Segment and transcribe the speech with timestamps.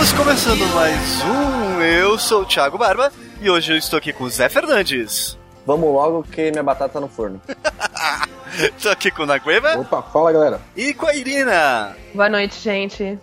[0.00, 1.82] Estamos começando mais um.
[1.82, 5.36] Eu sou o Thiago Barba e hoje eu estou aqui com o Zé Fernandes.
[5.66, 7.38] Vamos logo que minha batata tá no forno.
[8.58, 9.78] Estou aqui com o Nagueva.
[9.78, 10.60] Opa, fala galera.
[10.74, 11.94] E com a Irina.
[12.14, 13.18] Boa noite, gente.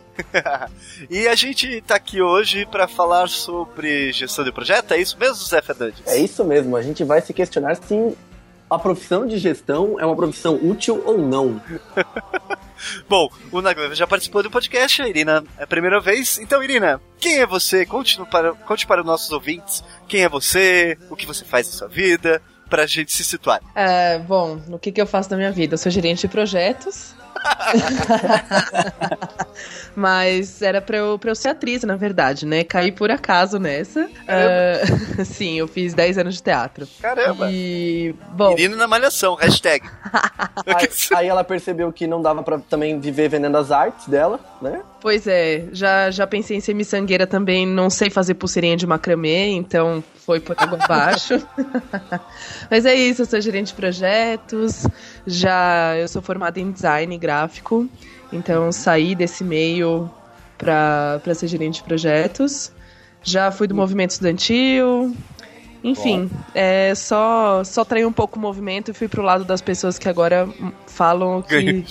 [1.10, 5.44] e a gente tá aqui hoje para falar sobre gestão de projeto, é isso mesmo,
[5.46, 6.04] Zé Fernandes?
[6.06, 8.16] É isso mesmo, a gente vai se questionar se
[8.70, 11.62] a profissão de gestão é uma profissão útil ou não.
[13.10, 16.38] Bom, o Nagoya já participou do podcast, a Irina é a primeira vez.
[16.38, 17.86] Então, Irina, quem é você?
[17.86, 21.74] Conte para, conte para os nossos ouvintes quem é você, o que você faz na
[21.74, 23.62] sua vida, para a gente se situar.
[23.74, 25.74] É, bom, no que, que eu faço na minha vida?
[25.74, 27.16] Eu sou gerente de projetos.
[29.96, 32.64] Mas era pra eu, pra eu ser atriz, na verdade, né?
[32.64, 34.06] Caí por acaso nessa.
[34.06, 36.88] Uh, sim, eu fiz 10 anos de teatro.
[37.02, 37.50] Caramba!
[37.52, 38.14] E.
[38.34, 38.50] Bom.
[38.50, 39.88] Menino na malhação, hashtag.
[40.66, 44.82] aí, aí, ela percebeu que não dava pra também viver vendendo as artes dela, né?
[45.02, 49.48] Pois é, já, já pensei em ser miçangueira também, não sei fazer pulseirinha de macramê,
[49.50, 51.36] então foi por água abaixo.
[52.70, 54.86] Mas é isso, eu sou gerente de projetos,
[55.26, 57.88] já eu sou formada em design gráfico,
[58.32, 60.10] então saí desse meio
[60.58, 62.72] para ser gerente de projetos.
[63.24, 65.14] Já fui do movimento estudantil,
[65.84, 70.00] enfim, é, só, só traí um pouco o movimento e fui pro lado das pessoas
[70.00, 70.48] que agora
[70.88, 71.84] falam o que,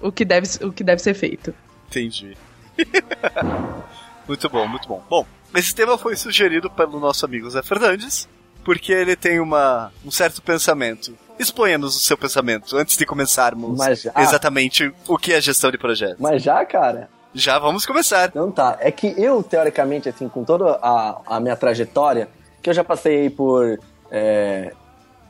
[0.00, 1.54] o que, deve, o que deve ser feito.
[1.92, 2.36] Entendi.
[4.26, 5.02] muito bom, muito bom.
[5.08, 8.26] Bom, esse tema foi sugerido pelo nosso amigo Zé Fernandes,
[8.64, 11.16] porque ele tem uma, um certo pensamento.
[11.38, 14.12] Exponha-nos o seu pensamento antes de começarmos já...
[14.16, 16.18] exatamente o que é gestão de projetos.
[16.18, 17.10] Mas já, cara?
[17.34, 18.28] Já vamos começar.
[18.28, 18.76] Então tá.
[18.80, 22.28] É que eu, teoricamente, assim, com toda a, a minha trajetória,
[22.62, 23.78] que eu já passei por.
[24.10, 24.72] É,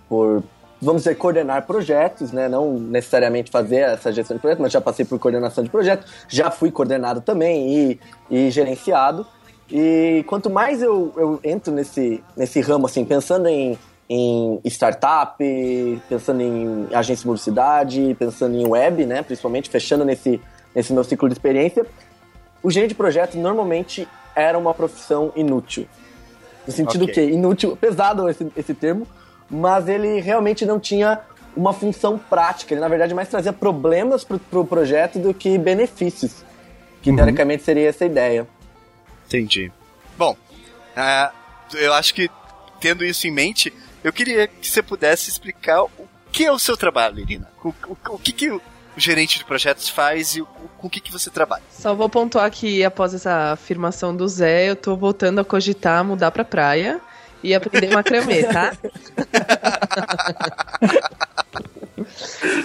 [0.09, 0.43] por
[0.83, 2.49] vamos dizer, coordenar projetos, né?
[2.49, 6.51] Não necessariamente fazer essa gestão de projeto, mas já passei por coordenação de projeto, já
[6.51, 9.25] fui coordenado também e, e gerenciado.
[9.71, 13.79] E quanto mais eu, eu entro nesse, nesse ramo, assim, pensando em,
[14.11, 15.37] em startup,
[16.09, 19.23] pensando em agência de publicidade, pensando em web, né?
[19.23, 20.41] Principalmente, fechando nesse,
[20.75, 21.87] nesse meu ciclo de experiência,
[22.61, 25.87] o gerente de projeto normalmente era uma profissão inútil.
[26.67, 27.15] No sentido okay.
[27.29, 29.07] que, inútil, pesado esse, esse termo,
[29.53, 31.21] mas ele realmente não tinha
[31.55, 32.73] uma função prática.
[32.73, 36.43] Ele, na verdade, mais trazia problemas para o pro projeto do que benefícios.
[37.03, 37.17] Que, uhum.
[37.17, 38.49] teoricamente, seria essa ideia.
[39.27, 39.71] Entendi.
[40.17, 42.31] Bom, uh, eu acho que,
[42.81, 45.91] tendo isso em mente, eu queria que você pudesse explicar o
[46.33, 47.49] que é o seu trabalho, Irina.
[47.63, 48.61] O, o, o que, que o
[48.97, 50.43] gerente de projetos faz e
[50.79, 51.63] com o que, que você trabalha.
[51.71, 56.31] Só vou pontuar que, após essa afirmação do Zé, eu tô voltando a cogitar mudar
[56.31, 57.01] pra praia
[57.43, 58.77] e aprender macramê, tá?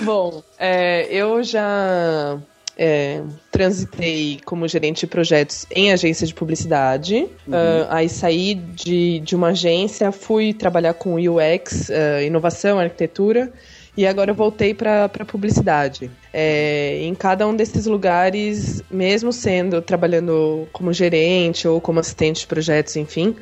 [0.04, 2.40] Bom, é, eu já
[2.78, 3.22] é,
[3.52, 7.16] transitei como gerente de projetos em agência de publicidade.
[7.16, 7.54] Uhum.
[7.54, 13.52] Uh, aí saí de, de uma agência, fui trabalhar com UX, uh, inovação, arquitetura.
[13.98, 16.12] E agora eu voltei para publicidade.
[16.32, 22.48] É, em cada um desses lugares, mesmo sendo trabalhando como gerente ou como assistente de
[22.48, 23.36] projetos, enfim,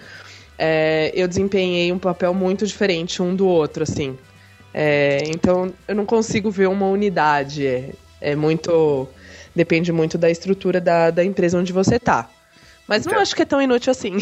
[0.58, 4.18] é, eu desempenhei um papel muito diferente um do outro, assim.
[4.74, 7.66] É, então eu não consigo ver uma unidade.
[7.66, 9.08] É, é, muito.
[9.56, 12.30] Depende muito da estrutura da, da empresa onde você tá.
[12.88, 13.14] Mas então.
[13.14, 14.18] não acho que é tão inútil assim.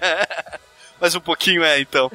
[1.00, 2.10] Mas um pouquinho é, então.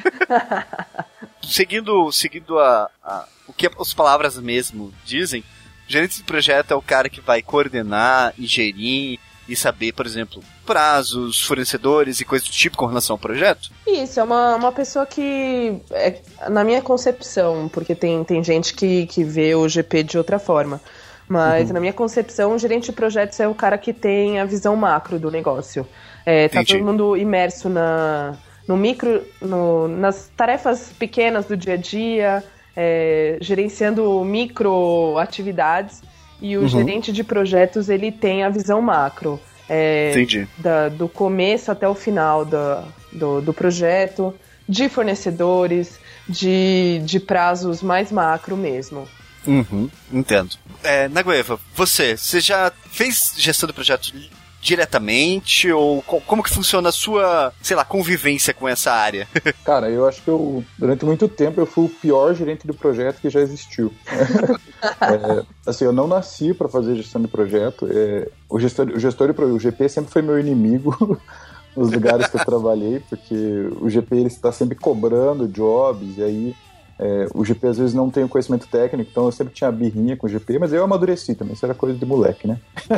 [1.43, 5.43] seguindo seguindo a, a, o que as palavras mesmo dizem,
[5.87, 10.43] gerente de projeto é o cara que vai coordenar e gerir e saber, por exemplo,
[10.65, 13.71] prazos, fornecedores e coisas do tipo com relação ao projeto?
[13.87, 19.07] Isso, é uma, uma pessoa que, é, na minha concepção, porque tem, tem gente que,
[19.07, 20.79] que vê o GP de outra forma,
[21.27, 21.73] mas uhum.
[21.73, 25.19] na minha concepção, o gerente de projetos é o cara que tem a visão macro
[25.19, 25.87] do negócio.
[26.25, 28.37] É, tá todo mundo imerso na,
[28.67, 32.43] no micro, no, nas tarefas pequenas do dia a dia,
[32.75, 36.03] é, gerenciando micro atividades
[36.41, 36.67] e o uhum.
[36.67, 39.39] gerente de projetos ele tem a visão macro.
[39.67, 40.47] É, Entendi.
[40.57, 44.33] Da, do começo até o final da, do, do projeto,
[44.67, 49.07] de fornecedores, de, de prazos mais macro mesmo.
[49.45, 50.55] Uhum, entendo.
[50.83, 54.13] É, Nagueva, você, você já fez gestão de projetos
[54.61, 59.27] diretamente ou como que funciona a sua, sei lá, convivência com essa área?
[59.63, 63.21] Cara, eu acho que eu, durante muito tempo eu fui o pior gerente de projeto
[63.21, 63.93] que já existiu.
[64.81, 67.87] é, assim, eu não nasci para fazer gestão de projeto.
[67.89, 71.19] É, o gestor, o gestor de, o GP sempre foi meu inimigo
[71.75, 76.55] nos lugares que eu trabalhei, porque o GP ele está sempre cobrando jobs e aí
[76.99, 80.17] É, o GP às vezes não tem o conhecimento técnico, então eu sempre tinha birrinha
[80.17, 82.59] com o GP, mas eu amadureci também, isso era coisa de moleque, né?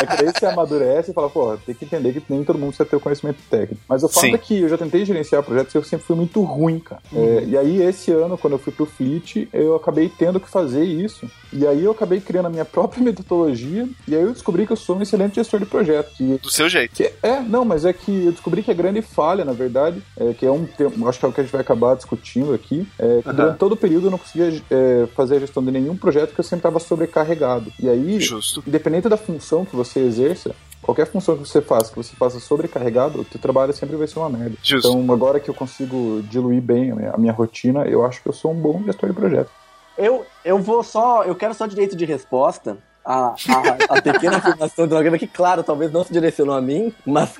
[0.00, 2.68] é que daí você amadurece e fala, pô, tem que entender que nem todo mundo
[2.68, 3.82] precisa ter o conhecimento técnico.
[3.86, 4.34] Mas o fato Sim.
[4.34, 7.02] é que eu já tentei gerenciar projetos e eu sempre fui muito ruim, cara.
[7.12, 7.38] É, uhum.
[7.38, 10.84] É, e aí, esse ano, quando eu fui pro Fleet, eu acabei tendo que fazer
[10.84, 11.30] isso.
[11.52, 14.76] E aí eu acabei criando a minha própria metodologia, e aí eu descobri que eu
[14.76, 16.10] sou um excelente gestor de projeto.
[16.16, 16.94] Que, Do seu jeito.
[16.94, 20.32] Que, é, não, mas é que eu descobri que a grande falha, na verdade, é
[20.32, 22.86] que é um tema, acho que é o que a gente vai acabar discutindo aqui,
[22.98, 23.34] é que uhum.
[23.34, 26.40] durante todo o período eu não conseguia é, fazer a gestão de nenhum projeto que
[26.40, 27.72] eu sempre estava sobrecarregado.
[27.78, 28.62] E aí, Justo.
[28.66, 33.20] independente da função que você exerça, qualquer função que você faça, que você faça sobrecarregado,
[33.20, 34.56] o teu trabalho sempre vai ser uma merda.
[34.62, 34.88] Justo.
[34.88, 38.52] Então, agora que eu consigo diluir bem a minha rotina, eu acho que eu sou
[38.52, 39.50] um bom gestor de projeto.
[39.98, 42.78] Eu, eu vou só, eu quero só direito de resposta
[43.10, 46.94] a, a, a pequena afirmação do programa, que, claro, talvez não se direcionou a mim,
[47.04, 47.34] mas.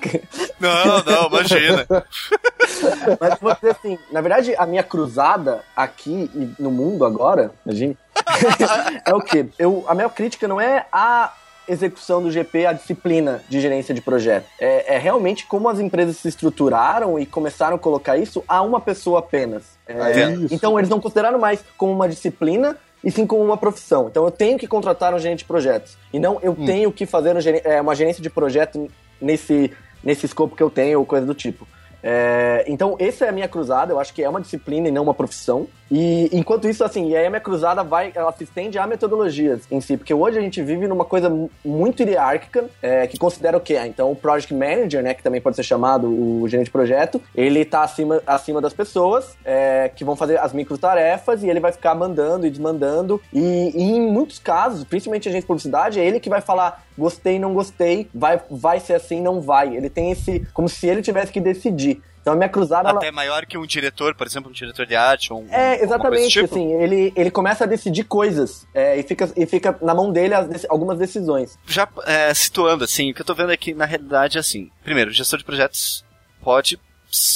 [0.59, 1.87] Não, não, imagina.
[3.21, 7.95] mas vou dizer assim, na verdade, a minha cruzada aqui e no mundo agora, imagina,
[9.07, 9.47] é o quê?
[9.59, 11.33] Eu, a minha crítica não é a
[11.69, 14.47] execução do GP a disciplina de gerência de projeto.
[14.59, 18.81] É, é, realmente como as empresas se estruturaram e começaram a colocar isso a uma
[18.81, 19.79] pessoa apenas.
[19.87, 24.09] É, é então eles não consideraram mais como uma disciplina e sim como uma profissão.
[24.09, 25.97] Então eu tenho que contratar um gerente de projetos.
[26.13, 26.67] E não eu hum.
[26.67, 28.89] tenho que fazer é, uma gerência de projeto
[29.21, 31.67] nesse, nesse escopo que eu tenho ou coisa do tipo.
[32.03, 35.03] É, então, essa é a minha cruzada, eu acho que é uma disciplina e não
[35.03, 35.67] uma profissão.
[35.91, 39.63] E enquanto isso, assim, e aí a minha cruzada vai, ela se estende a metodologias
[39.71, 41.31] em si, porque hoje a gente vive numa coisa
[41.65, 43.77] muito hierárquica, é, que considera o quê?
[43.77, 47.21] Ah, então, o Project Manager, né, que também pode ser chamado o gerente de projeto,
[47.35, 51.61] ele tá acima, acima das pessoas é, que vão fazer as micro tarefas e ele
[51.61, 53.21] vai ficar mandando e desmandando.
[53.33, 56.85] E, e em muitos casos, principalmente a gente de publicidade, é ele que vai falar
[56.97, 59.75] gostei, não gostei, vai, vai ser assim, não vai.
[59.75, 62.03] Ele tem esse, como se ele tivesse que decidir.
[62.21, 62.91] Então a minha cruzada.
[62.91, 63.15] Até ela...
[63.15, 65.33] maior que um diretor, por exemplo, um diretor de arte.
[65.33, 66.31] Ou um, é, exatamente.
[66.31, 66.55] Tipo?
[66.55, 70.35] Assim, ele, ele começa a decidir coisas é, e, fica, e fica na mão dele
[70.35, 71.59] as, algumas decisões.
[71.67, 75.11] Já é, situando, assim, o que eu tô vendo aqui na realidade é assim: primeiro,
[75.11, 76.05] gestor de projetos
[76.43, 76.79] pode.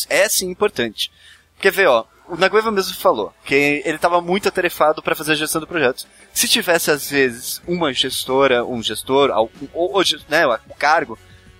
[0.09, 1.11] É sim importante.
[1.55, 5.37] Porque vê, ó, o Nagueva mesmo falou que ele estava muito atarefado para fazer a
[5.37, 6.07] gestão do projeto.
[6.33, 11.19] Se tivesse, às vezes, uma gestora, um gestor, ou, ou né, o cargo,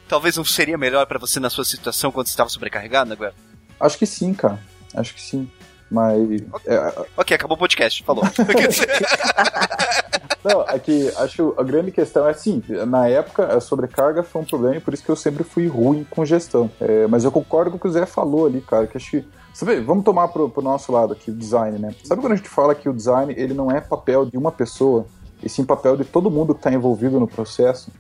[0.09, 3.35] talvez não seria melhor para você na sua situação quando você estava sobrecarregado, Nagueva?
[3.79, 4.59] Acho que sim, cara.
[4.95, 5.51] Acho que sim.
[5.91, 6.43] Mas.
[6.53, 7.07] Ok, é...
[7.17, 8.25] okay acabou o podcast, falou.
[10.45, 14.45] Não, aqui é acho a grande questão é assim, na época a sobrecarga foi um
[14.45, 16.71] problema e por isso que eu sempre fui ruim com gestão.
[16.79, 19.25] É, mas eu concordo com o que o Zé falou ali, cara, que acho que
[19.55, 21.95] Sabe, vamos tomar pro, pro nosso lado aqui, o design, né?
[22.03, 25.07] Sabe quando a gente fala que o design ele não é papel de uma pessoa,
[25.41, 27.93] e sim papel de todo mundo que está envolvido no processo?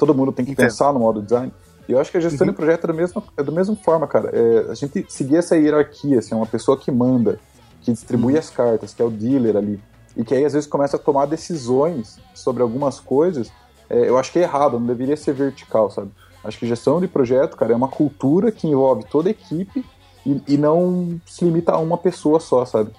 [0.00, 0.64] Todo mundo tem que Entendo.
[0.64, 1.52] pensar no modo design.
[1.86, 2.54] E eu acho que a gestão uhum.
[2.54, 4.30] de projeto é da mesma, é da mesma forma, cara.
[4.32, 7.38] É, a gente seguir essa hierarquia, assim, uma pessoa que manda,
[7.82, 8.38] que distribui uhum.
[8.38, 9.78] as cartas, que é o dealer ali,
[10.16, 13.52] e que aí às vezes começa a tomar decisões sobre algumas coisas,
[13.90, 16.10] é, eu acho que é errado, não deveria ser vertical, sabe?
[16.42, 19.84] Acho que gestão de projeto, cara, é uma cultura que envolve toda a equipe
[20.24, 22.90] e, e não se limita a uma pessoa só, sabe?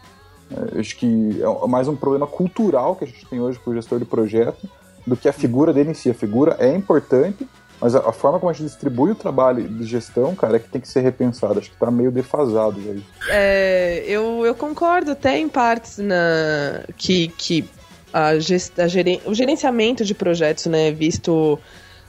[0.51, 3.73] É, acho que é mais um problema cultural que a gente tem hoje com o
[3.73, 4.69] gestor de projeto
[5.05, 6.09] do que a figura dele em si.
[6.09, 7.47] A figura é importante,
[7.79, 10.69] mas a, a, forma como a gente distribui o trabalho de gestão, cara, é que
[10.69, 11.59] tem que ser repensado.
[11.59, 13.03] Acho que tá meio defasado aí.
[13.29, 17.67] É, eu, eu concordo até em partes na que, que
[18.13, 21.59] a gest, a geren, o gerenciamento de projetos, né, visto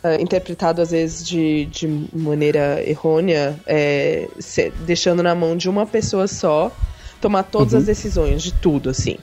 [0.05, 5.87] uh, interpretado às vezes de, de maneira errônea, é, se, deixando na mão de uma
[5.87, 6.71] pessoa só
[7.21, 7.79] tomar todas uhum.
[7.79, 9.17] as decisões de tudo, assim.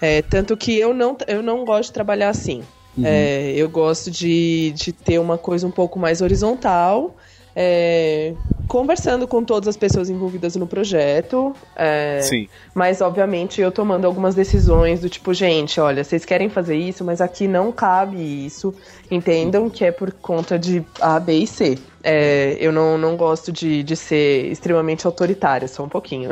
[0.00, 2.62] É, tanto que eu não, eu não gosto de trabalhar assim.
[2.96, 3.04] Uhum.
[3.06, 7.16] É, eu gosto de, de ter uma coisa um pouco mais horizontal
[7.54, 8.34] é,
[8.66, 11.54] conversando com todas as pessoas envolvidas no projeto.
[11.76, 12.48] É, Sim.
[12.74, 17.20] Mas, obviamente, eu tomando algumas decisões do tipo, gente, olha, vocês querem fazer isso, mas
[17.20, 18.74] aqui não cabe isso.
[19.10, 21.78] Entendam que é por conta de A, B e C.
[22.02, 26.30] É, eu não, não gosto de, de ser extremamente autoritária, só um pouquinho.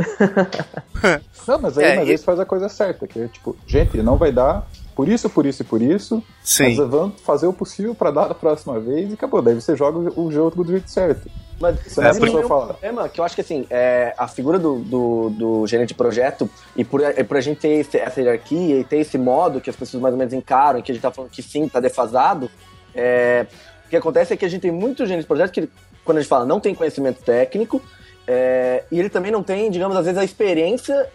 [1.46, 4.16] não, mas aí, é, mas aí faz a coisa certa, que é tipo, gente, não
[4.16, 4.66] vai dar,
[5.00, 6.22] por isso, por isso e por isso.
[6.44, 6.76] Sim.
[6.76, 9.40] Mas vamos fazer o possível para dar da próxima vez e acabou.
[9.40, 11.26] Daí você joga o jogo do jeito certo.
[11.58, 14.80] Mas você é, é um problema que eu acho que assim, é, a figura do,
[14.80, 18.80] do, do, gerente de projeto, e por, e por a gente ter esse, essa hierarquia
[18.80, 21.10] e ter esse modo que as pessoas mais ou menos encaram, que a gente tá
[21.10, 22.50] falando que sim, tá defasado,
[22.94, 23.46] é,
[23.86, 25.66] o que acontece é que a gente tem muito gerente de projeto que,
[26.04, 27.80] quando a gente fala, não tem conhecimento técnico,
[28.26, 31.08] é, e ele também não tem, digamos, às vezes a experiência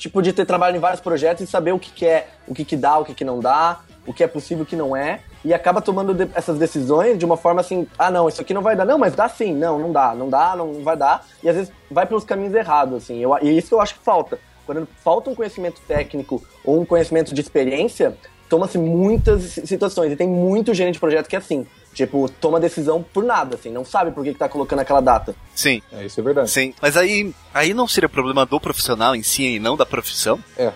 [0.00, 2.64] tipo, de ter trabalhado em vários projetos e saber o que, que é, o que,
[2.64, 5.20] que dá, o que, que não dá, o que é possível, o que não é,
[5.44, 8.62] e acaba tomando de, essas decisões de uma forma assim, ah, não, isso aqui não
[8.62, 8.86] vai dar.
[8.86, 9.54] Não, mas dá sim.
[9.54, 11.26] Não, não dá, não dá, não vai dar.
[11.42, 13.18] E às vezes vai pelos caminhos errados, assim.
[13.18, 14.38] Eu, e isso eu acho que falta.
[14.64, 18.16] quando falta um conhecimento técnico ou um conhecimento de experiência,
[18.48, 20.12] toma-se muitas situações.
[20.12, 21.66] E tem muito gerente de projeto que é assim.
[21.92, 25.34] Tipo, toma decisão por nada, assim, não sabe por que, que tá colocando aquela data.
[25.54, 25.82] Sim.
[25.92, 26.50] É, isso é verdade.
[26.50, 26.72] Sim.
[26.80, 30.38] Mas aí, aí não seria problema do profissional em si e não da profissão?
[30.56, 30.72] É.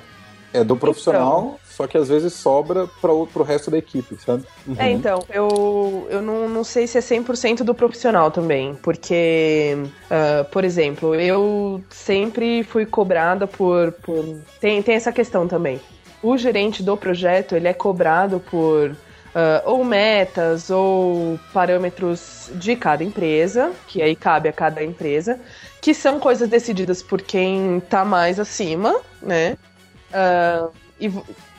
[0.52, 4.44] É do profissional, só que às vezes sobra para o resto da equipe, sabe?
[4.78, 10.44] É, então, eu, eu não, não sei se é 100% do profissional também, porque, uh,
[10.52, 13.90] por exemplo, eu sempre fui cobrada por.
[13.90, 15.80] por tem, tem essa questão também.
[16.22, 18.96] O gerente do projeto, ele é cobrado por
[19.34, 25.38] uh, ou metas ou parâmetros de cada empresa, que aí cabe a cada empresa,
[25.80, 29.56] que são coisas decididas por quem tá mais acima, né?
[30.10, 31.12] Uh, e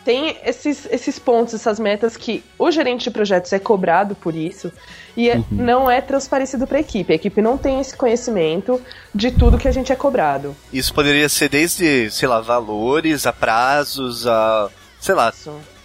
[0.06, 4.72] tem esses, esses pontos, essas metas que o gerente de projetos é cobrado por isso
[5.18, 5.46] e é, uhum.
[5.52, 7.12] não é transparecido para a equipe.
[7.12, 8.80] A equipe não tem esse conhecimento
[9.14, 10.56] de tudo que a gente é cobrado.
[10.72, 14.70] Isso poderia ser desde, sei lá, valores, a prazos, a.
[15.00, 15.34] sei lá.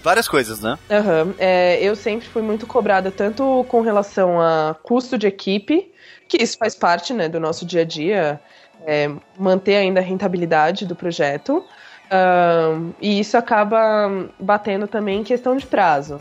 [0.03, 0.79] Várias coisas, né?
[0.89, 1.35] Uhum.
[1.39, 5.93] É, eu sempre fui muito cobrada, tanto com relação a custo de equipe,
[6.29, 8.41] que isso faz parte né, do nosso dia a dia,
[8.87, 11.65] é, manter ainda a rentabilidade do projeto,
[12.11, 16.21] Uh, e isso acaba batendo também em questão de prazo.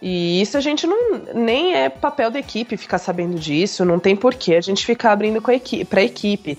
[0.00, 4.14] E isso a gente não nem é papel da equipe ficar sabendo disso, não tem
[4.14, 6.58] porquê a gente ficar abrindo para a equipe.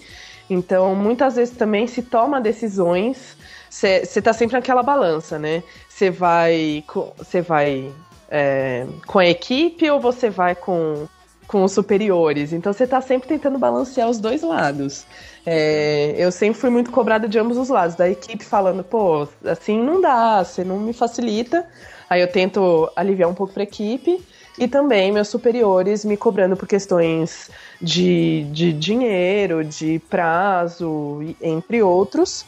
[0.49, 3.37] Então, muitas vezes também se toma decisões,
[3.69, 5.61] você está sempre naquela balança, né?
[5.97, 6.83] Você vai,
[7.17, 7.91] você vai
[8.29, 11.07] é, com a equipe ou você vai com,
[11.47, 12.53] com os superiores?
[12.53, 15.07] Então, você está sempre tentando balancear os dois lados.
[15.43, 19.81] É, eu sempre fui muito cobrada de ambos os lados, da equipe falando, pô, assim
[19.81, 21.65] não dá, você não me facilita.
[22.07, 24.23] Aí eu tento aliviar um pouco para a equipe
[24.55, 27.49] e também meus superiores me cobrando por questões
[27.81, 32.45] de, de dinheiro, de prazo, entre outros,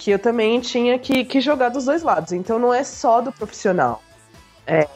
[0.00, 2.32] que eu também tinha que, que jogar dos dois lados.
[2.32, 4.02] Então não é só do profissional.
[4.66, 4.88] É,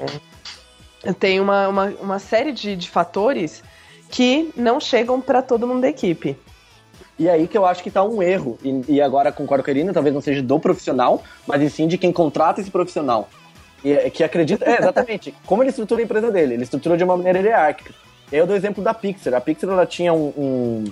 [1.21, 3.63] tem uma, uma, uma série de, de fatores
[4.09, 6.39] que não chegam para todo mundo da equipe.
[7.19, 8.59] E aí que eu acho que tá um erro.
[8.65, 11.99] E, e agora concordo com a Irina, talvez não seja do profissional, mas sim de
[11.99, 13.29] quem contrata esse profissional.
[13.85, 14.65] E, é, que acredita.
[14.65, 15.35] É, exatamente.
[15.45, 16.55] como ele estrutura a empresa dele?
[16.55, 17.93] Ele estrutura de uma maneira hierárquica.
[18.33, 19.35] Eu dou o exemplo da Pixar.
[19.35, 20.33] A Pixar ela tinha um.
[20.35, 20.85] um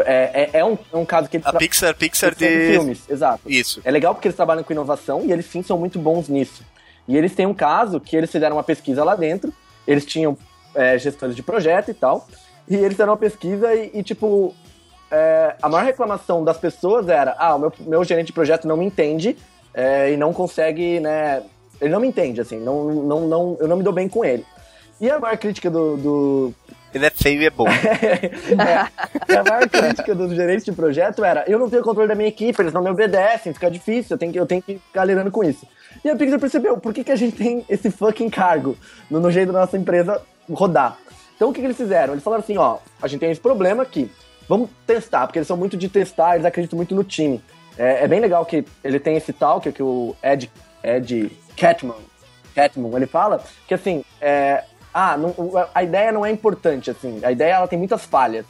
[0.00, 1.58] é, é, é, um, é um caso que eles A tra...
[1.58, 3.42] Pixar, Pixar, de filmes, exato.
[3.46, 3.80] Isso.
[3.84, 6.64] É legal porque eles trabalham com inovação e eles sim são muito bons nisso.
[7.08, 9.52] E eles têm um caso que eles fizeram uma pesquisa lá dentro,
[9.86, 10.36] eles tinham
[10.74, 12.26] é, gestores de projeto e tal,
[12.68, 14.54] e eles fizeram uma pesquisa e, e tipo,
[15.10, 18.76] é, a maior reclamação das pessoas era: ah, o meu, meu gerente de projeto não
[18.76, 19.36] me entende
[19.72, 21.42] é, e não consegue, né?
[21.80, 24.44] Ele não me entende, assim, não, não, não, eu não me dou bem com ele.
[25.00, 25.96] E a maior crítica do.
[25.96, 26.54] do...
[26.96, 27.66] Ele é feio e é bom.
[27.68, 32.28] é, a maior crítica dos gerentes de projeto era: eu não tenho controle da minha
[32.28, 35.30] equipe, eles não me obedecem, fica difícil, eu tenho que, eu tenho que ficar lidando
[35.30, 35.66] com isso.
[36.04, 38.76] E a Pixar percebeu: por que, que a gente tem esse fucking cargo
[39.10, 40.98] no, no jeito da nossa empresa rodar?
[41.36, 42.14] Então o que, que eles fizeram?
[42.14, 44.10] Eles falaram assim: ó, a gente tem esse problema aqui
[44.48, 47.42] vamos testar, porque eles são muito de testar, eles acreditam muito no time.
[47.76, 50.50] É, é bem legal que ele tem esse tal, que, o Ed,
[50.82, 51.96] Ed Catman,
[52.54, 54.64] Catman, ele fala, que assim, é,
[54.98, 55.34] ah, não,
[55.74, 58.46] a ideia não é importante, assim, a ideia ela tem muitas falhas.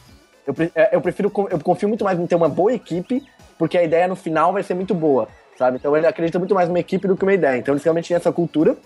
[0.47, 3.21] Eu, é, eu prefiro, eu confio muito mais em ter uma boa equipe,
[3.59, 5.27] porque a ideia no final vai ser muito boa,
[5.59, 5.79] sabe?
[5.79, 7.59] Então ele acredita muito mais numa equipe do que uma ideia.
[7.59, 8.77] Então eles realmente tinham essa cultura,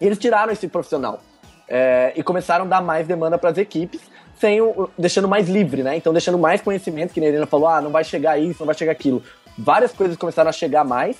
[0.00, 1.18] e eles tiraram esse profissional.
[1.66, 4.00] É, e começaram a dar mais demanda para as equipes,
[4.38, 5.96] sem o, deixando mais livre, né?
[5.96, 8.74] Então deixando mais conhecimento, que a Helena falou, ah, não vai chegar isso, não vai
[8.76, 9.20] chegar aquilo.
[9.58, 11.16] Várias coisas começaram a chegar mais,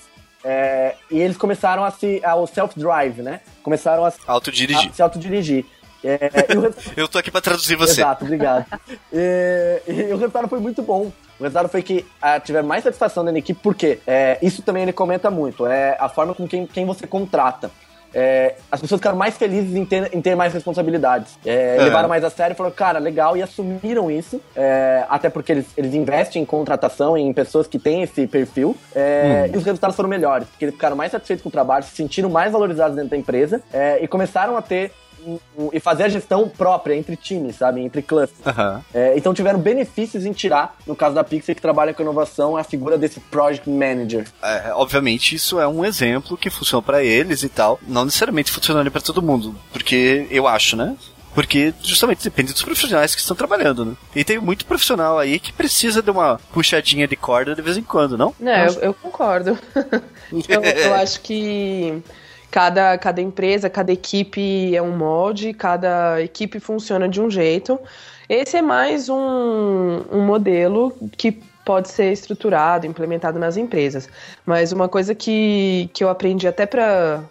[0.47, 2.21] é, e eles começaram a se.
[2.23, 3.41] ao self-drive, né?
[3.63, 4.89] Começaram a, autodirigir.
[4.91, 5.65] a se autodirigir.
[6.03, 6.19] É.
[6.95, 8.01] Eu tô aqui para traduzir você.
[8.01, 8.63] Exato, obrigado.
[9.11, 11.11] e, e, o resultado foi muito bom.
[11.39, 14.93] O resultado foi que ah, tiveram mais satisfação na equipe, porque é, isso também ele
[14.93, 17.71] comenta muito, é a forma com quem, quem você contrata
[18.15, 21.37] é, as pessoas ficaram mais felizes em ter, em ter mais responsabilidades.
[21.45, 21.83] É, é.
[21.83, 24.41] Levaram mais a sério e falaram, cara, legal, e assumiram isso.
[24.55, 28.75] É, até porque eles, eles investem em contratação, em pessoas que têm esse perfil.
[28.95, 29.53] Hum.
[29.53, 32.29] E os resultados foram melhores, porque eles ficaram mais satisfeitos com o trabalho, se sentiram
[32.29, 33.61] mais valorizados dentro da empresa
[33.99, 34.91] e começaram a ter
[35.71, 37.81] e fazer a gestão própria entre times, sabe?
[37.81, 38.45] Entre clusters.
[38.45, 38.81] Uhum.
[38.93, 42.63] É, então tiveram benefícios em tirar, no caso da Pixar, que trabalha com inovação, a
[42.63, 44.27] figura desse Project Manager.
[44.41, 47.79] É, obviamente, isso é um exemplo que funciona para eles e tal.
[47.87, 49.55] Não necessariamente funcionaria para todo mundo.
[49.71, 50.95] Porque eu acho, né?
[51.35, 53.93] Porque justamente depende dos profissionais que estão trabalhando, né?
[54.15, 57.83] E tem muito profissional aí que precisa de uma puxadinha de corda de vez em
[57.83, 58.33] quando, não?
[58.39, 59.59] Não, eu, eu concordo.
[60.47, 62.01] eu, eu acho que
[62.55, 67.77] cada, cada empresa, cada equipe é um molde, cada equipe funciona de um jeito.
[68.29, 71.33] Esse é mais um, um modelo que
[71.65, 74.07] pode ser estruturado, implementado nas empresas.
[74.45, 77.25] Mas uma coisa que, que eu aprendi até para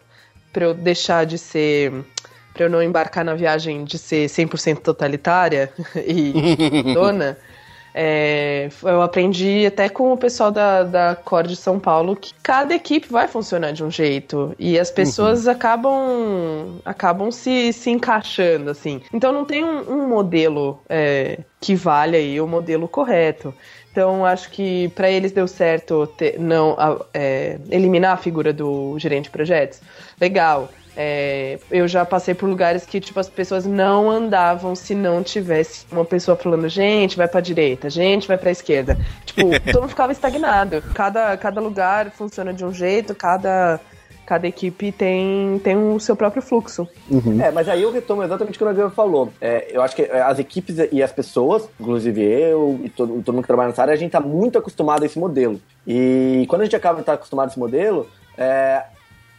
[0.56, 2.04] eu deixar de ser
[2.52, 5.72] para eu não embarcar na viagem de ser 100% totalitária
[6.06, 7.38] e dona,
[7.96, 12.74] é, eu aprendi até com o pessoal da, da Core de São Paulo que cada
[12.74, 15.52] equipe vai funcionar de um jeito e as pessoas uhum.
[15.52, 19.00] acabam acabam se, se encaixando assim.
[19.12, 23.54] Então não tem um, um modelo é, que vale aí o modelo correto.
[23.92, 26.76] Então acho que para eles deu certo ter, não
[27.14, 29.80] é, eliminar a figura do gerente de projetos.
[30.20, 30.68] Legal.
[30.96, 35.86] É, eu já passei por lugares que, tipo, as pessoas não andavam se não tivesse
[35.90, 38.96] uma pessoa falando, gente, vai pra direita, gente, vai pra esquerda.
[39.24, 40.82] Tipo, todo mundo ficava estagnado.
[40.94, 43.80] Cada, cada lugar funciona de um jeito, cada,
[44.24, 46.88] cada equipe tem, tem o seu próprio fluxo.
[47.10, 47.40] Uhum.
[47.40, 49.32] É, mas aí eu retomo exatamente o que o Nagano falou.
[49.40, 53.42] É, eu acho que as equipes e as pessoas, inclusive eu e todo, todo mundo
[53.42, 55.60] que trabalha nessa área, a gente tá muito acostumado a esse modelo.
[55.86, 58.08] E quando a gente acaba de estar acostumado a esse modelo,
[58.38, 58.84] é,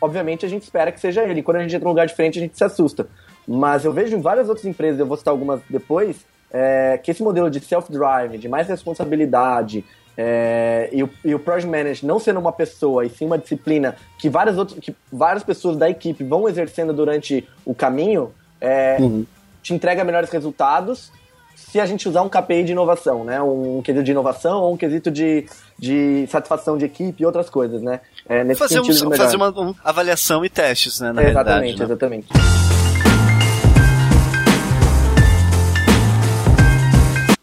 [0.05, 1.43] obviamente a gente espera que seja ele.
[1.43, 3.07] Quando a gente entra num lugar diferente, a gente se assusta.
[3.47, 7.21] Mas eu vejo em várias outras empresas, eu vou citar algumas depois, é, que esse
[7.21, 9.83] modelo de self-drive, de mais responsabilidade,
[10.17, 13.97] é, e, o, e o Project Manager não sendo uma pessoa e sim uma disciplina
[14.17, 18.31] que várias, outras, que várias pessoas da equipe vão exercendo durante o caminho,
[18.61, 19.25] é, uhum.
[19.61, 21.11] te entrega melhores resultados
[21.55, 23.41] se a gente usar um KPI de inovação, né?
[23.41, 25.45] Um quesito de inovação ou um quesito de,
[25.79, 28.01] de satisfação de equipe e outras coisas, né?
[28.27, 31.13] É, nesse fazer, um, fazer uma, avaliação e testes, né?
[31.13, 31.85] Na exatamente, né?
[31.85, 32.27] exatamente.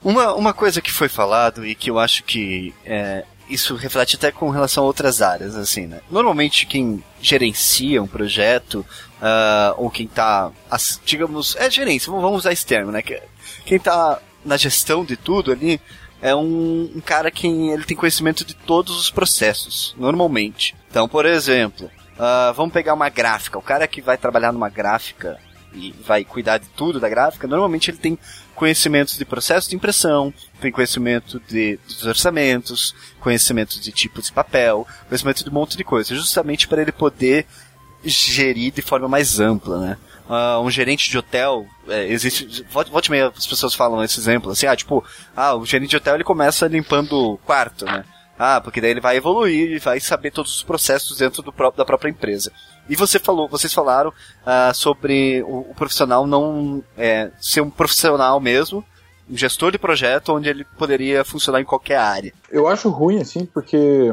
[0.04, 4.32] Uma, uma coisa que foi falado e que eu acho que é, isso reflete até
[4.32, 6.00] com relação a outras áreas, assim, né?
[6.10, 8.84] Normalmente quem gerencia um projeto,
[9.22, 10.50] uh, ou quem tá,
[11.04, 13.02] digamos, é gerência, vamos usar esse termo, né?
[13.64, 15.80] Quem tá na gestão de tudo ali
[16.20, 20.74] é um, um cara que ele tem conhecimento de todos os processos, normalmente.
[20.90, 23.58] Então, por exemplo, uh, vamos pegar uma gráfica.
[23.58, 25.38] O cara que vai trabalhar numa gráfica
[25.74, 28.18] e vai cuidar de tudo da gráfica, normalmente ele tem
[28.54, 34.86] conhecimentos de processo de impressão, tem conhecimento de, dos orçamentos, conhecimento de tipos de papel,
[35.08, 37.46] conhecimento de um monte de coisa, justamente para ele poder
[38.04, 39.96] gerir de forma mais ampla, né?
[40.28, 44.66] uh, um gerente de hotel, é, existe, volte meia as pessoas falam esse exemplo, assim,
[44.66, 45.04] ah, tipo,
[45.36, 48.04] ah, o gerente de hotel ele começa limpando o quarto, né?
[48.38, 51.84] Ah, porque daí ele vai evoluir e vai saber todos os processos dentro do da
[51.84, 52.50] própria empresa.
[52.88, 58.40] E você falou, vocês falaram uh, sobre o, o, profissional não é, ser um profissional
[58.40, 58.84] mesmo,
[59.30, 62.32] um gestor de projeto onde ele poderia funcionar em qualquer área.
[62.50, 64.12] Eu acho ruim, assim, porque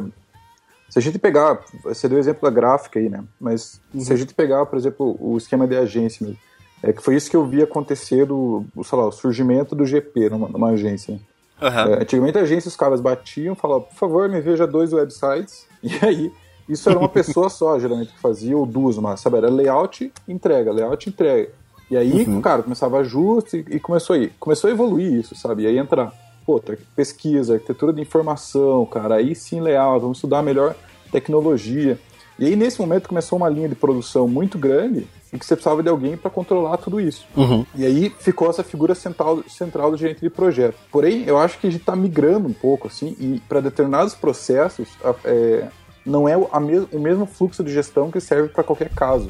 [0.90, 3.24] se a gente pegar, você deu o exemplo da gráfica aí, né?
[3.40, 4.02] Mas uhum.
[4.02, 6.40] se a gente pegar, por exemplo, o esquema de agência mesmo,
[6.82, 10.30] é que foi isso que eu vi acontecer do, sei lá, o surgimento do GP
[10.30, 11.20] numa, numa agência.
[11.62, 11.68] Uhum.
[11.68, 15.94] É, antigamente a agência, os caras batiam, falavam, por favor, me veja dois websites, e
[16.04, 16.32] aí
[16.68, 20.72] isso era uma pessoa só, geralmente, que fazia, ou duas, mas, sabe, era layout, entrega,
[20.72, 21.52] layout, entrega.
[21.92, 22.42] E aí, uhum.
[22.42, 24.32] cara, começava ajuste e, e começou aí.
[24.40, 25.64] Começou a evoluir isso, sabe?
[25.64, 26.14] E aí entrar
[26.50, 26.60] pô,
[26.96, 30.76] pesquisa, arquitetura de informação, cara, aí sim layout, vamos estudar melhor
[31.12, 32.00] tecnologia.
[32.40, 35.84] E aí, nesse momento, começou uma linha de produção muito grande e que você precisava
[35.84, 37.28] de alguém para controlar tudo isso.
[37.38, 37.64] Uhum.
[37.76, 40.76] E aí ficou essa figura central, central do gerente de projeto.
[40.92, 44.88] Porém, eu acho que a gente está migrando um pouco, assim, e para determinados processos,
[45.26, 45.68] é,
[46.04, 49.30] não é o mesmo fluxo de gestão que serve para qualquer caso.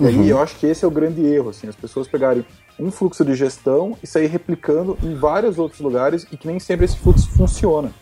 [0.00, 0.24] E aí uhum.
[0.24, 2.44] eu acho que esse é o grande erro, assim, as pessoas pegarem
[2.80, 6.84] um fluxo de gestão e sair replicando em vários outros lugares e que nem sempre
[6.84, 7.92] esse fluxo funciona.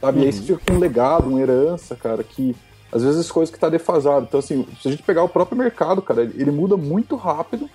[0.00, 0.18] Sabe?
[0.18, 0.24] Uhum.
[0.24, 0.58] E aí você uhum.
[0.58, 2.54] fica com um legado, uma herança, cara, que
[2.92, 4.26] às vezes as coisas que tá defasado.
[4.28, 7.68] Então, assim, se a gente pegar o próprio mercado, cara, ele muda muito rápido.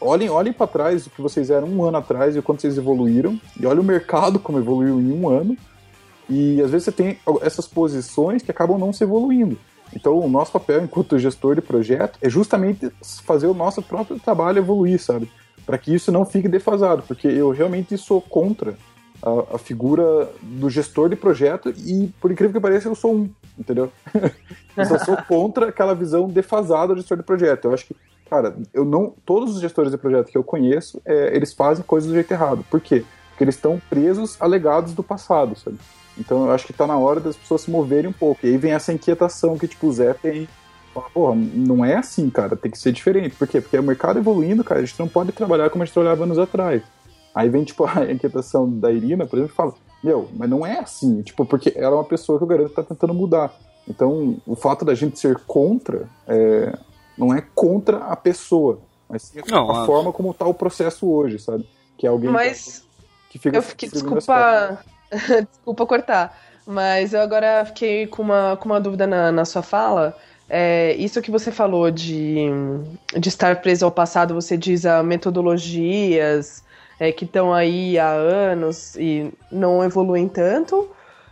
[0.00, 2.76] Olhem, olhem para trás o que vocês eram um ano atrás e o quanto vocês
[2.76, 3.40] evoluíram.
[3.58, 5.56] E olha o mercado como evoluiu em um ano.
[6.28, 9.56] E às vezes você tem essas posições que acabam não se evoluindo.
[9.94, 12.90] Então, o nosso papel enquanto gestor de projeto é justamente
[13.24, 15.30] fazer o nosso próprio trabalho evoluir, sabe?
[15.68, 18.74] Para que isso não fique defasado, porque eu realmente sou contra
[19.22, 23.30] a, a, figura do gestor de projeto e, por incrível que pareça, eu sou um,
[23.58, 23.92] entendeu?
[24.74, 27.66] eu só sou contra aquela visão defasada do gestor de projeto.
[27.66, 27.94] Eu acho que,
[28.30, 32.08] cara, eu não, todos os gestores de projeto que eu conheço, é, eles fazem coisas
[32.08, 32.64] do jeito errado.
[32.70, 33.04] Por quê?
[33.28, 35.76] Porque eles estão presos a legados do passado, sabe?
[36.16, 38.46] Então eu acho que está na hora das pessoas se moverem um pouco.
[38.46, 40.48] E aí vem essa inquietação que, tipo, o Zé tem
[41.02, 43.36] porra, não é assim, cara, tem que ser diferente.
[43.36, 43.60] Por quê?
[43.60, 46.38] Porque o mercado evoluindo, cara, a gente não pode trabalhar como a gente trabalhava anos
[46.38, 46.82] atrás.
[47.34, 50.78] Aí vem, tipo, a inquietação da Irina, por exemplo, e fala, meu, mas não é
[50.78, 53.52] assim, tipo, porque ela é uma pessoa que eu garanto que tá tentando mudar.
[53.86, 56.76] Então, o fato da gente ser contra, é,
[57.16, 61.08] não é contra a pessoa, mas sim a, não, a forma como tá o processo
[61.08, 61.66] hoje, sabe?
[61.96, 62.84] Que é alguém mas...
[63.28, 63.56] que, que fica...
[63.56, 64.78] Eu fiquei, desculpa
[65.50, 70.16] Desculpa cortar, mas eu agora fiquei com uma, com uma dúvida na, na sua fala.
[70.48, 72.46] É, isso que você falou de,
[73.18, 76.64] de estar preso ao passado, você diz a metodologias
[76.98, 80.88] é, que estão aí há anos e não evoluem tanto.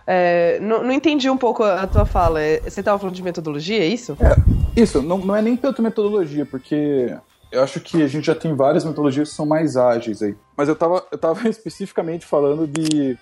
[0.07, 2.41] É, não, não, entendi um pouco a tua fala.
[2.41, 4.17] É, você estava falando de metodologia, é isso?
[4.21, 7.13] É, isso, não, não é nem tanto metodologia, porque
[7.51, 10.37] eu acho que a gente já tem várias metodologias que são mais ágeis aí.
[10.57, 13.19] Mas eu estava eu tava especificamente falando de.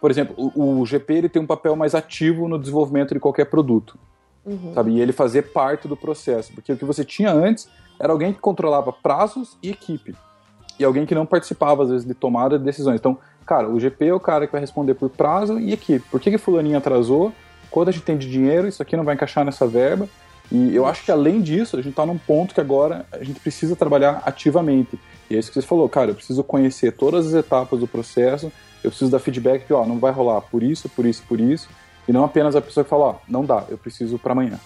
[0.00, 3.46] Por exemplo, o, o, GP ele tem um papel mais ativo no desenvolvimento de qualquer
[3.46, 3.98] produto.
[4.44, 4.72] Uhum.
[4.74, 4.92] Sabe?
[4.92, 6.52] E ele fazer parte do processo.
[6.52, 10.14] Porque o que você tinha antes era alguém que controlava prazos e equipe.
[10.78, 12.96] E alguém que não participava, às vezes, de tomada de decisões.
[12.96, 16.04] Então, Cara, o GP é o cara que vai responder por prazo e equipe.
[16.10, 17.32] Por que, que fulaninho atrasou?
[17.70, 18.66] Quanto a gente tem de dinheiro?
[18.66, 20.08] Isso aqui não vai encaixar nessa verba.
[20.50, 23.40] E eu acho que além disso, a gente está num ponto que agora a gente
[23.40, 24.98] precisa trabalhar ativamente.
[25.28, 28.52] E é isso que você falou, cara, eu preciso conhecer todas as etapas do processo,
[28.82, 31.68] eu preciso dar feedback de, ó, não vai rolar por isso, por isso, por isso,
[32.06, 34.58] e não apenas a pessoa que fala, ó, não dá, eu preciso para amanhã.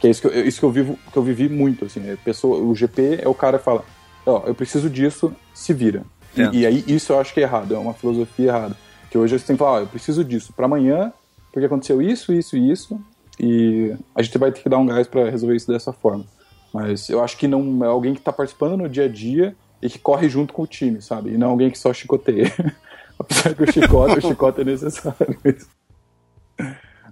[0.00, 2.16] Que é isso que eu, isso que eu vivo, que eu vivi muito, assim, a
[2.16, 3.84] pessoa, o GP é o cara que fala,
[4.26, 6.02] ó, eu preciso disso, se vira.
[6.36, 8.76] E, e, aí isso eu acho que é errado, é uma filosofia errada.
[9.10, 11.12] Que hoje você tem que falar, eu preciso disso para amanhã,
[11.52, 12.98] porque aconteceu isso, isso e isso,
[13.38, 16.24] e a gente vai ter que dar um gás para resolver isso dessa forma.
[16.72, 19.90] Mas eu acho que não é alguém que está participando no dia a dia e
[19.90, 21.30] que corre junto com o time, sabe?
[21.30, 22.52] E não alguém que só chicoteia.
[23.18, 25.38] Apesar que o chicote, o chicote é necessário.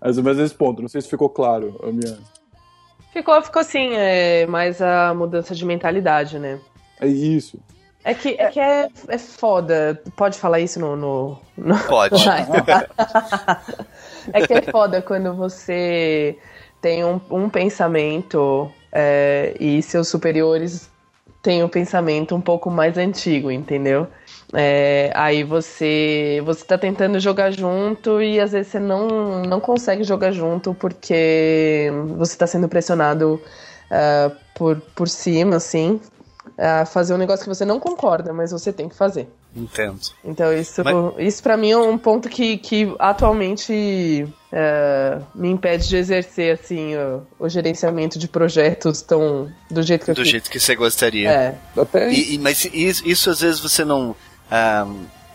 [0.01, 2.19] Mas, mas esse ponto, não sei se ficou claro a minha.
[3.13, 6.61] Ficou, ficou sim, é mais a mudança de mentalidade, né?
[7.01, 7.59] É isso.
[8.03, 10.01] É que é, que é, é foda.
[10.17, 10.97] Pode falar isso no.
[10.97, 11.79] no, no...
[11.81, 12.15] Pode.
[14.33, 16.39] é que é foda quando você
[16.81, 20.89] tem um, um pensamento é, e seus superiores
[21.43, 24.09] têm um pensamento um pouco mais antigo, entendeu?
[24.53, 30.03] É, aí você você tá tentando jogar junto e às vezes você não, não consegue
[30.03, 33.41] jogar junto porque você está sendo pressionado
[33.91, 36.01] uh, por, por cima, assim
[36.61, 39.27] a fazer um negócio que você não concorda, mas você tem que fazer.
[39.57, 40.01] Entendo.
[40.25, 40.95] Então isso, mas...
[41.19, 46.95] isso para mim é um ponto que, que atualmente é, me impede de exercer assim
[46.97, 51.31] o, o, gerenciamento de projetos tão do jeito que do eu jeito que você gostaria.
[51.31, 51.55] É.
[51.77, 52.13] Até...
[52.13, 54.15] E, e, mas isso, isso, às vezes você não
[54.51, 54.87] ah,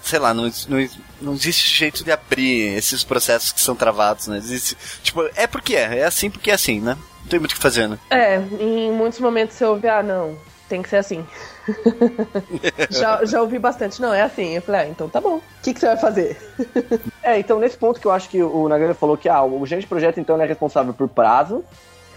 [0.01, 0.89] sei lá, não, não,
[1.21, 4.37] não existe jeito de abrir esses processos que são travados, né?
[4.37, 6.97] Existe, tipo, é porque é, é assim porque é assim, né?
[7.21, 7.97] Não tem muito o que fazer, né?
[8.09, 10.37] É, em muitos momentos você ouve, ah, não,
[10.69, 11.25] tem que ser assim.
[12.89, 14.01] já, já ouvi bastante.
[14.01, 14.55] Não, é assim.
[14.55, 15.37] Eu falei, ah, então tá bom.
[15.37, 16.37] O que, que você vai fazer?
[17.23, 19.83] é, então nesse ponto que eu aacho que o Nagano falou que ah, o gerente
[19.83, 21.63] de projeto então é responsável por prazo,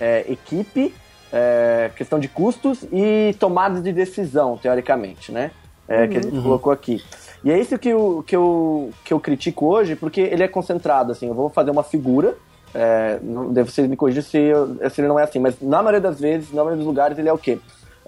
[0.00, 0.94] é, equipe,
[1.32, 5.50] é, questão de custos e tomada de decisão, teoricamente, né?
[5.88, 6.08] É, uhum.
[6.08, 6.42] Que a gente uhum.
[6.42, 7.02] colocou aqui.
[7.42, 11.12] E é isso que eu, que, eu, que eu critico hoje, porque ele é concentrado,
[11.12, 12.36] assim, eu vou fazer uma figura,
[12.74, 14.52] é, não, vocês me corrigir se,
[14.90, 17.28] se ele não é assim, mas na maioria das vezes, na maioria dos lugares, ele
[17.28, 17.58] é o quê?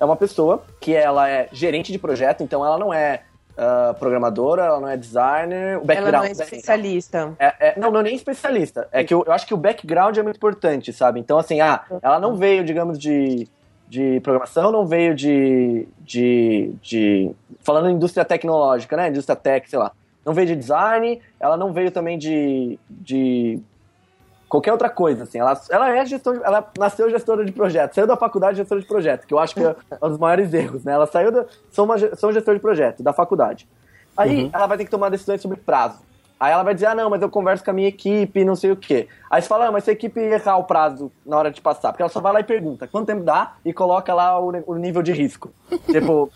[0.00, 3.20] é uma pessoa que ela é gerente de projeto, então ela não é
[3.52, 6.14] uh, programadora, ela não é designer, o background...
[6.14, 7.34] Ela não é especialista.
[7.38, 8.88] É, é, não, não é nem especialista.
[8.90, 11.20] É que eu, eu, acho que o background é muito importante, sabe?
[11.20, 13.46] Então, assim, ah, ela não veio, digamos, de,
[13.90, 17.32] de programação, não veio de, de, de...
[17.60, 19.08] Falando em indústria tecnológica, né?
[19.08, 19.90] Indústria tech, sei lá.
[20.24, 23.58] Não veio de design, ela não veio também de, de
[24.48, 25.38] qualquer outra coisa, assim.
[25.38, 29.26] Ela, ela é gestor, ela nasceu gestora de projeto, saiu da faculdade gestora de projeto,
[29.26, 30.92] que eu acho que é um dos maiores erros, né?
[30.92, 31.46] Ela saiu da.
[31.72, 33.66] Sou, uma, sou gestor de projeto, da faculdade.
[34.16, 34.50] Aí uhum.
[34.52, 35.98] ela vai ter que tomar decisões sobre prazo.
[36.40, 38.72] Aí ela vai dizer, ah, não, mas eu converso com a minha equipe, não sei
[38.72, 39.08] o quê.
[39.30, 41.92] Aí você fala, ah, mas se a equipe errar o prazo na hora de passar,
[41.92, 44.74] porque ela só vai lá e pergunta quanto tempo dá e coloca lá o, o
[44.76, 45.52] nível de risco.
[45.92, 46.30] tipo,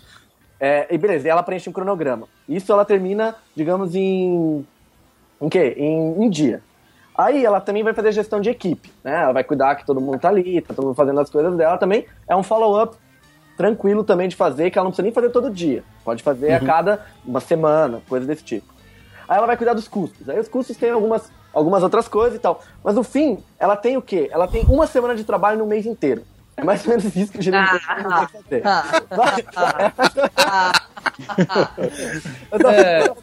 [0.61, 2.29] é, e beleza, e ela preenche um cronograma.
[2.47, 4.67] Isso ela termina, digamos, em.
[5.40, 5.75] Em quê?
[5.79, 6.62] Em um dia.
[7.17, 9.23] Aí ela também vai fazer gestão de equipe, né?
[9.23, 11.79] Ela vai cuidar que todo mundo tá ali, tá todo mundo fazendo as coisas dela
[11.79, 12.05] também.
[12.29, 12.97] É um follow-up
[13.57, 15.83] tranquilo também de fazer, que ela não precisa nem fazer todo dia.
[16.05, 16.57] Pode fazer uhum.
[16.57, 18.74] a cada uma semana, coisa desse tipo.
[19.29, 20.29] Aí ela vai cuidar dos custos.
[20.29, 22.63] Aí os custos têm algumas, algumas outras coisas e tal.
[22.83, 24.29] Mas no fim, ela tem o quê?
[24.33, 26.23] Ela tem uma semana de trabalho no mês inteiro.
[26.57, 28.63] É mais ou menos isso que o gerente ah, tem que fazer.
[28.65, 28.85] Ah,
[32.53, 32.69] Eu tô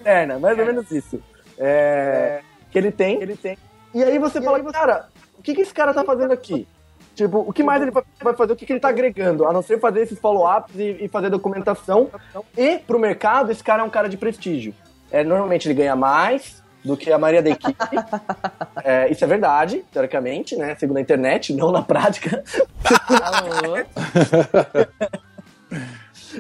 [0.04, 0.26] é.
[0.38, 1.22] mais ou menos isso.
[1.58, 3.58] É, que ele tem, ele tem
[3.94, 4.74] e aí você e fala, aí você...
[4.74, 6.68] cara, o que, que esse cara tá fazendo aqui?
[7.14, 8.54] Tipo, o que mais ele vai fazer?
[8.54, 9.46] O que, que ele tá agregando?
[9.46, 12.10] A não ser fazer esses follow-ups e, e, fazer documentação.
[12.58, 14.74] E pro mercado, esse cara é um cara de prestígio.
[15.12, 17.76] É, normalmente ele ganha mais do que a maioria da equipe.
[18.84, 20.76] é, isso é verdade, teoricamente, né?
[20.80, 22.44] Segundo a internet, não na prática.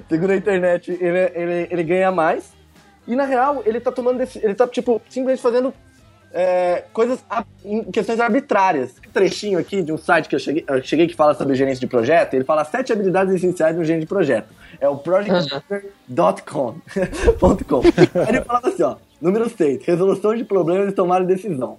[0.09, 2.53] Segundo a internet, ele, ele, ele ganha mais.
[3.07, 4.23] E na real, ele tá tomando.
[4.35, 5.73] Ele tá, tipo, simplesmente fazendo
[6.33, 7.19] é, coisas
[7.63, 8.95] em questões arbitrárias.
[9.07, 11.79] Um trechinho aqui de um site que eu cheguei, eu cheguei que fala sobre gerência
[11.79, 14.53] de projeto, ele fala sete habilidades essenciais um gerente de projeto.
[14.79, 16.75] É o project.com.
[18.27, 21.77] ele falava assim, ó, número 6, resolução de problemas e tomar decisão.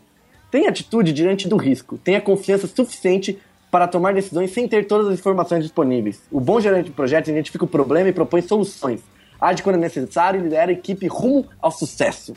[0.51, 1.97] Tenha atitude diante do risco.
[1.97, 3.39] Tenha confiança suficiente
[3.71, 6.21] para tomar decisões sem ter todas as informações disponíveis.
[6.31, 9.01] O bom gerente de projetos identifica o problema e propõe soluções.
[9.41, 12.35] Age quando necessário e lidera a equipe rumo ao sucesso.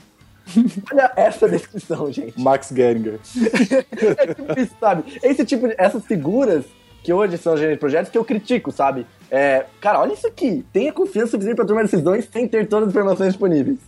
[0.91, 2.39] Olha essa descrição, gente.
[2.39, 3.19] Max Geringer.
[4.17, 5.19] é tipo isso, sabe?
[5.23, 6.65] Esse tipo de, essas figuras
[7.03, 9.05] que hoje são gerentes de projetos que eu critico, sabe?
[9.29, 10.65] É, cara, olha isso aqui.
[10.73, 13.79] Tenha confiança suficiente para tomar decisões sem ter todas as informações disponíveis.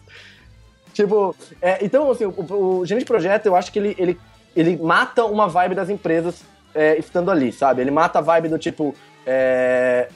[0.94, 4.20] Tipo, é, então, assim, o, o, gerente de projeto, eu acho que ele, ele,
[4.56, 6.44] ele mata uma vibe das empresas
[6.74, 7.82] é, estando ali, sabe?
[7.82, 8.94] Ele mata a vibe do tipo.
[9.26, 10.10] É,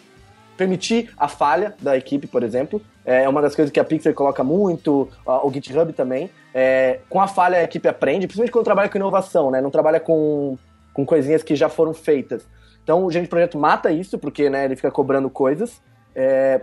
[0.62, 2.80] permitir a falha da equipe, por exemplo.
[3.04, 6.30] É uma das coisas que a Pixar coloca muito, o GitHub também.
[6.54, 9.60] É, com a falha a equipe aprende, principalmente quando trabalha com inovação, né?
[9.60, 10.56] Não trabalha com,
[10.94, 12.48] com coisinhas que já foram feitas.
[12.84, 15.82] Então o gerente de projeto mata isso, porque né, ele fica cobrando coisas.
[16.14, 16.62] É,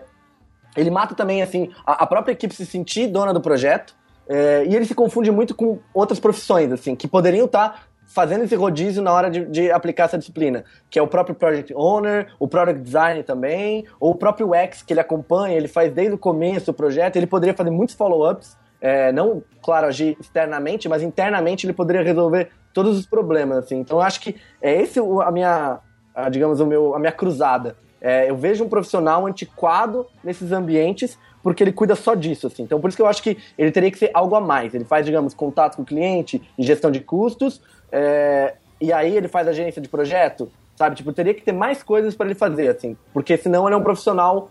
[0.76, 3.96] ele mata também, assim, a, a, própria equipe se sentir dona do projeto.
[4.28, 8.44] É, e ele se confunde muito com outras profissões, assim, que poderiam estar tá fazendo
[8.44, 12.33] esse rodízio na hora de, de, aplicar essa disciplina, que é o próprio Project Owner,
[12.40, 16.18] o Product Design também, ou o próprio UX que ele acompanha, ele faz desde o
[16.18, 21.66] começo do projeto, ele poderia fazer muitos follow-ups, é, não, claro, agir externamente, mas internamente
[21.66, 23.77] ele poderia resolver todos os problemas, assim.
[23.77, 25.79] Então eu acho que é esse a minha,
[26.14, 27.77] a, digamos, o meu, a minha cruzada.
[28.01, 32.62] É, eu vejo um profissional antiquado nesses ambientes porque ele cuida só disso, assim.
[32.62, 34.75] Então, por isso que eu acho que ele teria que ser algo a mais.
[34.75, 39.48] Ele faz, digamos, contato com o cliente gestão de custos, é, e aí ele faz
[39.48, 40.96] agência de projeto, sabe?
[40.96, 42.96] Tipo, teria que ter mais coisas para ele fazer, assim.
[43.12, 44.51] Porque senão ele é um profissional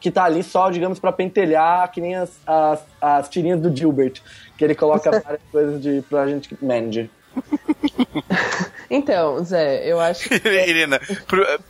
[0.00, 4.20] que tá ali só, digamos, para pentelhar, que nem as, as, as, tirinhas do Gilbert,
[4.56, 7.08] que ele coloca várias coisas de Project Manager.
[8.90, 10.48] Então, Zé, eu acho que...
[10.48, 11.00] Irina,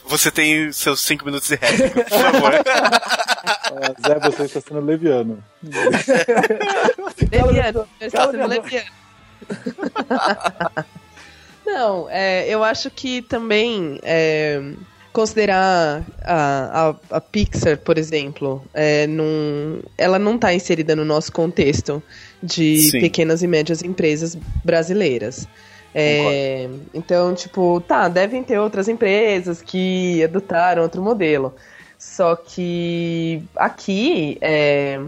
[0.04, 2.52] você tem seus cinco minutos de réplica, por favor.
[4.06, 5.42] Zé, você está sendo leviano.
[7.32, 8.90] leviano, eu estou sendo leviano.
[11.64, 14.60] Não, é, eu acho que também é,
[15.12, 21.32] considerar a, a, a, Pixar, por exemplo, é, num, ela não está inserida no nosso
[21.32, 22.02] contexto
[22.42, 23.00] de Sim.
[23.00, 25.48] pequenas e médias empresas brasileiras.
[25.94, 31.54] É, então, tipo, tá, devem ter outras empresas que adotaram outro modelo.
[31.96, 35.00] Só que aqui, é,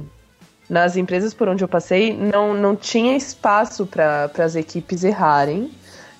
[0.70, 5.70] nas empresas por onde eu passei, não, não tinha espaço para as equipes errarem,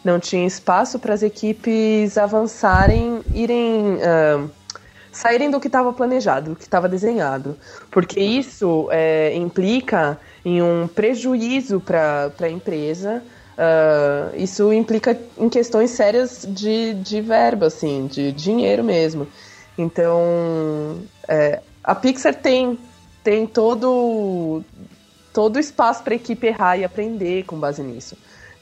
[0.07, 3.97] não tinha espaço para as equipes avançarem, irem.
[3.97, 4.51] Uh,
[5.11, 7.57] saírem do que estava planejado, do que estava desenhado.
[7.91, 13.23] Porque isso é, implica em um prejuízo para a empresa.
[13.57, 19.27] Uh, isso implica em questões sérias de, de verba, assim, de dinheiro mesmo.
[19.79, 22.79] Então, é, a Pixar tem
[23.25, 24.63] tem todo
[25.33, 28.17] todo espaço para a equipe errar e aprender com base nisso.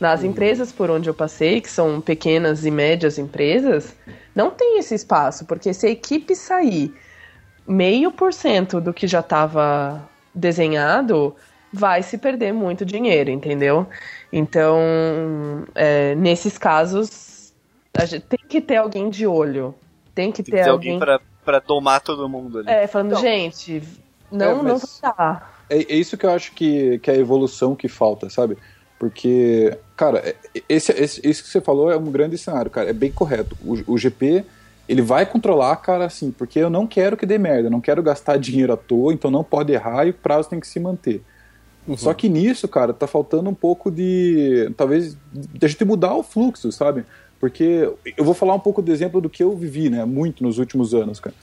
[0.05, 0.27] Nas uhum.
[0.27, 3.97] empresas por onde eu passei, que são pequenas e médias empresas,
[4.35, 6.95] não tem esse espaço, porque se a equipe sair
[7.67, 11.35] meio por cento do que já estava desenhado,
[11.73, 13.87] vai se perder muito dinheiro, entendeu?
[14.31, 14.79] Então,
[15.75, 17.55] é, nesses casos,
[17.97, 19.75] a gente tem que ter alguém de olho.
[20.15, 22.69] Tem que tem ter, ter alguém, alguém para domar todo mundo ali.
[22.69, 23.83] É, falando, então, gente,
[24.31, 25.51] não, é, não tá.
[25.71, 28.59] É, é, isso que eu acho que, que é a evolução que falta, sabe?
[28.99, 30.37] Porque, cara, é,
[30.69, 32.91] esse, esse, isso que você falou é um grande cenário, cara.
[32.91, 33.57] É bem correto.
[33.65, 34.45] O, o GP,
[34.89, 38.37] ele vai controlar, cara, assim, porque eu não quero que dê merda, não quero gastar
[38.39, 41.23] dinheiro à toa, então não pode errar e o prazo tem que se manter.
[41.87, 41.97] Uhum.
[41.97, 44.73] Só que nisso, cara, tá faltando um pouco de.
[44.77, 45.17] Talvez.
[45.33, 47.05] de a gente mudar o fluxo, sabe?
[47.39, 50.05] Porque eu vou falar um pouco do exemplo do que eu vivi, né?
[50.05, 51.35] Muito nos últimos anos, cara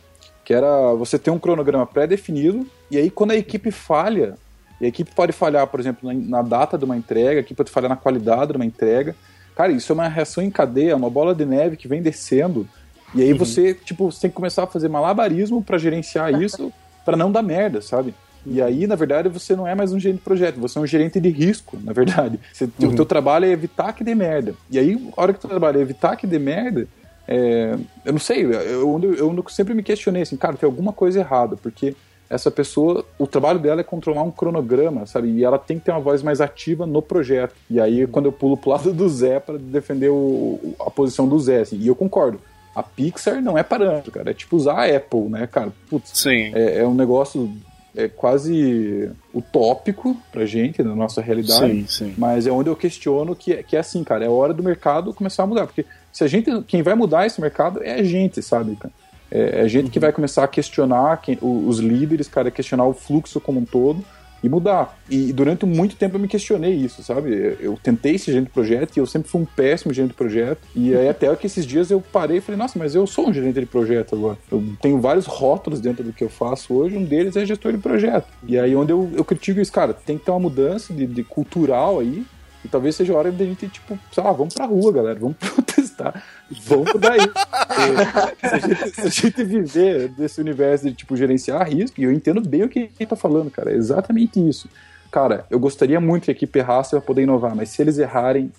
[0.43, 4.35] que era você ter um cronograma pré-definido, e aí quando a equipe falha,
[4.81, 7.55] e a equipe pode falhar, por exemplo, na, na, data de uma entrega, a equipe
[7.55, 9.15] pode falhar na qualidade de uma entrega.
[9.55, 12.67] Cara, isso é uma reação em cadeia, uma bola de neve que vem descendo,
[13.13, 13.37] e aí uhum.
[13.37, 16.73] você, tipo, você tem que começar a fazer malabarismo para gerenciar isso,
[17.05, 18.13] para não dar merda, sabe?
[18.43, 20.87] E aí, na verdade, você não é mais um gerente de projeto, você é um
[20.87, 22.39] gerente de risco, na verdade.
[22.51, 22.89] Você, uhum.
[22.89, 24.55] O teu trabalho é evitar que dê merda.
[24.67, 26.87] E aí, a hora que o teu trabalho é evitar que dê merda,
[27.27, 31.19] é, eu não sei, eu, eu, eu sempre me questionei assim, cara, tem alguma coisa
[31.19, 31.95] errada, porque
[32.31, 35.29] essa pessoa, o trabalho dela é controlar um cronograma, sabe?
[35.29, 37.53] E ela tem que ter uma voz mais ativa no projeto.
[37.69, 41.37] E aí, quando eu pulo pro lado do Zé para defender o, a posição do
[41.39, 42.39] Zé, assim, e eu concordo.
[42.73, 44.31] A Pixar não é parâmetro, cara.
[44.31, 45.73] É tipo usar a Apple, né, cara?
[45.89, 46.51] Putz, Sim.
[46.55, 47.51] É, é um negócio
[47.93, 51.71] é quase utópico pra gente, na nossa realidade.
[51.73, 52.13] Sim, sim.
[52.17, 55.13] Mas é onde eu questiono que, é- que é assim, cara, é hora do mercado
[55.13, 55.65] começar a mudar.
[55.67, 56.49] Porque se a gente.
[56.63, 58.93] Quem vai mudar esse mercado é a gente, sabe, cara?
[59.31, 63.39] É é gente que vai começar a questionar quem- os líderes, cara, questionar o fluxo
[63.39, 64.03] como um todo
[64.43, 64.97] e mudar.
[65.07, 67.31] E durante muito tempo eu me questionei isso, sabe?
[67.31, 70.17] Eu, eu tentei ser gerente de projeto e eu sempre fui um péssimo gerente de
[70.17, 70.59] projeto.
[70.75, 73.33] E aí até que esses dias eu parei e falei, nossa, mas eu sou um
[73.33, 74.37] gerente de projeto agora.
[74.51, 77.77] Eu tenho vários rótulos dentro do que eu faço hoje, um deles é gestor de
[77.77, 78.27] projeto.
[78.47, 81.23] E aí onde eu, eu critico isso, cara, tem que ter uma mudança de, de
[81.23, 82.25] cultural aí.
[82.63, 85.35] E talvez seja a hora da gente, tipo, sei lá, vamos pra rua, galera, vamos
[85.41, 86.23] protestar,
[86.65, 87.31] vamos mudar isso.
[87.33, 92.03] Porque se, a gente, se a gente viver desse universo de, tipo, gerenciar risco, e
[92.03, 94.69] eu entendo bem o que ele tá falando, cara, é exatamente isso.
[95.11, 98.51] Cara, eu gostaria muito que a equipe errasse pra poder inovar, mas se eles errarem,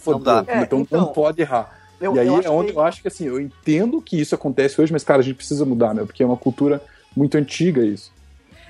[0.00, 0.20] fodeu.
[0.48, 1.76] É, então, então, não pode errar.
[2.00, 4.80] Eu- e aí é onde que- eu acho que, assim, eu entendo que isso acontece
[4.80, 6.80] hoje, mas, cara, a gente precisa mudar, meu, porque é uma cultura
[7.16, 8.12] muito antiga isso.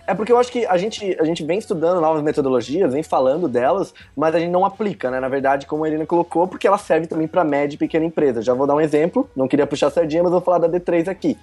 [0.06, 3.48] É porque eu acho que a gente, a gente vem estudando novas metodologias, vem falando
[3.48, 5.18] delas, mas a gente não aplica, né?
[5.18, 8.40] Na verdade, como a Irina colocou, porque ela serve também para média e pequena empresa.
[8.40, 11.36] Já vou dar um exemplo, não queria puxar sardinha, mas vou falar da D3 aqui.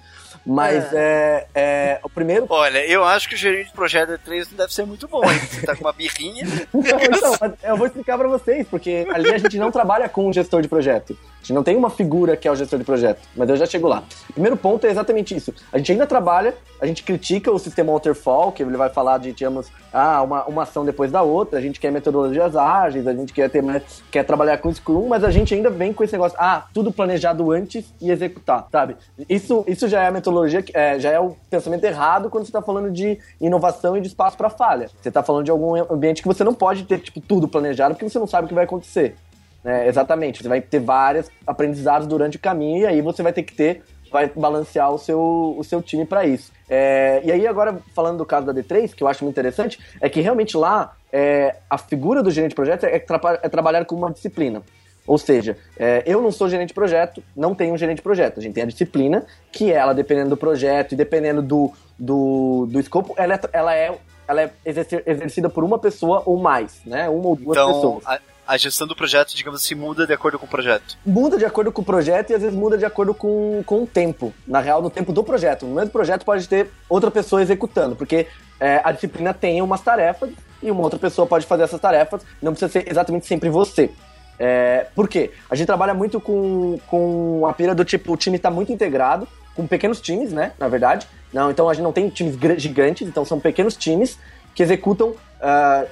[0.46, 2.46] Mas é, é, o primeiro.
[2.48, 5.38] Olha, eu acho que o gerente de projeto D3 não deve ser muito bom, hein?
[5.38, 6.44] Você tá com uma birrinha.
[6.72, 10.32] Não, então, eu vou explicar para vocês, porque ali a gente não trabalha com um
[10.32, 11.16] gestor de projeto.
[11.44, 13.66] A gente não tem uma figura que é o gestor de projeto, mas eu já
[13.66, 14.02] chego lá.
[14.30, 15.52] O primeiro ponto é exatamente isso.
[15.70, 19.32] A gente ainda trabalha, a gente critica o sistema waterfall, que ele vai falar de,
[19.32, 23.32] digamos, ah, uma, uma ação depois da outra, a gente quer metodologias ágeis, a gente
[23.32, 23.62] quer, ter,
[24.10, 27.52] quer trabalhar com Scrum, mas a gente ainda vem com esse negócio, ah, tudo planejado
[27.52, 28.96] antes e executar, sabe?
[29.28, 32.50] Isso, isso já é a metodologia, que- é, já é o pensamento errado quando você
[32.50, 34.88] está falando de inovação e de espaço para falha.
[35.00, 38.08] Você está falando de algum ambiente que você não pode ter, tipo, tudo planejado, porque
[38.08, 39.16] você não sabe o que vai acontecer.
[39.64, 40.42] É, exatamente.
[40.42, 43.82] Você vai ter vários aprendizados durante o caminho e aí você vai ter que ter,
[44.12, 46.52] vai balancear o seu, o seu time para isso.
[46.68, 50.08] É, e aí, agora, falando do caso da D3, que eu acho muito interessante, é
[50.08, 53.94] que realmente lá é, a figura do gerente de projeto é, traba- é trabalhar com
[53.96, 54.62] uma disciplina.
[55.06, 58.38] Ou seja, é, eu não sou gerente de projeto, não tenho um gerente de projeto.
[58.40, 62.80] A gente tem a disciplina, que ela, dependendo do projeto e dependendo do, do, do
[62.80, 67.08] escopo, ela é, ela é, ela é exercer- exercida por uma pessoa ou mais, né?
[67.08, 68.06] Uma ou duas Então, pessoas.
[68.06, 70.96] a, a gestão do projeto, digamos assim, muda de acordo com o projeto.
[71.04, 73.86] muda de acordo com o projeto e às vezes muda de acordo com, com o
[73.86, 74.32] tempo.
[74.46, 75.66] Na real, no tempo do projeto.
[75.66, 78.26] No mesmo projeto pode ter outra pessoa executando, porque
[78.58, 80.30] é, a disciplina tem umas tarefas
[80.62, 83.90] e uma outra pessoa pode fazer essas tarefas, não precisa ser exatamente sempre você.
[84.38, 85.30] É, por quê?
[85.48, 89.28] A gente trabalha muito com, com a pira do tipo, o time está muito integrado,
[89.54, 90.52] com pequenos times, né?
[90.58, 91.06] Na verdade.
[91.32, 94.18] Não, então a gente não tem times gigantes, então são pequenos times
[94.54, 95.84] que executam ah,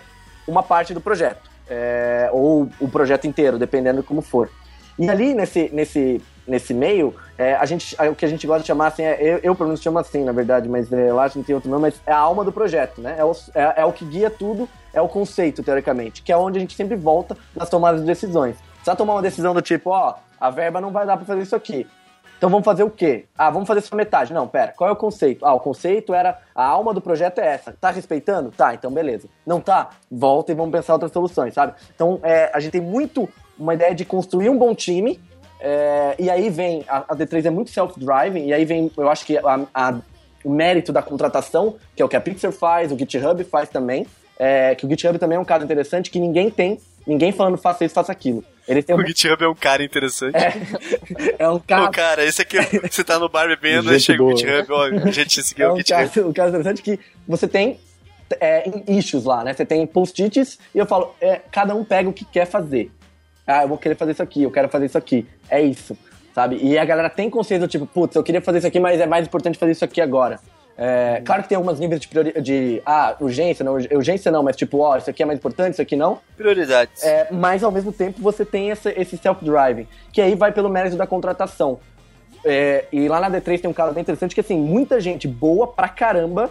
[0.47, 1.51] uma parte do projeto.
[1.69, 4.51] é, ou o projeto inteiro, dependendo de como for.
[4.99, 8.67] E ali nesse, nesse, nesse meio, é, a gente, o que a gente gosta de
[8.67, 11.29] chamar assim, é, eu, eu pelo menos chamo assim, na verdade, mas é, lá a
[11.29, 13.17] gente tem outro nome, mas é a alma do projeto, né?
[13.19, 16.59] É o, é, é o que guia tudo, é o conceito, teoricamente, que é onde
[16.59, 18.57] a gente sempre volta nas tomadas de decisões.
[18.79, 21.43] Você vai tomar uma decisão do tipo, ó, a verba não vai dar pra fazer
[21.43, 21.87] isso aqui.
[22.37, 23.27] Então vamos fazer o quê?
[23.39, 24.33] Ah, vamos fazer só metade.
[24.33, 25.47] Não, pera, qual é o conceito?
[25.47, 27.73] Ah, o conceito era a alma do projeto é essa.
[27.81, 28.51] Tá respeitando?
[28.51, 29.29] Tá, então beleza.
[29.47, 29.91] Não tá?
[30.11, 31.75] Volta e vamos pensar outras soluções, sabe?
[31.95, 35.21] Então é, a gente tem muito uma ideia de construir um bom time.
[35.61, 39.25] é, e aí vem, a, a D3 é muito self-driving, e aí vem, eu acho
[39.25, 39.95] que a- a-
[40.45, 44.05] o mérito da contratação, que é o que a Pixar faz, o GitHub faz também.
[44.39, 47.85] É, que o GitHub também é um caso interessante que ninguém tem, ninguém falando faça
[47.85, 48.45] isso, faça aquilo.
[48.67, 50.35] Ele tem um, O GitHub é um cara interessante.
[51.39, 52.57] é um Pô, caso cara, esse aqui,
[52.89, 54.37] você tá no bar bebendo, aí Gente chega o boa.
[54.37, 56.09] GitHub, ó, gente, esse aqui é É o um GitHub.
[56.09, 57.79] caso, um caso interessante que você tem
[58.41, 59.53] é, issues lá, né?
[59.53, 62.91] Você tem post-its e eu falo, é, cada um pega o que quer fazer.
[63.47, 65.27] Ah, eu vou querer fazer isso aqui, eu quero fazer isso aqui.
[65.51, 65.99] É isso,
[66.35, 66.57] sabe?
[66.63, 69.07] E a galera tem consciência do tipo, putz, eu queria fazer isso aqui, mas é
[69.07, 70.39] mais importante fazer isso aqui agora.
[70.85, 74.57] É, claro que tem alguns níveis de, priori- de ah, urgência, não, urgência não, mas
[74.57, 76.19] tipo, ó, isso aqui é mais importante, isso aqui não.
[76.37, 77.05] Prioridades.
[77.05, 80.97] É, mas ao mesmo tempo você tem esse, esse self-driving, que aí vai pelo mérito
[80.97, 81.79] da contratação.
[82.45, 85.69] É, e lá na D3 tem um caso bem interessante que assim, muita gente boa
[85.69, 86.51] pra caramba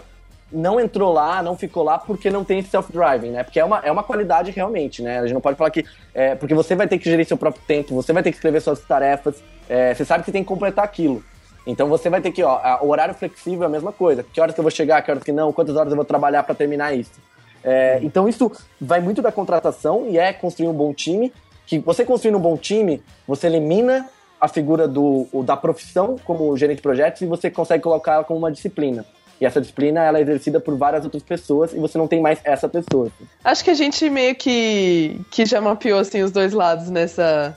[0.50, 3.42] não entrou lá, não ficou lá porque não tem esse self-driving, né?
[3.42, 5.18] Porque é uma, é uma qualidade realmente, né?
[5.18, 5.84] A gente não pode falar que.
[6.14, 8.60] É, porque você vai ter que gerir seu próprio tempo, você vai ter que escrever
[8.60, 11.22] suas tarefas, é, você sabe que tem que completar aquilo.
[11.66, 14.22] Então você vai ter que, ó, o horário flexível é a mesma coisa.
[14.22, 16.42] Que horas que eu vou chegar, que horas que não, quantas horas eu vou trabalhar
[16.42, 17.20] pra terminar isso.
[17.64, 18.50] É, então isso
[18.80, 21.32] vai muito da contratação e é construir um bom time.
[21.66, 24.08] Que você construindo um bom time, você elimina
[24.40, 28.40] a figura do, da profissão como gerente de projetos e você consegue colocar ela como
[28.40, 29.06] uma disciplina.
[29.40, 32.40] E essa disciplina ela é exercida por várias outras pessoas e você não tem mais
[32.44, 33.08] essa pessoa.
[33.44, 37.56] Acho que a gente meio que, que já mapeou assim, os dois lados nessa,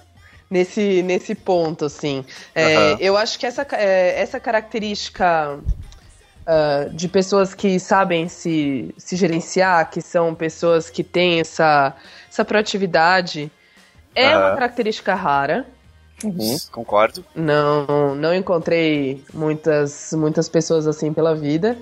[0.50, 2.26] nesse, nesse ponto, assim.
[2.54, 2.98] É, Aham.
[3.00, 5.60] Eu acho que essa, é, essa característica
[6.46, 11.96] uh, de pessoas que sabem se, se gerenciar, que são pessoas que têm essa,
[12.30, 13.52] essa proatividade,
[14.14, 14.40] é Aham.
[14.40, 15.66] uma característica rara.
[16.24, 16.58] Uhum.
[16.72, 17.26] Concordo.
[17.36, 21.78] Não, não encontrei muitas, muitas pessoas assim pela vida.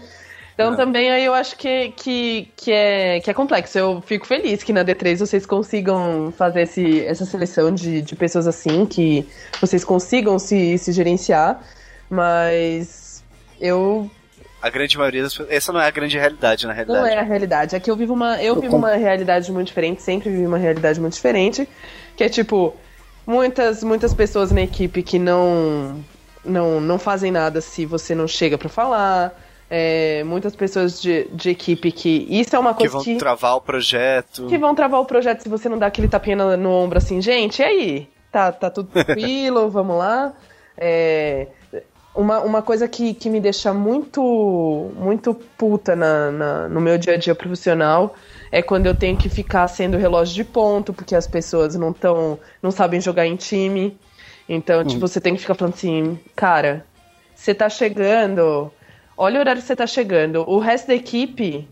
[0.54, 0.78] Então Não.
[0.78, 3.78] também aí eu acho que, que, que, é, que é complexo.
[3.78, 8.46] Eu fico feliz que na D3 vocês consigam fazer esse, essa seleção de, de pessoas
[8.48, 9.28] assim, que
[9.60, 11.60] vocês consigam se, se gerenciar,
[12.08, 13.24] mas
[13.60, 14.10] eu
[14.62, 15.50] A grande maioria das pessoas.
[15.52, 17.10] Essa não é a grande realidade, na não realidade.
[17.16, 17.76] é a realidade.
[17.76, 18.38] É que eu vivo uma.
[18.42, 21.68] Eu Eu vivo com- uma realidade muito diferente, sempre vivi uma realidade muito diferente.
[22.16, 22.76] Que é tipo,
[23.26, 26.04] muitas, muitas pessoas na equipe que não.
[26.46, 29.34] Não, não fazem nada se você não chega pra falar.
[29.70, 32.28] É, muitas pessoas de, de equipe que.
[32.30, 33.16] Isso é uma Que coisa vão que.
[33.16, 34.46] travar o projeto.
[34.48, 37.22] que vão travar o projeto se você não dá aquele tapinha no, no ombro assim,
[37.22, 38.08] gente, e aí?
[38.32, 40.34] Tá, tá tudo tranquilo, vamos lá.
[40.78, 41.48] É,
[42.16, 47.14] uma, uma coisa que, que me deixa muito muito puta na, na- no meu dia
[47.14, 48.16] a dia profissional
[48.52, 52.38] é quando eu tenho que ficar sendo relógio de ponto, porque as pessoas não tão,
[52.62, 53.98] não sabem jogar em time.
[54.48, 56.86] Então, tipo, você tem que ficar falando assim, cara,
[57.34, 58.72] você tá chegando,
[59.18, 60.44] olha o horário que você tá chegando.
[60.50, 61.68] O resto da equipe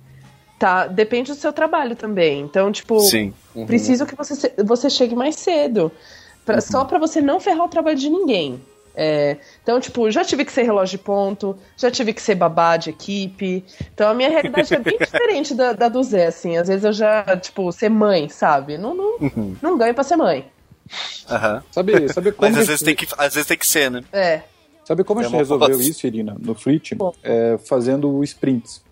[0.60, 2.42] tá, depende do seu trabalho também.
[2.42, 3.34] Então, tipo, Sim.
[3.56, 3.66] Uhum.
[3.66, 5.92] preciso que você, você chegue mais cedo.
[6.46, 8.62] Pra- Só pra você não ferrar o trabalho de ninguém.
[8.94, 12.76] É, então, tipo, já tive que ser relógio de ponto, já tive que ser babá
[12.76, 13.64] de equipe.
[13.94, 16.58] Então a minha realidade é bem diferente da, da do Zé, assim.
[16.58, 18.78] Às vezes eu já, tipo, ser mãe, sabe?
[18.78, 19.56] Não, não, Uhum.
[19.62, 20.46] não ganho pra ser mãe.
[21.30, 21.64] Aham.
[21.72, 24.04] Sabe, sabe como Mas às vezes, tem que, às vezes tem que ser, né?
[24.12, 24.42] É.
[24.84, 26.98] Sabe como a É gente resolveu isso, Irina, no Fleet?
[27.24, 28.84] É, fazendo sprints.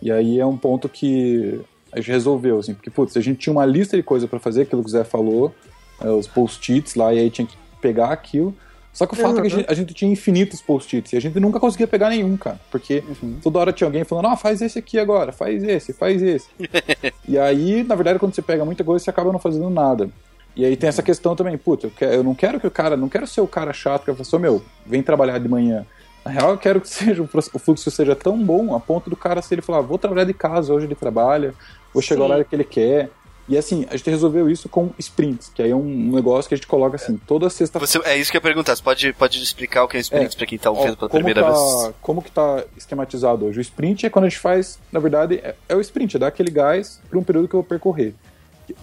[0.00, 1.60] E aí é um ponto que
[1.92, 4.62] a gente resolveu, assim, porque, putz, a gente tinha uma lista de coisa pra fazer,
[4.62, 5.54] aquilo que o Zé falou,
[6.00, 8.54] é, os post-its lá, e aí tinha que pegar aquilo.
[8.92, 11.20] Só que o fato é que a gente, a gente tinha infinitos post-its, e a
[11.20, 13.02] gente nunca conseguia pegar nenhum, cara, porque
[13.42, 16.48] toda hora tinha alguém falando, ah, faz esse aqui agora, faz esse, faz esse.
[17.28, 20.10] e aí, na verdade, quando você pega muita coisa, você acaba não fazendo nada.
[20.56, 22.96] E aí tem essa questão também, putz, eu, quero- eu não quero que o cara,
[22.96, 25.84] não quero ser o cara chato que fala assim, "Ô, meu, vem trabalhar de manhã.
[26.24, 29.42] Na real, eu quero que seja, o fluxo seja tão bom a ponto do cara,
[29.42, 31.54] se ele falar, vou trabalhar de casa, hoje ele trabalha,
[31.92, 32.30] vou chegar ao Sim.
[32.32, 33.10] horário que ele quer.
[33.48, 36.56] E assim, a gente resolveu isso com sprints, que aí é um negócio que a
[36.56, 38.74] gente coloca assim, toda sexta Você, é isso que eu ia perguntar.
[38.74, 41.52] Você pode, pode explicar o que é sprints pra quem tá ouvindo pela primeira tá,
[41.52, 41.94] vez?
[42.02, 43.58] Como que tá esquematizado hoje?
[43.58, 46.26] O sprint é quando a gente faz, na verdade, é, é o sprint, é dar
[46.26, 48.14] aquele gás para um período que eu vou percorrer.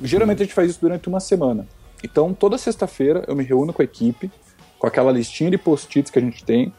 [0.01, 1.67] Geralmente a gente faz isso durante uma semana.
[2.03, 4.31] Então, toda sexta-feira eu me reúno com a equipe,
[4.77, 6.73] com aquela listinha de post-its que a gente tem,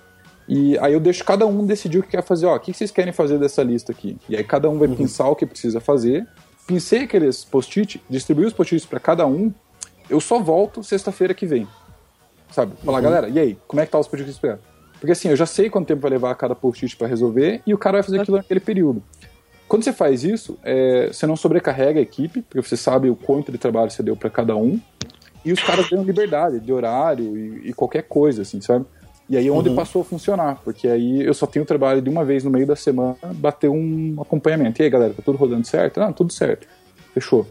[0.46, 2.46] e aí eu deixo cada um decidir o que quer fazer.
[2.46, 4.18] Ó, o que vocês querem fazer dessa lista aqui?
[4.28, 6.26] E aí cada um vai pensar o que precisa fazer.
[6.66, 9.52] Pensei aqueles post-it, distribuí os post-its para cada um.
[10.08, 11.66] Eu só volto sexta-feira que vem
[12.54, 12.72] sabe?
[12.84, 14.60] Falar, galera, e aí, como é que tá os post-its esperando?
[15.00, 17.78] Porque assim, eu já sei quanto tempo vai levar cada post-it pra resolver e o
[17.78, 19.02] cara vai fazer aquilo naquele período.
[19.68, 23.50] Quando você faz isso, é, você não sobrecarrega a equipe, porque você sabe o quanto
[23.50, 24.80] de trabalho você deu pra cada um,
[25.44, 28.86] e os caras ganham liberdade de horário e, e qualquer coisa, assim, sabe?
[29.28, 32.24] E aí é onde passou a funcionar, porque aí eu só tenho trabalho de uma
[32.24, 34.80] vez no meio da semana, bater um acompanhamento.
[34.80, 35.98] E aí, galera, tá tudo rodando certo?
[35.98, 36.66] Não, tudo certo.
[37.14, 37.46] Fechou.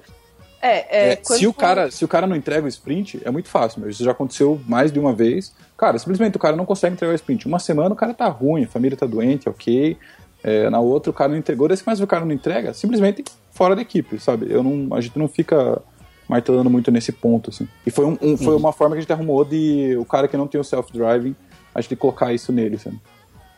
[0.61, 3.49] É, é, É, se, o cara, se o cara não entrega o sprint, é muito
[3.49, 5.53] fácil, mas isso já aconteceu mais de uma vez.
[5.75, 7.47] Cara, simplesmente o cara não consegue entregar o sprint.
[7.47, 9.97] Uma semana o cara tá ruim, a família tá doente, ok.
[10.43, 13.75] É, na outra o cara não entregou, desse mais o cara não entrega, simplesmente fora
[13.75, 14.47] da equipe, sabe?
[14.49, 15.81] Eu não, a gente não fica
[16.27, 17.67] martelando muito nesse ponto, assim.
[17.85, 20.35] E foi, um, um- foi uma forma que a gente arrumou de o cara que
[20.35, 21.35] não tem o self-driving,
[21.73, 22.99] a gente colocar isso nele, sabe?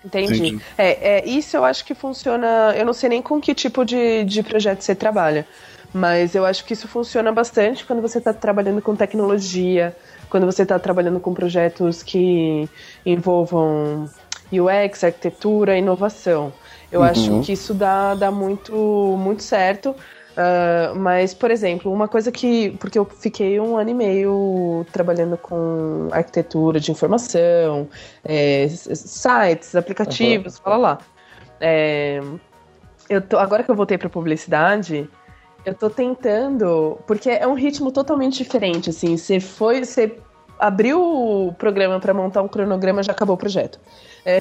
[0.04, 0.34] Entendi.
[0.36, 0.62] Entendi.
[0.78, 2.74] É, é, isso eu acho que funciona.
[2.78, 5.48] Eu não sei nem com que tipo de, de projeto você trabalha,
[5.92, 9.96] mas eu acho que isso funciona bastante quando você está trabalhando com tecnologia,
[10.30, 12.70] quando você está trabalhando com projetos que
[13.04, 14.08] envolvam
[14.52, 16.54] UX, arquitetura, inovação.
[16.92, 18.74] Eu acho que isso dá, dá muito,
[19.18, 19.96] muito certo.
[20.36, 22.72] Ah, mas, por exemplo, uma coisa que.
[22.72, 27.88] Porque eu fiquei um ano e meio trabalhando com arquitetura de informação,
[28.24, 30.98] é, sites, aplicativos, fala lá.
[31.60, 32.20] É,
[33.10, 35.10] eu tô, agora que eu voltei para publicidade,
[35.66, 37.00] eu tô tentando.
[37.08, 38.90] Porque é um ritmo totalmente diferente.
[38.90, 39.86] Assim, você foi.
[39.86, 40.18] Você
[40.66, 43.80] abriu o programa para montar um cronograma, já acabou o projeto.
[44.26, 44.40] É.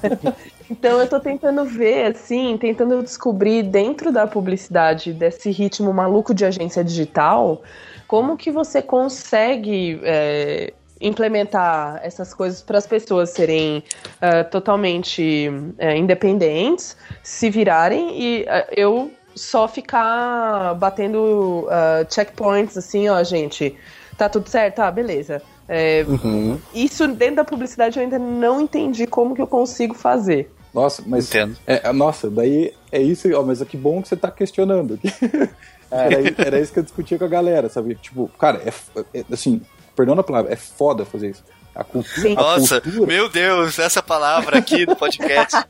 [0.70, 6.44] então eu tô tentando ver, assim, tentando descobrir dentro da publicidade, desse ritmo maluco de
[6.44, 7.62] agência digital,
[8.06, 13.82] como que você consegue é, implementar essas coisas para as pessoas serem
[14.20, 21.68] ah, totalmente é, independentes, se virarem e ah, eu só ficar batendo
[22.08, 23.76] checkpoints assim, ó, gente,
[24.16, 24.80] tá tudo certo?
[24.80, 25.42] Ah, beleza.
[25.68, 26.58] É, Uhum.
[26.74, 30.50] isso dentro da publicidade eu ainda não entendi como que eu consigo fazer.
[30.72, 31.28] Nossa, mas.
[31.28, 31.56] Entendo.
[31.66, 34.98] É, nossa, daí é isso, ó, mas que bom que você tá questionando.
[35.90, 37.94] era, era isso que eu discutia com a galera, sabe?
[37.94, 39.60] Tipo, cara, é, é assim,
[39.94, 41.42] perdão a palavra, é foda fazer isso.
[41.76, 42.30] A cultura.
[42.30, 43.06] A Nossa, cultura...
[43.06, 45.56] meu Deus, essa palavra aqui no podcast.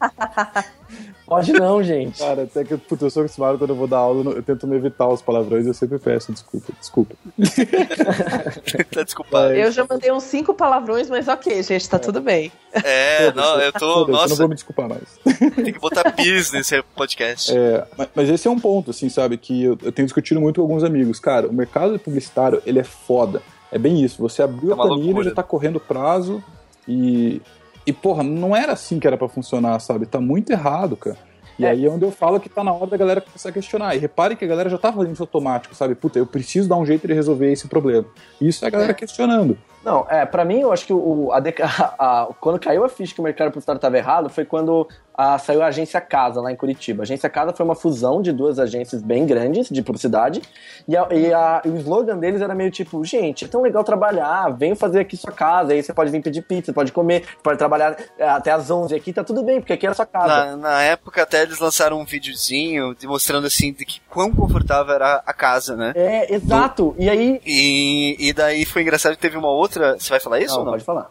[1.26, 2.20] Pode não, gente.
[2.20, 4.76] Cara, até que puto, eu sou acostumado quando eu vou dar aula, eu tento me
[4.76, 7.16] evitar os palavrões, eu sempre peço desculpa, desculpa.
[8.94, 9.52] tá desculpado.
[9.52, 12.00] Eu já mandei uns cinco palavrões, mas ok, gente, tá é.
[12.00, 12.52] tudo bem.
[12.72, 14.06] É, não, eu tô.
[14.06, 15.18] Nossa, eu não vou me desculpar mais.
[15.56, 17.50] Tem que botar bis nesse podcast.
[17.52, 20.56] É, mas, mas, esse é um ponto, assim, sabe, que eu, eu tenho discutido muito
[20.56, 21.18] com alguns amigos.
[21.18, 23.42] Cara, o mercado publicitário, ele é foda.
[23.70, 24.20] É bem isso.
[24.22, 26.42] Você abriu é a planilha, já tá correndo prazo
[26.86, 27.40] e.
[27.86, 30.06] E, porra, não era assim que era para funcionar, sabe?
[30.06, 31.16] Tá muito errado, cara.
[31.58, 31.70] E é.
[31.70, 33.94] aí é onde eu falo que tá na hora da galera começar a questionar.
[33.94, 35.94] E repare que a galera já tá fazendo isso automático, sabe?
[35.94, 38.04] Puta, eu preciso dar um jeito de resolver esse problema.
[38.40, 38.94] Isso é a galera é.
[38.94, 39.56] questionando.
[39.86, 41.38] Não, é, pra mim, eu acho que o, a,
[41.96, 45.62] a, quando caiu a ficha que o mercado publicitário estava errado foi quando a, saiu
[45.62, 47.02] a Agência Casa lá em Curitiba.
[47.02, 50.42] A Agência Casa foi uma fusão de duas agências bem grandes de publicidade
[50.86, 53.82] e, a, e, a, e o slogan deles era meio tipo: gente, é tão legal
[53.82, 57.56] trabalhar, vem fazer aqui sua casa, aí você pode vir pedir pizza, pode comer, pode
[57.56, 60.26] trabalhar é, até às 11 aqui, tá tudo bem, porque aqui é a sua casa.
[60.26, 65.22] Na, na época, até eles lançaram um videozinho mostrando assim de que quão confortável era
[65.24, 65.92] a casa, né?
[65.94, 66.94] É, exato.
[66.96, 67.02] Do...
[67.02, 67.40] E aí.
[67.46, 69.75] E, e daí foi engraçado que teve uma outra.
[69.78, 70.56] Você vai falar isso?
[70.56, 70.72] Não, não?
[70.72, 71.10] pode falar.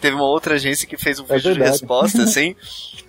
[0.00, 2.56] Teve uma outra agência que fez um é vídeo de resposta, assim.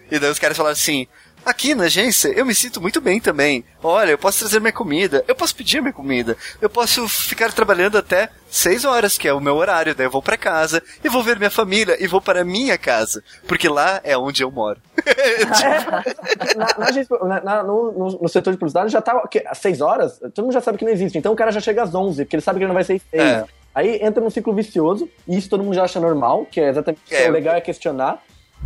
[0.10, 1.08] e daí os caras falaram assim:
[1.43, 3.66] Aqui na agência, eu me sinto muito bem também.
[3.82, 7.97] Olha, eu posso trazer minha comida, eu posso pedir minha comida, eu posso ficar trabalhando
[7.97, 11.24] até 6 horas, que é o meu horário, daí eu vou para casa e vou
[11.24, 14.80] ver minha família e vou para minha casa, porque lá é onde eu moro.
[17.26, 20.62] na, na, no, no, setor de publicidade já tá às 6 horas, todo mundo já
[20.62, 22.66] sabe que não existe, então o cara já chega às 11, porque ele sabe que
[22.66, 23.14] ele não vai ser 6.
[23.14, 23.45] É.
[23.74, 27.01] Aí entra num ciclo vicioso, e isso todo mundo já acha normal, que é exatamente
[27.09, 28.22] é, o legal é questionar.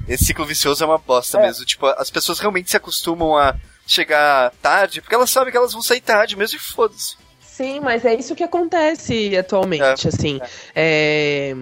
[0.08, 1.42] Esse ciclo vicioso é uma bosta é.
[1.42, 1.66] mesmo.
[1.66, 3.56] Tipo, as pessoas realmente se acostumam a
[3.88, 7.18] chegar tarde, porque elas sabem que elas vão sair tarde mesmo e foda-se.
[7.40, 10.10] Sim, mas é isso que acontece atualmente, é.
[10.10, 10.42] assim.
[10.76, 11.56] É.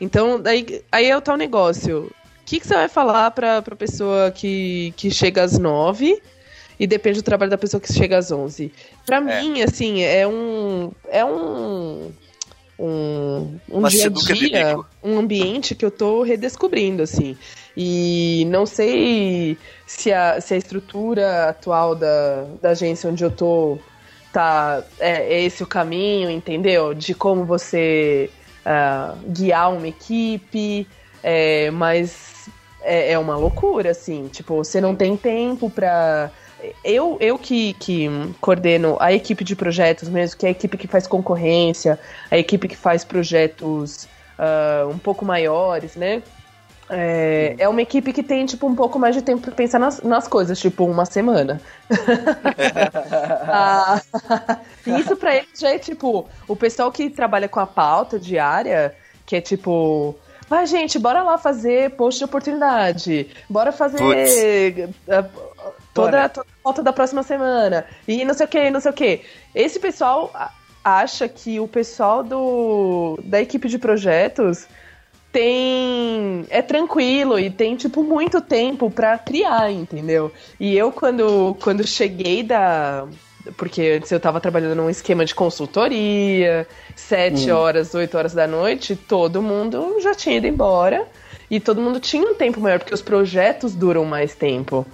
[0.00, 2.10] Então, daí, aí é o tal negócio.
[2.40, 6.22] O que, que você vai falar pra, pra pessoa que, que chega às nove
[6.78, 8.72] e depende do trabalho da pessoa que chega às onze?
[9.04, 9.42] Pra é.
[9.42, 10.92] mim, assim, é um.
[11.08, 12.12] É um
[12.80, 17.36] um, um dia a dia, um ambiente que eu tô redescobrindo, assim.
[17.76, 23.78] E não sei se a, se a estrutura atual da, da agência onde eu tô
[24.32, 26.94] tá é, é esse o caminho, entendeu?
[26.94, 28.30] De como você
[28.64, 30.86] uh, guiar uma equipe,
[31.22, 32.48] é, mas
[32.82, 34.28] é, é, uma loucura, assim.
[34.28, 36.30] Tipo, você não tem tempo para
[36.84, 38.08] eu, eu que, que
[38.40, 41.98] coordeno a equipe de projetos mesmo, que é a equipe que faz concorrência,
[42.30, 44.08] a equipe que faz projetos
[44.38, 46.22] uh, um pouco maiores, né?
[46.92, 50.02] É, é, uma equipe que tem, tipo, um pouco mais de tempo para pensar nas,
[50.02, 51.60] nas coisas, tipo, uma semana.
[53.46, 54.00] ah,
[54.98, 58.92] isso para eles já é, tipo, o pessoal que trabalha com a pauta diária,
[59.24, 60.16] que é, tipo...
[60.48, 63.28] Vai, gente, bora lá fazer post de oportunidade.
[63.48, 64.90] Bora fazer
[65.94, 67.84] toda, toda a pauta da próxima semana.
[68.06, 69.20] E não sei o que, não sei o que.
[69.54, 70.32] Esse pessoal
[70.84, 74.66] acha que o pessoal do, da equipe de projetos
[75.32, 80.32] tem é tranquilo e tem tipo muito tempo para criar, entendeu?
[80.58, 83.06] E eu quando quando cheguei da
[83.56, 87.56] porque antes eu estava trabalhando num esquema de consultoria, sete hum.
[87.56, 91.06] horas, oito horas da noite, todo mundo já tinha ido embora
[91.50, 94.86] e todo mundo tinha um tempo maior porque os projetos duram mais tempo.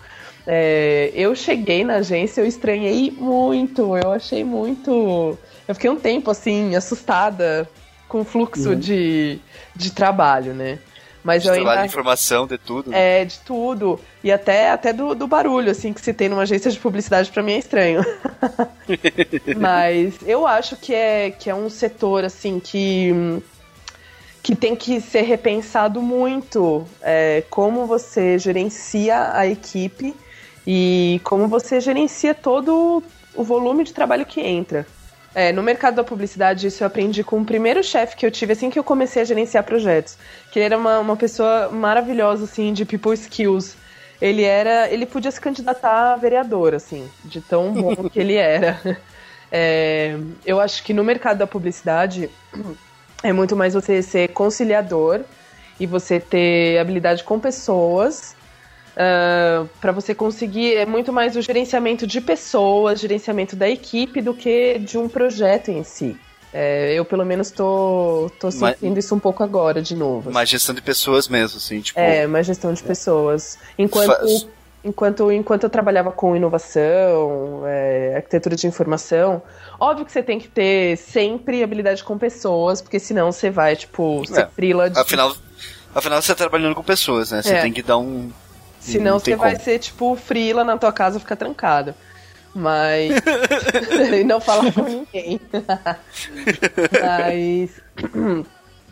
[0.46, 5.36] É, eu cheguei na agência, eu estranhei muito, eu achei muito.
[5.66, 7.68] Eu fiquei um tempo assim, assustada
[8.08, 8.78] com o fluxo uhum.
[8.78, 9.40] de,
[9.74, 10.78] de trabalho, né?
[11.24, 11.78] Mas de eu ainda...
[11.78, 12.94] de informação, de tudo.
[12.94, 13.98] É, de tudo.
[14.22, 17.42] E até, até do, do barulho, assim, que se tem numa agência de publicidade, para
[17.42, 18.04] mim é estranho.
[19.58, 23.42] Mas eu acho que é, que é um setor, assim, que,
[24.40, 26.86] que tem que ser repensado muito.
[27.02, 30.14] É, como você gerencia a equipe
[30.66, 33.02] e como você gerencia todo
[33.34, 34.86] o volume de trabalho que entra.
[35.34, 38.54] É, no mercado da publicidade, isso eu aprendi com o primeiro chefe que eu tive
[38.54, 40.16] assim que eu comecei a gerenciar projetos.
[40.50, 43.76] Que ele era uma, uma pessoa maravilhosa, assim, de people skills.
[44.18, 44.90] Ele era.
[44.90, 48.80] Ele podia se candidatar a vereador, assim, de tão bom que ele era.
[49.52, 52.30] É, eu acho que no mercado da publicidade
[53.22, 55.20] é muito mais você ser conciliador
[55.78, 58.34] e você ter habilidade com pessoas
[58.96, 64.22] Uh, ah, para você conseguir é muito mais o gerenciamento de pessoas, gerenciamento da equipe
[64.22, 66.16] do que de um projeto em si.
[66.52, 70.30] É, eu, pelo menos, tô, tô sentindo Mas- isso um pouco agora, de novo.
[70.30, 72.00] Mais gestão de pessoas mesmo, assim, tipo.
[72.00, 73.58] É, mais gestão de pessoas.
[73.78, 74.46] Enquanto, Faz-
[74.82, 79.42] enquanto, enquanto eu trabalhava com inovação, é, arquitetura de informação,
[79.78, 84.22] óbvio que você tem que ter sempre habilidade com pessoas, porque senão você vai, tipo,
[84.26, 84.98] ser É, frila de.
[84.98, 85.36] Afinal,
[85.94, 87.42] afinal, você tá trabalhando com pessoas, né?
[87.42, 87.60] Você É.
[87.60, 88.30] tem que dar um.
[88.92, 89.64] Senão não você vai como.
[89.64, 91.94] ser, tipo, frila na tua casa ficar trancado.
[92.54, 93.12] Mas.
[94.18, 95.40] e não falar com ninguém.
[97.02, 97.70] Mas.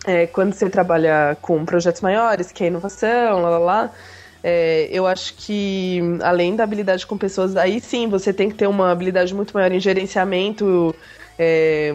[0.06, 3.90] é, quando você trabalha com projetos maiores, que é inovação, lá lá lá.
[4.42, 8.66] é, eu acho que, além da habilidade com pessoas, aí sim você tem que ter
[8.66, 10.94] uma habilidade muito maior em gerenciamento
[11.38, 11.94] é,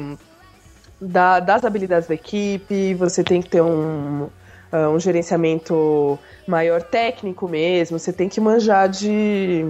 [0.99, 4.27] da- das habilidades da equipe, você tem que ter um,
[4.71, 6.17] ah, um gerenciamento
[6.47, 9.65] maior técnico mesmo, você tem que manjar de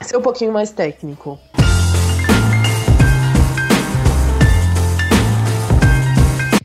[0.00, 1.38] ser um pouquinho mais técnico.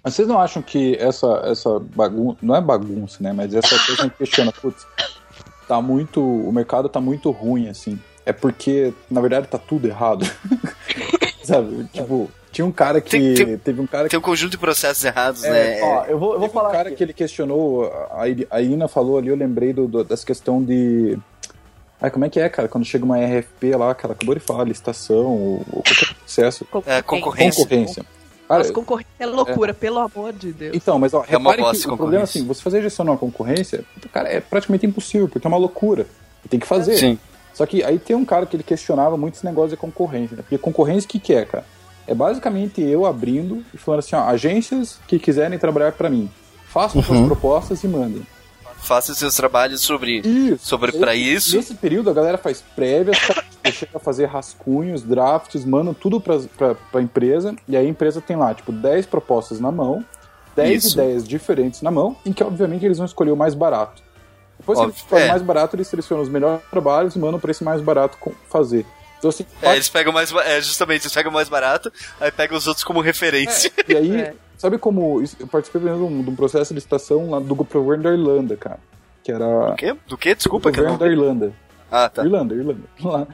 [0.03, 3.31] Mas vocês não acham que essa, essa bagunça, não é bagunça, né?
[3.31, 4.85] Mas essa coisa que questiona, putz,
[5.65, 7.97] tá muito, o mercado tá muito ruim, assim.
[8.25, 10.25] É porque, na verdade, tá tudo errado.
[11.43, 11.85] Sabe?
[11.93, 14.57] Tipo, tinha um cara que, Tem- tem- teve um cara que Tem um conjunto de
[14.57, 15.81] processos errados, É, né?
[15.81, 16.97] Ó, eu vou, eu vou Teve um falar cara aqui.
[16.97, 18.23] que ele questionou, a,
[18.55, 21.17] a Ina falou ali, eu lembrei do, do- dessa questão de.
[22.01, 22.67] Ai, como é que é, cara?
[22.67, 26.67] Quando chega uma RFP lá, que ela acabou de falar, licitação, ou, ou qualquer processo,
[26.85, 27.63] É, concorrência.
[27.63, 28.05] concorrência.
[28.47, 30.75] Cara, Nossa, concorrência é loucura, pelo amor de Deus.
[30.75, 33.83] então, mas ó, É repare que o problema é assim, você fazer gestão numa concorrência,
[34.11, 36.05] cara, é praticamente impossível, porque é uma loucura.
[36.49, 36.97] Tem que fazer.
[36.97, 37.17] Sim.
[37.53, 40.43] Só que aí tem um cara que ele questionava muito esse negócio de concorrência, né?
[40.43, 41.63] Porque concorrência o que, que é, cara?
[42.07, 46.29] É basicamente eu abrindo e falando assim, ó, agências que quiserem trabalhar pra mim,
[46.67, 47.27] façam suas Uhum.
[47.27, 48.25] propostas e mandem.
[48.77, 50.65] Faça os seus trabalhos sobre, Isso.
[50.67, 51.55] sobre pra isso.
[51.55, 53.15] Nesse período a galera faz prévias,
[53.71, 58.19] chega a fazer rascunhos, drafts, mandam tudo pra, pra, pra empresa, e aí a empresa
[58.19, 60.03] tem lá, tipo, 10 propostas na mão,
[60.53, 60.95] 10 Isso.
[60.99, 64.03] ideias diferentes na mão, em que obviamente eles vão escolher o mais barato.
[64.59, 65.29] Depois que Óbvio, eles escolhem o é.
[65.29, 68.85] mais barato, eles selecionam os melhores trabalhos e mandam pra esse mais barato com- fazer.
[69.29, 70.31] Assim, É, eles pegam mais.
[70.33, 73.71] É, justamente, eles pegam mais barato, aí pegam os outros como referência.
[73.87, 74.33] E aí, É.
[74.57, 75.21] sabe como.
[75.39, 78.55] Eu participei mesmo de um, de um processo de licitação lá do governo da Irlanda,
[78.57, 78.79] cara.
[79.23, 79.69] Que era.
[79.71, 79.95] Do quê?
[80.07, 80.35] Do quê?
[80.35, 80.99] Desculpa eu governo não.
[80.99, 81.53] da Irlanda.
[81.91, 82.23] Ah, tá.
[82.23, 82.81] Irlanda, Irlanda.
[83.01, 83.27] Lá.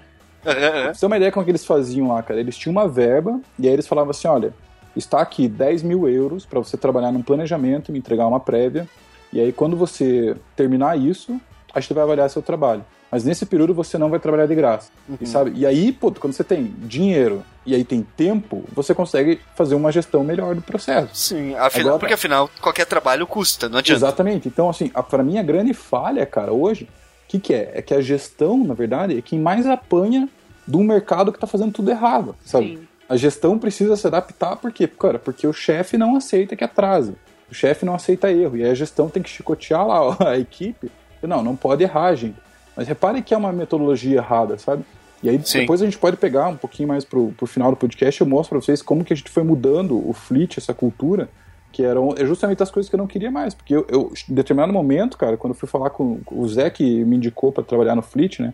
[0.46, 0.72] Aham, aham.
[0.84, 2.40] Pra você ter uma ideia como que eles faziam lá, cara.
[2.40, 4.54] Eles tinham uma verba e aí eles falavam assim: olha,
[4.96, 8.88] está aqui 10 mil euros para você trabalhar num planejamento, me entregar uma prévia.
[9.32, 11.40] E aí, quando você terminar isso,
[11.74, 12.84] a gente vai avaliar seu trabalho.
[13.12, 14.92] Mas nesse período você não vai trabalhar de graça.
[15.20, 15.52] E, sabe?
[15.56, 19.92] e aí, pô, quando você tem dinheiro e aí tem tempo, você consegue fazer uma
[19.92, 21.10] gestão melhor do processo.
[21.14, 24.00] Sim, afinal, Agora- porque afinal qualquer trabalho custa, não adianta.
[24.00, 24.48] Exatamente.
[24.48, 26.88] Então, assim, a, pra mim a grande falha, cara, hoje, o
[27.28, 27.72] que, que é?
[27.76, 30.30] É que a gestão, na verdade, é quem mais apanha
[30.68, 32.78] de um mercado que tá fazendo tudo errado, sabe?
[32.78, 32.88] Sim.
[33.08, 34.88] A gestão precisa se adaptar, por quê?
[34.88, 37.16] Cara, porque o chefe não aceita que atrase.
[37.50, 38.56] O chefe não aceita erro.
[38.56, 40.92] E aí a gestão tem que chicotear lá ó, a equipe.
[41.24, 42.36] Não, não pode errar, gente.
[42.80, 44.86] Mas repare que é uma metodologia errada, sabe?
[45.22, 45.60] E aí Sim.
[45.60, 48.58] depois a gente pode pegar um pouquinho mais pro, pro final do podcast, eu mostro
[48.58, 51.28] pra vocês como que a gente foi mudando o fleet, essa cultura,
[51.74, 53.54] que eram é justamente as coisas que eu não queria mais.
[53.54, 57.04] Porque eu, eu em determinado momento, cara, quando eu fui falar com, o Zé, que
[57.04, 58.54] me indicou pra trabalhar no fleet, né?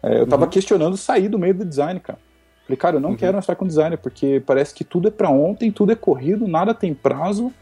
[0.00, 2.20] é, eu tava questionando sair do meio do design, cara.
[2.66, 5.28] Falei, cara, eu não quero mais estar com design, porque parece que tudo é pra
[5.28, 7.52] ontem, tudo é corrido, nada tem prazo.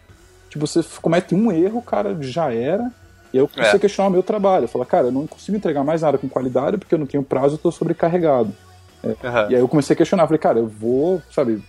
[0.51, 2.93] Tipo, você comete um erro, cara, já era.
[3.35, 3.77] E aí eu comecei É.
[3.77, 4.65] a questionar o meu trabalho.
[4.65, 7.25] Eu falei, cara, eu não consigo entregar mais nada com qualidade porque eu não tenho
[7.25, 8.55] prazo, eu tô sobrecarregado.
[9.25, 9.49] Aham.
[9.51, 11.61] E aí eu comecei a questionar, falei, cara, eu vou, sabe,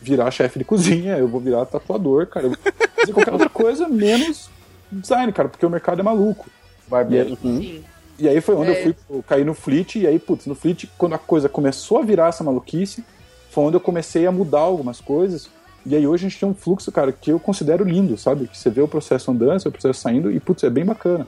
[0.00, 2.58] virar chefe de cozinha, eu vou virar tatuador, cara, eu vou
[3.00, 4.48] fazer qualquer outra coisa menos
[4.92, 6.46] design, cara, porque o mercado é maluco.
[6.86, 7.30] Barbeiro.
[7.30, 7.60] E aí, Uhum.
[7.60, 7.84] Sim.
[8.20, 8.78] e aí foi onde É.
[8.78, 11.98] eu fui eu caí no Fleet, e aí, putz, no Fleet, quando a coisa começou
[11.98, 13.04] a virar essa maluquice,
[13.50, 15.50] foi onde eu comecei a mudar algumas coisas.
[15.86, 18.46] E aí hoje a gente tem um fluxo, cara, que eu considero lindo, sabe?
[18.46, 21.26] Que você vê o processo andando, o processo saindo, e putz, é bem bacana.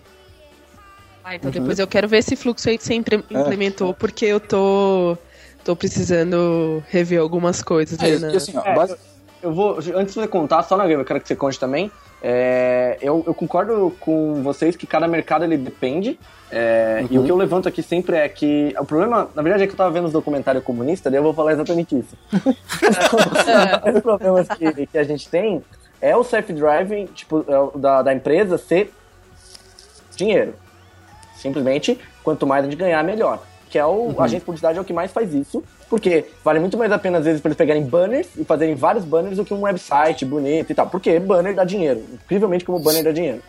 [1.24, 4.40] Ah, então depois eu quero ver esse fluxo aí que você impre- implementou, porque eu
[4.40, 5.16] tô,
[5.64, 7.98] tô precisando rever algumas coisas.
[8.02, 8.96] É, né, assim, ó, É, base-
[9.42, 11.90] Eu vou, antes de você contar, só na eu quero que você conte também.
[12.22, 16.18] É, eu, eu concordo com vocês que cada mercado ele depende.
[16.50, 19.66] é, E o que eu levanto aqui sempre é que o problema, na verdade, é
[19.66, 22.16] que eu tava vendo os documentários comunistas, daí eu vou falar exatamente isso.
[23.94, 25.62] Os problemas que, que a gente tem
[26.00, 28.92] é o self-driving, tipo, é da, da empresa ser
[30.16, 30.54] dinheiro.
[31.36, 33.40] Simplesmente, quanto mais a gente ganhar, melhor.
[33.70, 36.58] Que é o, a agência de publicidade é o que mais faz isso, porque vale
[36.58, 39.44] muito mais a pena, às vezes, para eles pegarem banners e fazerem vários banners do
[39.44, 40.88] que um website bonito e tal.
[40.88, 42.04] Porque banner dá dinheiro.
[42.12, 43.40] Incrivelmente como banner dá dinheiro.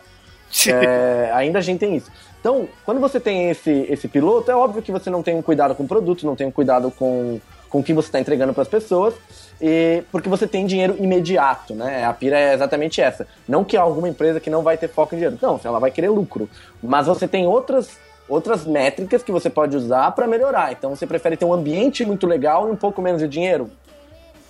[0.68, 2.10] É, ainda a gente tem isso.
[2.40, 5.74] Então, quando você tem esse, esse piloto, é óbvio que você não tem um cuidado
[5.74, 8.62] com o produto, não tem um cuidado com, com o que você está entregando para
[8.62, 9.14] as pessoas,
[9.60, 12.04] e porque você tem dinheiro imediato, né?
[12.04, 13.26] A pira é exatamente essa.
[13.48, 16.08] Não que alguma empresa que não vai ter foco em dinheiro, não, ela vai querer
[16.08, 16.48] lucro,
[16.82, 17.96] mas você tem outras
[18.28, 20.72] outras métricas que você pode usar para melhorar.
[20.72, 23.70] Então você prefere ter um ambiente muito legal e um pouco menos de dinheiro?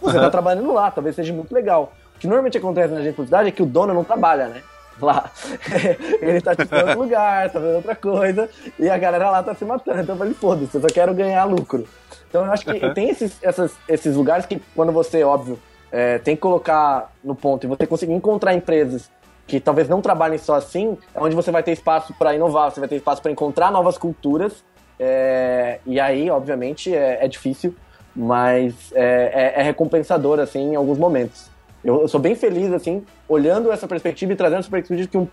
[0.01, 0.31] Você está uhum.
[0.31, 1.93] trabalhando lá, talvez seja muito legal.
[2.17, 4.63] O que normalmente acontece na agência de publicidade é que o dono não trabalha, né?
[5.01, 5.31] Lá.
[6.21, 8.49] ele tá tipo, em outro lugar, tá fazendo outra coisa,
[8.79, 10.01] e a galera lá tá se matando.
[10.01, 11.87] Então eu falei, foda-se, eu só quero ganhar lucro.
[12.29, 15.59] Então eu acho que tem esses, essas, esses lugares que quando você, óbvio,
[15.91, 19.11] é, tem que colocar no ponto e você conseguir encontrar empresas
[19.47, 22.81] que talvez não trabalhem só assim, é onde você vai ter espaço para inovar, você
[22.81, 24.65] vai ter espaço para encontrar novas culturas.
[24.99, 27.75] É, e aí, obviamente, é, é difícil,
[28.15, 31.51] mas é, é, é, recompensador, assim, em alguns momentos.
[31.85, 35.19] Eu, eu, sou bem feliz, assim, olhando essa perspectiva e trazendo essa perspectiva de que
[35.19, 35.27] um,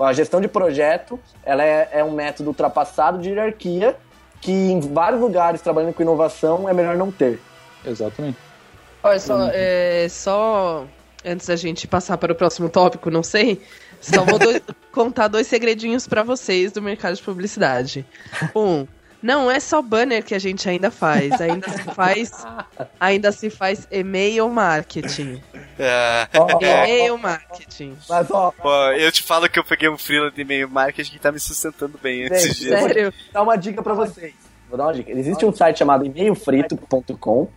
[0.00, 3.96] a gestão de projeto ela é, é um método ultrapassado de hierarquia
[4.40, 7.40] que em vários lugares trabalhando com inovação é melhor não ter.
[7.84, 8.38] Exatamente.
[9.02, 10.84] Olha, só, é, só
[11.24, 13.62] antes da gente passar para o próximo tópico, não sei,
[14.00, 14.60] só vou do
[14.92, 18.04] contar dois segredinhos para vocês do mercado de publicidade.
[18.54, 18.86] Um,
[19.24, 22.46] não é só banner que a gente ainda faz, ainda se faz,
[23.00, 25.42] ainda se faz e-mail marketing.
[25.78, 26.28] É.
[26.60, 27.96] E-mail marketing.
[28.06, 31.18] Mas, ó, Pô, eu te falo que eu peguei um freela de e-mail marketing que
[31.18, 32.78] tá me sustentando bem esses dias.
[32.78, 33.10] Sério?
[33.10, 34.34] Vou dar uma dica para vocês.
[34.68, 35.10] Vou dar uma dica.
[35.10, 37.48] Existe um site chamado emailfrito.com.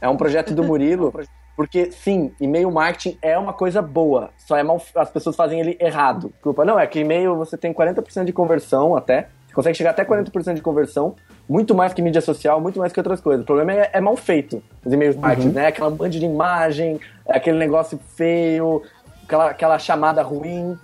[0.00, 1.14] É um projeto do Murilo
[1.56, 4.30] porque, sim, e-mail marketing é uma coisa boa.
[4.36, 4.80] Só é mal.
[4.94, 6.28] As pessoas fazem ele errado.
[6.34, 6.66] Desculpa.
[6.66, 9.28] Não, é que e-mail você tem 40% de conversão até.
[9.46, 11.16] Você consegue chegar até 40% de conversão.
[11.48, 13.42] Muito mais que mídia social, muito mais que outras coisas.
[13.42, 15.54] O problema é, é mal feito, os e-mails marketing, uhum.
[15.54, 15.68] né?
[15.68, 18.82] Aquela banda de imagem, aquele negócio feio,
[19.22, 20.76] aquela, aquela chamada ruim.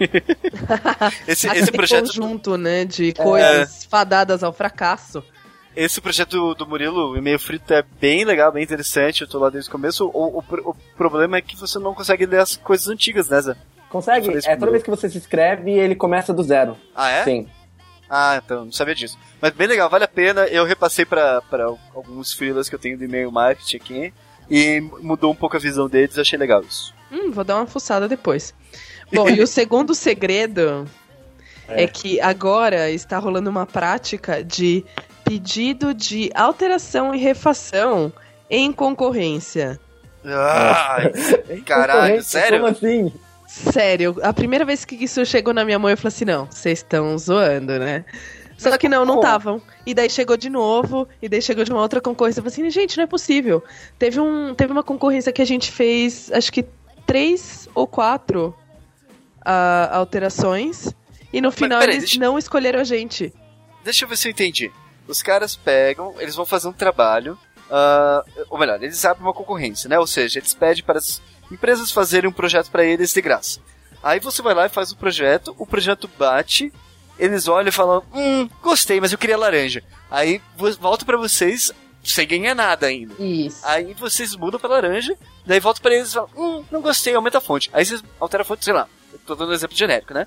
[1.28, 3.88] esse, esse projeto conjunto, né, de coisas é.
[3.88, 5.22] fadadas ao fracasso.
[5.78, 9.22] Esse projeto do Murilo, o e-mail frito, é bem legal, bem interessante.
[9.22, 10.10] Eu tô lá desde o começo.
[10.12, 13.56] O, o, o problema é que você não consegue ler as coisas antigas, né, Zé?
[13.88, 14.28] Consegue.
[14.44, 16.76] É toda vez que você se inscreve, ele começa do zero.
[16.96, 17.22] Ah, é?
[17.22, 17.46] Sim.
[18.10, 19.16] Ah, então, não sabia disso.
[19.40, 20.48] Mas bem legal, vale a pena.
[20.48, 21.40] Eu repassei para
[21.94, 24.12] alguns freelas que eu tenho do e-mail marketing aqui
[24.50, 26.92] e mudou um pouco a visão deles, achei legal isso.
[27.12, 28.52] Hum, vou dar uma fuçada depois.
[29.12, 30.88] Bom, e o segundo segredo
[31.68, 31.84] é.
[31.84, 34.84] é que agora está rolando uma prática de
[35.28, 38.10] pedido de alteração e refação
[38.48, 39.78] em concorrência.
[40.24, 42.60] Ai, caralho, sério?
[42.60, 43.12] Como assim?
[43.46, 46.78] Sério, a primeira vez que isso chegou na minha mão, eu falei assim: não, vocês
[46.78, 48.04] estão zoando, né?
[48.56, 49.62] Só que não, não estavam.
[49.86, 52.40] E daí chegou de novo, e daí chegou de uma outra concorrência.
[52.40, 53.62] Eu falei assim, gente, não é possível.
[53.96, 56.66] Teve, um, teve uma concorrência que a gente fez, acho que
[57.06, 58.52] três ou quatro
[59.46, 60.92] uh, alterações.
[61.32, 62.20] E no final peraí, eles deixa...
[62.20, 63.32] não escolheram a gente.
[63.84, 64.72] Deixa eu ver se eu entendi.
[65.08, 67.38] Os caras pegam, eles vão fazer um trabalho,
[67.70, 69.98] uh, ou melhor, eles abrem uma concorrência, né?
[69.98, 73.60] Ou seja, eles pedem para as empresas fazerem um projeto para eles de graça.
[74.02, 76.72] Aí você vai lá e faz o projeto, o projeto bate,
[77.18, 79.82] eles olham e falam: Hum, gostei, mas eu queria laranja.
[80.10, 80.40] Aí
[80.78, 81.72] volta para vocês,
[82.04, 83.14] sem ganhar nada ainda.
[83.18, 83.66] Isso.
[83.66, 87.38] Aí vocês mudam pra laranja, daí volta para eles e falam: Hum, não gostei, aumenta
[87.38, 87.70] a fonte.
[87.72, 90.26] Aí vocês alteram a fonte, sei lá, eu tô dando um exemplo genérico, né?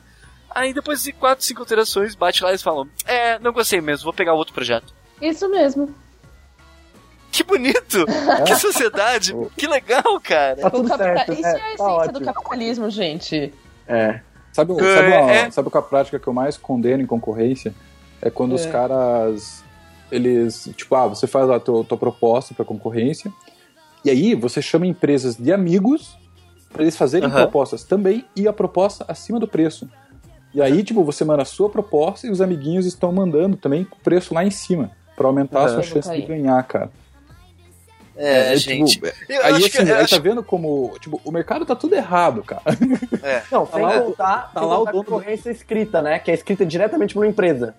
[0.54, 4.06] Aí depois de 4, 5 alterações, bate lá e eles falam: É, não gostei mesmo,
[4.06, 4.94] vou pegar outro projeto.
[5.22, 5.94] Isso mesmo.
[7.32, 8.06] Que bonito!
[8.46, 9.34] que sociedade!
[9.56, 10.58] que legal, cara!
[10.58, 13.54] Tá tudo certo, Isso é, é a tá essência do capitalismo, gente.
[13.88, 14.20] É.
[14.52, 15.50] Sabe, sabe, uma, é.
[15.50, 17.74] sabe qual é a prática que eu mais condeno em concorrência?
[18.22, 18.56] É quando é.
[18.56, 19.64] os caras.
[20.12, 20.70] Eles.
[20.76, 23.32] Tipo, ah, você faz a tua, tua proposta pra concorrência.
[24.04, 26.18] E aí você chama empresas de amigos
[26.72, 27.36] para eles fazerem uhum.
[27.36, 29.90] propostas também e a proposta acima do preço.
[30.54, 33.96] E aí, tipo, você manda a sua proposta e os amiguinhos estão mandando também o
[34.04, 34.92] preço lá em cima.
[35.16, 35.66] para aumentar uhum.
[35.66, 36.90] a sua chance de ganhar, cara.
[38.16, 38.94] É, é, tipo, gente.
[38.94, 39.08] Tipo,
[39.44, 40.16] aí assim, aí acho...
[40.16, 40.94] tá vendo como.
[41.00, 42.62] Tipo, o mercado tá tudo errado, cara.
[43.24, 43.44] É.
[43.52, 45.56] Não, tá sem lá, contar, tá lá o dono concorrência do...
[45.56, 46.18] escrita, né?
[46.20, 47.76] Que é escrita diretamente por uma empresa.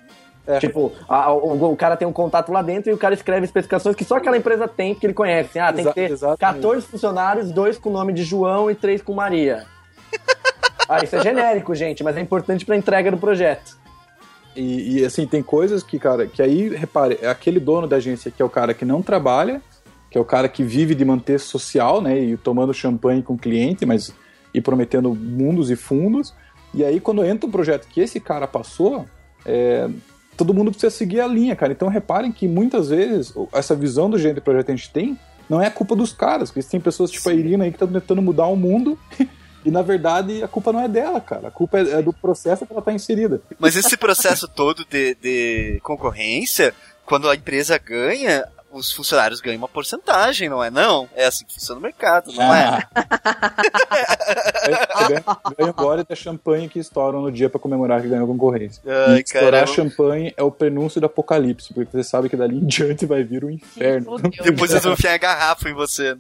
[0.46, 0.58] É.
[0.58, 3.94] Tipo, a, o, o, cara tem um contato lá dentro e o cara escreve especificações
[3.94, 5.58] que só aquela empresa tem, porque ele conhece.
[5.58, 6.62] Ah, tem Exa que ter exatamente.
[6.62, 9.66] 14 funcionários, dois com o nome de João e três com Maria.
[10.92, 13.76] Ah, isso é genérico, gente, mas é importante pra entrega do projeto.
[14.54, 18.30] E, e, assim, tem coisas que, cara, que aí, repare, é aquele dono da agência
[18.30, 19.62] que é o cara que não trabalha,
[20.10, 23.38] que é o cara que vive de manter social, né, e tomando champanhe com o
[23.38, 24.12] cliente, mas
[24.52, 26.34] e prometendo mundos e fundos.
[26.74, 29.06] E aí, quando entra um projeto que esse cara passou,
[29.46, 29.88] é,
[30.36, 31.72] todo mundo precisa seguir a linha, cara.
[31.72, 35.18] Então, reparem que muitas vezes essa visão do gênero de projeto que a gente tem
[35.48, 37.30] não é a culpa dos caras, porque tem pessoas tipo Sim.
[37.30, 38.98] a Irina aí que estão tentando mudar o mundo
[39.64, 41.48] E na verdade a culpa não é dela, cara.
[41.48, 43.40] A culpa é, é do processo que ela está inserida.
[43.58, 49.68] Mas esse processo todo de, de concorrência, quando a empresa ganha, os funcionários ganham uma
[49.68, 51.08] porcentagem, não é não?
[51.14, 52.82] É assim que funciona o mercado, não é?
[54.62, 55.24] Você ganha,
[55.58, 58.82] ganha um gole da champanhe que estouram no dia pra comemorar que ganhou a concorrência.
[58.86, 59.72] Ai, e estourar caramba.
[59.72, 63.44] champanhe é o prenúncio do apocalipse, porque você sabe que dali em diante vai vir
[63.44, 64.18] o inferno.
[64.18, 64.44] Fudeu.
[64.44, 66.16] Depois eles vão enfiar a garrafa em você.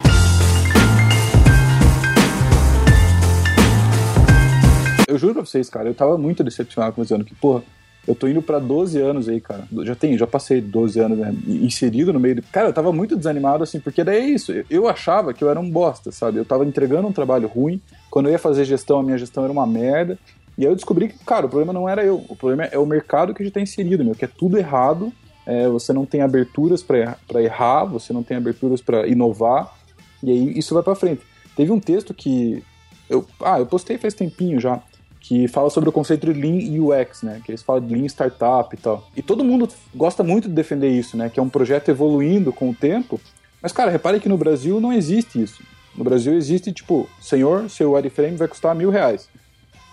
[5.06, 7.62] Eu juro pra vocês, cara, eu tava muito decepcionado com esse ano, que, porra,
[8.06, 9.64] eu tô indo pra 12 anos aí, cara.
[9.84, 12.42] Já tenho, já passei 12 anos, né, inserido no meio do...
[12.42, 14.52] Cara, eu tava muito desanimado, assim, porque daí é isso.
[14.68, 16.38] Eu, achava que eu era um bosta, sabe?
[16.38, 17.80] Eu tava entregando um trabalho ruim.
[18.10, 20.18] Quando eu ia fazer gestão, a minha gestão era uma merda.
[20.58, 22.24] E aí eu descobri que, cara, o problema não era eu.
[22.28, 25.12] O problema é o mercado que a gente tá inserido, meu, que é tudo errado.
[25.46, 29.76] É, você não tem aberturas pra errar, você não tem aberturas pra inovar.
[30.22, 31.22] E aí isso vai pra frente.
[31.56, 32.64] Teve um texto que...
[33.08, 34.82] Eu, ah, eu postei faz tempinho já
[35.22, 37.40] que fala sobre o conceito de Lean UX, né?
[37.44, 39.08] Que eles falam de Lean Startup e tal.
[39.16, 41.30] E todo mundo gosta muito de defender isso, né?
[41.30, 43.20] Que é um projeto evoluindo com o tempo.
[43.62, 45.62] Mas, cara, repare que no Brasil não existe isso.
[45.96, 49.28] No Brasil existe, tipo, senhor, seu wireframe vai custar mil reais.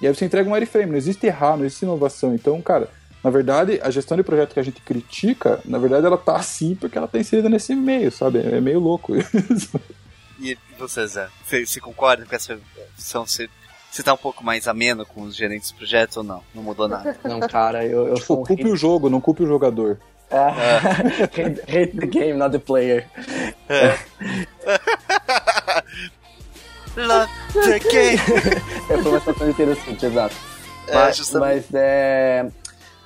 [0.02, 2.34] E aí você entrega um wireframe, não existe errar, não existe inovação.
[2.34, 2.90] Então, cara,
[3.24, 6.74] na verdade, a gestão de projeto que a gente critica, na verdade, ela tá assim
[6.74, 8.40] porque ela tá inserida nesse meio, sabe?
[8.40, 9.14] É meio louco
[9.54, 9.80] isso.
[10.40, 11.30] E você, Zé?
[11.46, 12.58] Você, você concorda com essa
[12.98, 13.28] visão?
[13.28, 13.50] Você,
[13.92, 16.44] você tá um pouco mais ameno com os gerentes de projeto ou não?
[16.54, 17.18] Não mudou nada.
[17.24, 19.98] Não, cara, eu, eu Tipo, um culpe hate, o jogo, não culpe o jogador.
[20.32, 23.08] hate, hate the game, not the player.
[26.96, 28.20] Love the game.
[28.90, 30.36] É foi uma situação interessante, exato.
[30.88, 31.66] É, mas, justamente.
[31.72, 32.48] mas é.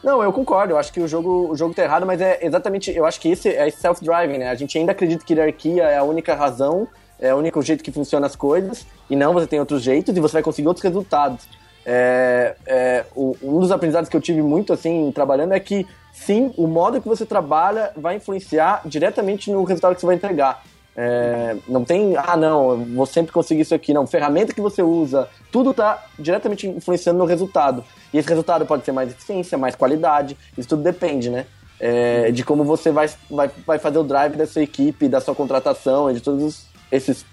[0.03, 0.73] Não, eu concordo.
[0.73, 2.91] Eu acho que o jogo, o jogo tá errado, mas é exatamente.
[2.91, 4.49] Eu acho que esse é self-driving, né?
[4.49, 6.87] A gente ainda acredita que hierarquia é a única razão,
[7.23, 10.19] é o único jeito que funcionam as coisas, e não, você tem outros jeitos e
[10.19, 11.45] você vai conseguir outros resultados.
[11.85, 16.53] É, é, o- um dos aprendizados que eu tive muito assim trabalhando é que sim,
[16.57, 20.63] o modo que você trabalha vai influenciar diretamente no resultado que você vai entregar.
[20.95, 24.05] É, não tem, ah não, vou sempre conseguir isso aqui, não.
[24.05, 27.83] Ferramenta que você usa, tudo está diretamente influenciando no resultado.
[28.13, 31.45] E esse resultado pode ser mais eficiência, mais qualidade, isso tudo depende, né?
[31.79, 35.33] É, de como você vai, vai, vai fazer o drive da sua equipe, da sua
[35.33, 37.25] contratação, e de todos os- esses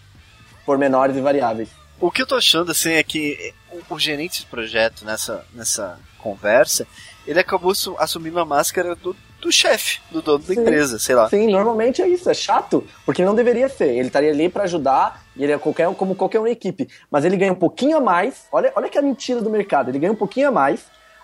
[0.65, 1.69] pormenores e variáveis.
[2.01, 5.99] O que eu tô achando, assim, é que o, o gerente de projeto nessa, nessa
[6.19, 6.87] conversa,
[7.27, 10.61] ele acabou su- assumindo a máscara do, do chefe, do dono da Sim.
[10.61, 11.29] empresa, sei lá.
[11.29, 13.89] Sim, normalmente é isso, é chato, porque não deveria ser.
[13.91, 16.89] Ele estaria ali pra ajudar, e ele é qualquer, um- como qualquer uma equipe.
[17.11, 18.47] Mas ele ganha um pouquinho a mais.
[18.51, 19.91] Olha, olha que a mentira do mercado.
[19.91, 20.81] Ele ganha um pouquinho a mais.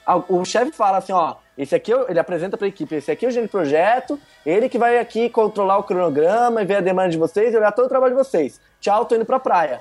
[0.06, 3.24] Ah, O chefe fala assim, ó, esse aqui é ele apresenta pra equipe, esse aqui
[3.24, 6.80] é o gerente de projeto, ele que vai aqui controlar o cronograma e ver a
[6.80, 8.60] demanda de vocês e olhar todo o trabalho de vocês.
[8.80, 9.80] Tchau, tô indo pra praia.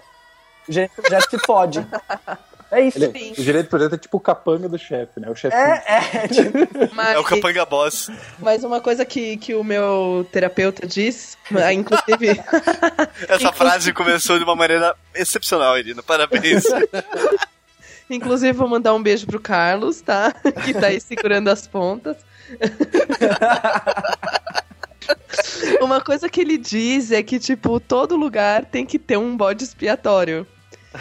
[0.68, 1.88] O gerente de projeto se fode.
[2.72, 2.98] É isso.
[3.04, 5.30] Ele- o gerente de projeto é tipo o capanga do chefe, né?
[5.30, 6.58] O chefe É, é, tipo,
[6.96, 8.10] Mas, É o capanga boss.
[8.40, 12.42] mas uma coisa que, que o meu terapeuta diz, ah, inclusive.
[13.30, 16.02] Essa frase começou de uma maneira excepcional, Irina.
[16.02, 16.64] Parabéns.
[18.10, 20.34] Inclusive, vou mandar um beijo pro Carlos, tá?
[20.64, 22.18] Que tá aí segurando as pontas.
[25.82, 29.64] Uma coisa que ele diz é que, tipo, todo lugar tem que ter um bode
[29.64, 30.48] expiatório.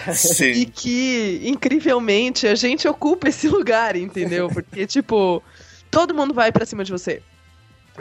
[0.09, 0.65] E Sim.
[0.75, 4.49] que, incrivelmente, a gente ocupa esse lugar, entendeu?
[4.49, 5.43] Porque, tipo,
[5.91, 7.23] todo mundo vai pra cima de você.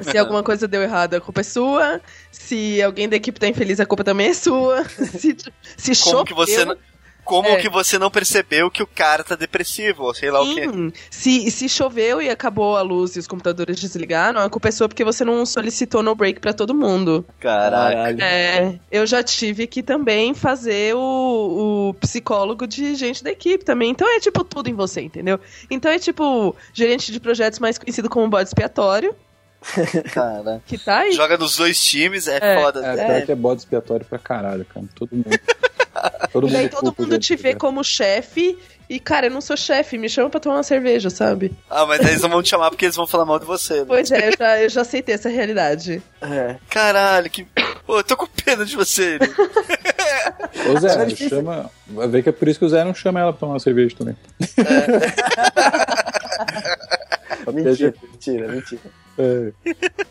[0.02, 2.02] Se alguma coisa deu errado, a culpa é sua.
[2.32, 4.84] Se alguém da equipe tá infeliz, a culpa também é sua.
[4.90, 5.38] Se,
[5.94, 6.82] se Como que você choveu- não,
[7.24, 7.56] como É.
[7.58, 10.68] que você não percebeu que o cara tá depressivo, ou sei lá o quê?
[10.68, 14.72] Sim, se, se choveu e acabou a luz e os computadores desligaram, a culpa é
[14.72, 17.26] sua porque você não solicitou no break pra todo mundo.
[17.40, 17.96] Caraca.
[17.96, 18.22] Caralho.
[18.22, 23.90] É, eu já tive que também fazer o, o psicólogo de gente da equipe também.
[23.92, 25.40] Então é tipo tudo em você, entendeu?
[25.70, 29.16] Então é tipo gerente de projetos mais conhecido como bode expiatório,
[30.14, 30.62] Cara.
[30.68, 31.12] que tá aí.
[31.14, 32.62] Joga nos dois times, é, É.
[32.62, 32.86] foda.
[32.86, 33.22] É, É.
[33.22, 34.86] que é bode expiatório pra caralho, cara.
[34.96, 35.30] Todo mundo.
[36.34, 37.60] Todo E daí mundo todo mundo te vê projeto.
[37.60, 38.58] como chefe.
[38.90, 41.54] E, cara, eu não sou chefe, me chama pra tomar uma cerveja, sabe?
[41.70, 43.80] Ah, mas eles não vão te chamar porque eles vão falar mal de você.
[43.80, 43.86] né?
[43.88, 46.02] Pois é, eu já, eu já aceitei essa realidade.
[46.22, 46.58] é.
[46.70, 47.46] Caralho, que.
[47.86, 49.16] Pô, eu tô com pena de você.
[49.16, 49.34] Irina.
[50.76, 51.70] Ô Zé, É chama.
[51.88, 53.60] Vai ver que é por isso que o Zé não chama ela pra tomar uma
[53.60, 54.16] cerveja também.
[57.54, 58.82] Mentira, mentira, mentira.
[59.18, 59.52] É.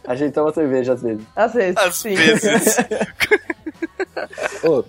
[0.07, 1.24] A gente toma cerveja às vezes.
[1.34, 1.76] Às vezes.
[1.76, 2.14] Às sim.
[2.14, 2.76] vezes.
[4.62, 4.84] Ô,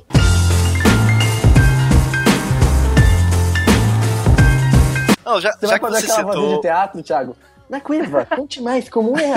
[5.25, 7.37] Não, já, Você já vai fazer você aquela vozinha de citou teatro, Thiago?
[7.69, 9.33] Na cuiva, conte mais como é.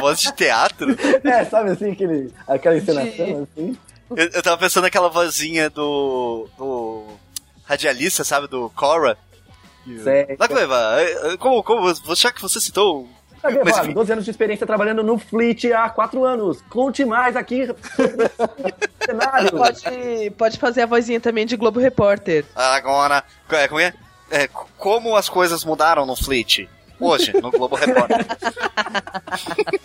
[0.00, 3.76] voz de teatro, É, sabe assim, aquele, aquela encenação, assim.
[4.10, 6.48] eu, eu tava pensando naquela vozinha do.
[6.56, 7.04] do.
[7.64, 8.46] radialista, sabe?
[8.46, 9.18] Do Cora.
[10.02, 10.36] Sei.
[10.38, 10.98] Na Cueva,
[11.38, 13.08] como, como, já que você citou
[13.42, 13.84] Cadê, Mas, Fábio?
[13.90, 13.94] enfim.
[13.94, 16.62] 12 anos de experiência trabalhando no Fleet há 4 anos.
[16.68, 17.66] Conte mais aqui.
[19.04, 19.50] cenário.
[19.52, 22.44] Pode, pode fazer a vozinha também de Globo Repórter.
[22.54, 23.94] Agora, é, como é?
[24.30, 26.68] É, como as coisas mudaram no Fleet?
[27.00, 28.26] Hoje, no Globo Repórter.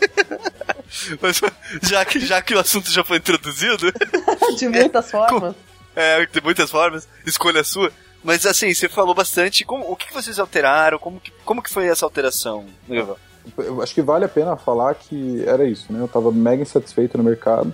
[1.21, 1.41] Mas,
[1.81, 3.91] já, que, já que o assunto já foi introduzido,
[4.57, 5.55] De muitas formas.
[5.95, 7.91] é, de muitas formas, escolha sua.
[8.23, 9.65] Mas assim, você falou bastante.
[9.65, 10.97] Como, o que, que vocês alteraram?
[10.97, 12.65] Como que, como que foi essa alteração?
[12.87, 13.17] Nilva?
[13.57, 15.99] Eu acho que vale a pena falar que era isso, né?
[16.01, 17.73] Eu tava mega insatisfeito no mercado.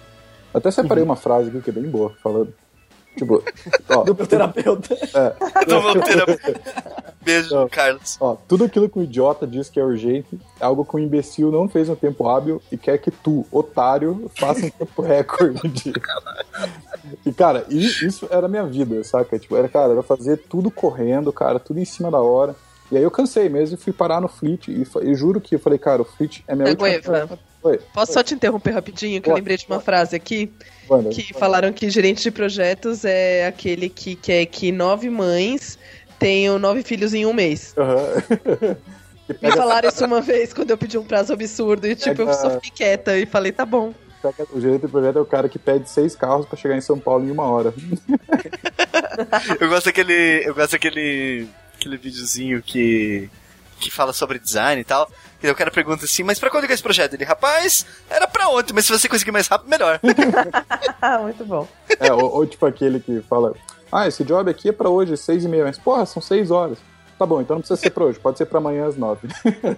[0.54, 2.54] Até separei uma frase aqui que é bem boa, falando.
[3.16, 3.44] Tipo,
[3.90, 4.96] ó, Do meu terapeuta.
[5.68, 6.62] Do meu terapeuta.
[7.22, 7.68] Beijo.
[7.70, 8.18] Carlos.
[8.20, 11.52] ó, tudo aquilo que o idiota diz que é urgente é algo que o imbecil
[11.52, 15.94] não fez no tempo hábil e quer que tu, otário, faça um tempo recorde.
[17.26, 19.38] E, cara, i- isso era a minha vida, saca?
[19.38, 22.56] Tipo, era, cara, era fazer tudo correndo, cara, tudo em cima da hora.
[22.92, 24.68] E aí eu cansei mesmo e fui parar no Fleet.
[24.68, 26.96] E eu juro que eu falei, cara, o Fleet é minha Agueva.
[26.96, 27.40] última...
[27.62, 30.50] Oi, Posso só te interromper rapidinho, que eu lembrei de uma frase aqui,
[31.12, 35.78] que falaram que gerente de projetos é aquele que quer que nove mães
[36.18, 37.76] tenham nove filhos em um mês.
[39.28, 42.34] Que Me falaram isso uma vez quando eu pedi um prazo absurdo e tipo, eu
[42.34, 43.94] só fiquei quieta e falei, tá bom.
[44.52, 47.00] O gerente do projeto é o cara que pede seis carros pra chegar em São
[47.00, 47.74] Paulo em uma hora.
[49.60, 50.44] Eu gosto daquele.
[50.46, 51.48] Eu gosto daquele.
[51.80, 53.30] Aquele videozinho que.
[53.80, 55.10] que fala sobre design e tal.
[55.40, 57.14] E daí o cara pergunta assim, mas pra quando que é esse projeto?
[57.14, 60.00] Ele, rapaz, era pra ontem, mas se você conseguir mais rápido, melhor.
[61.24, 61.68] Muito bom.
[62.00, 63.54] É, ou, ou tipo aquele que fala:
[63.92, 65.64] Ah, esse job aqui é pra hoje, seis e meia.
[65.64, 66.78] Mas, porra, são seis horas.
[67.18, 69.28] Tá bom, então não precisa ser pra hoje, pode ser pra amanhã às nove.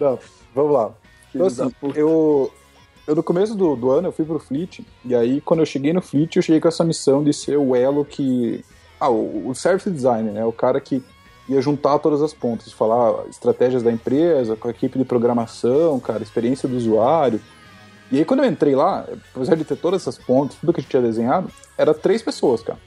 [0.00, 0.18] não,
[0.54, 0.90] vamos lá.
[1.34, 2.50] Então, assim, eu,
[3.06, 5.92] eu no começo do, do ano eu fui pro Fleet, e aí quando eu cheguei
[5.92, 8.64] no Fleet, eu cheguei com essa missão de ser o elo que.
[9.00, 10.44] Ah, o, o service designer, né?
[10.44, 11.02] O cara que
[11.48, 16.22] ia juntar todas as pontas, falar estratégias da empresa, com a equipe de programação, cara,
[16.22, 17.40] experiência do usuário.
[18.12, 20.82] E aí quando eu entrei lá, apesar de ter todas essas pontas, tudo que a
[20.82, 22.78] gente tinha desenhado, era três pessoas, cara.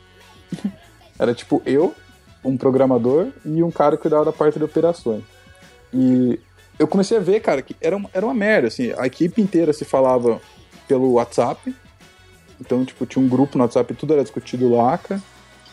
[1.19, 1.93] Era tipo eu,
[2.43, 5.23] um programador e um cara que cuidava da parte de operações.
[5.93, 6.39] E
[6.79, 9.71] eu comecei a ver, cara, que era uma, era uma merda, assim, a equipe inteira
[9.71, 10.41] se falava
[10.87, 11.75] pelo WhatsApp.
[12.59, 15.21] Então, tipo, tinha um grupo no WhatsApp, tudo era discutido lá, cara.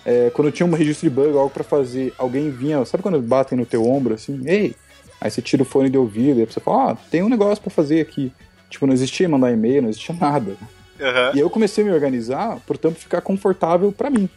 [0.05, 3.59] É, quando tinha um registro de bug, algo pra fazer, alguém vinha, sabe quando batem
[3.59, 4.75] no teu ombro, assim, ei,
[5.21, 7.63] aí você tira o fone de ouvido, e aí você fala, ah, tem um negócio
[7.63, 8.33] pra fazer aqui.
[8.71, 10.57] Tipo, não existia mandar e-mail, não existia nada.
[11.01, 11.33] Aham.
[11.35, 14.29] E eu comecei a me organizar, portanto, ficar confortável pra mim.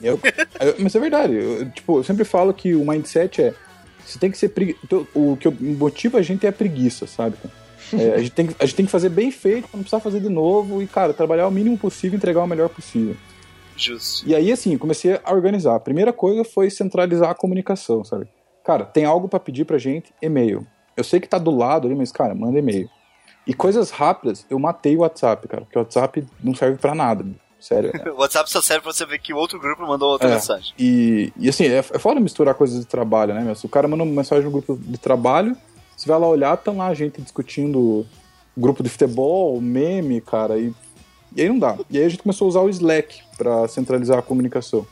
[0.00, 0.18] Eu-
[0.60, 3.54] eu- mas é verdade, eu, tipo, eu sempre falo que o mindset é.
[4.04, 4.76] Você tem que ser pregui...
[4.84, 7.36] então, O que motiva a gente é a preguiça, sabe?
[7.92, 10.00] É, a, gente tem que, a gente tem que fazer bem feito pra não precisar
[10.00, 13.14] fazer de novo e, cara, trabalhar o mínimo possível e entregar o melhor possível.
[13.76, 14.28] Justo.
[14.28, 15.74] E aí, assim, comecei a organizar.
[15.76, 18.26] A primeira coisa foi centralizar a comunicação, sabe?
[18.64, 20.12] Cara, tem algo pra pedir pra gente?
[20.22, 20.66] E-mail.
[20.96, 22.88] Eu sei que tá do lado ali, mas, cara, manda e-mail.
[23.46, 27.24] E coisas rápidas, eu matei o WhatsApp, cara, porque o WhatsApp não serve pra nada.
[27.58, 27.90] Sério.
[28.14, 30.34] O WhatsApp só serve pra você ver que o outro grupo mandou outra É.
[30.34, 30.72] mensagem.
[30.78, 33.54] E, e assim, é, é foda misturar coisas de trabalho, né, meu?
[33.54, 35.56] Se o cara manda uma mensagem no grupo de trabalho,
[35.96, 38.06] você vai lá olhar, estão lá a gente discutindo
[38.56, 40.72] grupo de futebol, meme, cara, e,
[41.36, 41.78] e aí não dá.
[41.90, 44.86] E aí a gente começou a usar o Slack pra centralizar a comunicação.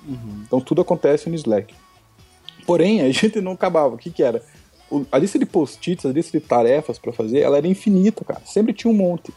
[0.47, 1.75] Então tudo acontece no Slack.
[2.67, 3.95] Porém, a gente não acabava.
[3.95, 4.43] O que que era?
[4.91, 8.41] O- a lista de post-its, a lista de tarefas pra fazer, ela era infinita, cara.
[8.45, 9.33] Sempre tinha um monte.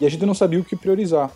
[0.00, 1.30] E a gente não sabia o que priorizar.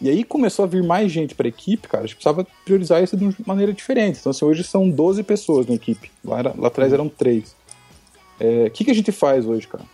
[0.00, 2.04] E aí começou a vir mais gente pra equipe, cara.
[2.04, 4.18] A gente precisava priorizar isso de uma maneira diferente.
[4.20, 6.10] Então, assim, hoje são 12 pessoas na equipe.
[6.24, 7.54] Lá, era- lá atrás eram 3.
[8.66, 9.84] O que, que a gente faz hoje, cara?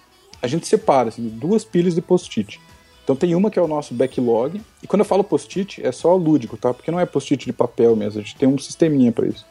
[0.43, 2.59] A gente separa assim, duas pilhas de post-it.
[3.05, 4.61] Então tem uma que é o nosso backlog.
[4.83, 6.73] E quando eu falo post-it, é só lúdico, tá?
[6.73, 8.21] Porque não é post-it de papel mesmo.
[8.21, 9.45] A gente tem um sisteminha pra isso.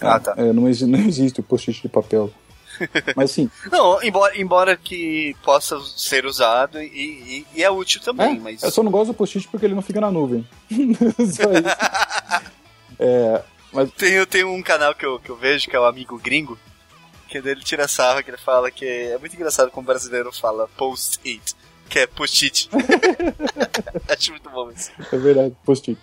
[0.00, 0.34] Ah, tá.
[0.36, 2.30] É, não, exi- não existe o post-it de papel.
[3.16, 8.36] Mas assim, Não, embora, embora que possa ser usado e, e- e é útil também,
[8.36, 8.62] é, mas.
[8.62, 10.46] eu só não gosto do post-it porque ele não fica na nuvem.
[10.70, 12.48] só isso.
[12.98, 16.18] É, mas Tem, tem um canal que eu, que eu vejo, que é o Amigo
[16.18, 16.58] Gringo,
[17.28, 20.68] que dele tira sarro, que ele fala que é muito engraçado como o brasileiro fala
[20.76, 21.54] post-it,
[21.88, 22.68] que é post-it.
[24.08, 24.90] Acho muito bom isso.
[25.12, 25.98] É verdade, post-it.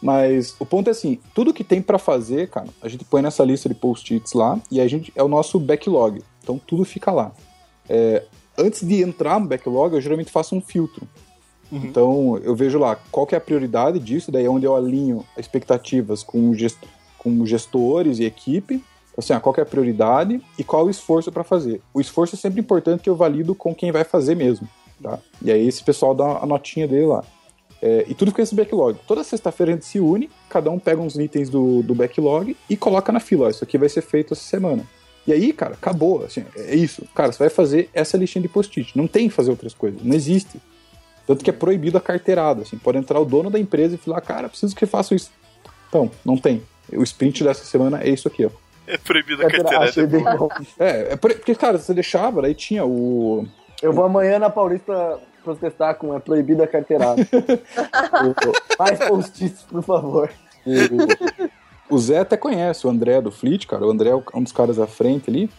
[0.00, 3.44] Mas o ponto é assim, tudo que tem pra fazer, cara, a gente põe nessa
[3.44, 6.22] lista de post-its lá e a gente é o nosso backlog.
[6.42, 7.32] Então tudo fica lá.
[7.88, 8.24] É,
[8.58, 11.06] antes de entrar no backlog, eu geralmente faço um filtro.
[11.70, 15.24] Então eu vejo lá qual que é a prioridade disso, daí é onde eu alinho
[15.38, 16.78] expectativas com, gest
[17.16, 18.74] com gestores e equipe.
[18.74, 18.84] Então,
[19.18, 21.80] Assim, ah, qual que é a prioridade e qual o esforço para fazer.
[21.92, 24.68] O esforço é sempre importante que eu valido com quem vai fazer mesmo.
[25.02, 25.18] Tá?
[25.42, 27.24] E aí esse pessoal dá a notinha dele lá.
[27.82, 28.96] É, e tudo fica nesse backlog.
[29.08, 32.76] Toda sexta-feira a gente se une, cada um pega uns itens do, do backlog e
[32.76, 33.46] coloca na fila.
[33.46, 34.86] Ó, isso aqui vai ser feito essa semana.
[35.26, 36.24] E aí, cara, acabou.
[36.24, 37.04] Assim, é isso.
[37.14, 38.96] Cara, você vai fazer essa listinha de post-it.
[38.96, 40.00] Não tem que fazer outras coisas.
[40.02, 40.60] Não existe.
[41.26, 42.62] Tanto que é proibido a carteirada.
[42.62, 45.30] Assim, pode entrar o dono da empresa e falar, cara, preciso que faça isso.
[45.88, 46.62] Então, não tem.
[46.92, 48.50] O sprint dessa semana é isso aqui, ó.
[48.86, 49.86] É proibido a carteirada.
[50.78, 53.46] É, é porque, cara, você deixava, aí tinha o.
[53.82, 57.20] Eu vou amanhã na Paulista protestar com é proibido a carteirada.
[58.78, 60.30] Mais post-its, por favor.
[61.90, 63.84] O, Zé até conhece o André do Fleet, cara.
[63.84, 65.50] O André é um dos caras à frente ali.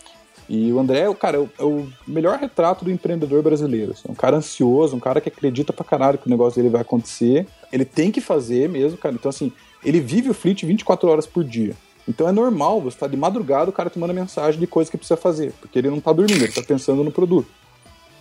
[0.47, 3.91] E o André, cara, é o, é o melhor retrato do empreendedor brasileiro.
[3.91, 6.81] Assim, um cara ansioso, um cara que acredita pra caralho que o negócio dele vai
[6.81, 7.45] acontecer.
[7.71, 9.15] Ele tem que fazer mesmo, cara.
[9.15, 9.51] Então, assim,
[9.83, 11.75] ele vive o Fleet 24 horas por dia.
[12.07, 14.91] Então é normal você estar tá de madrugada o cara te manda mensagem de coisa
[14.91, 17.47] que precisa fazer, porque ele não tá dormindo, ele tá pensando no produto.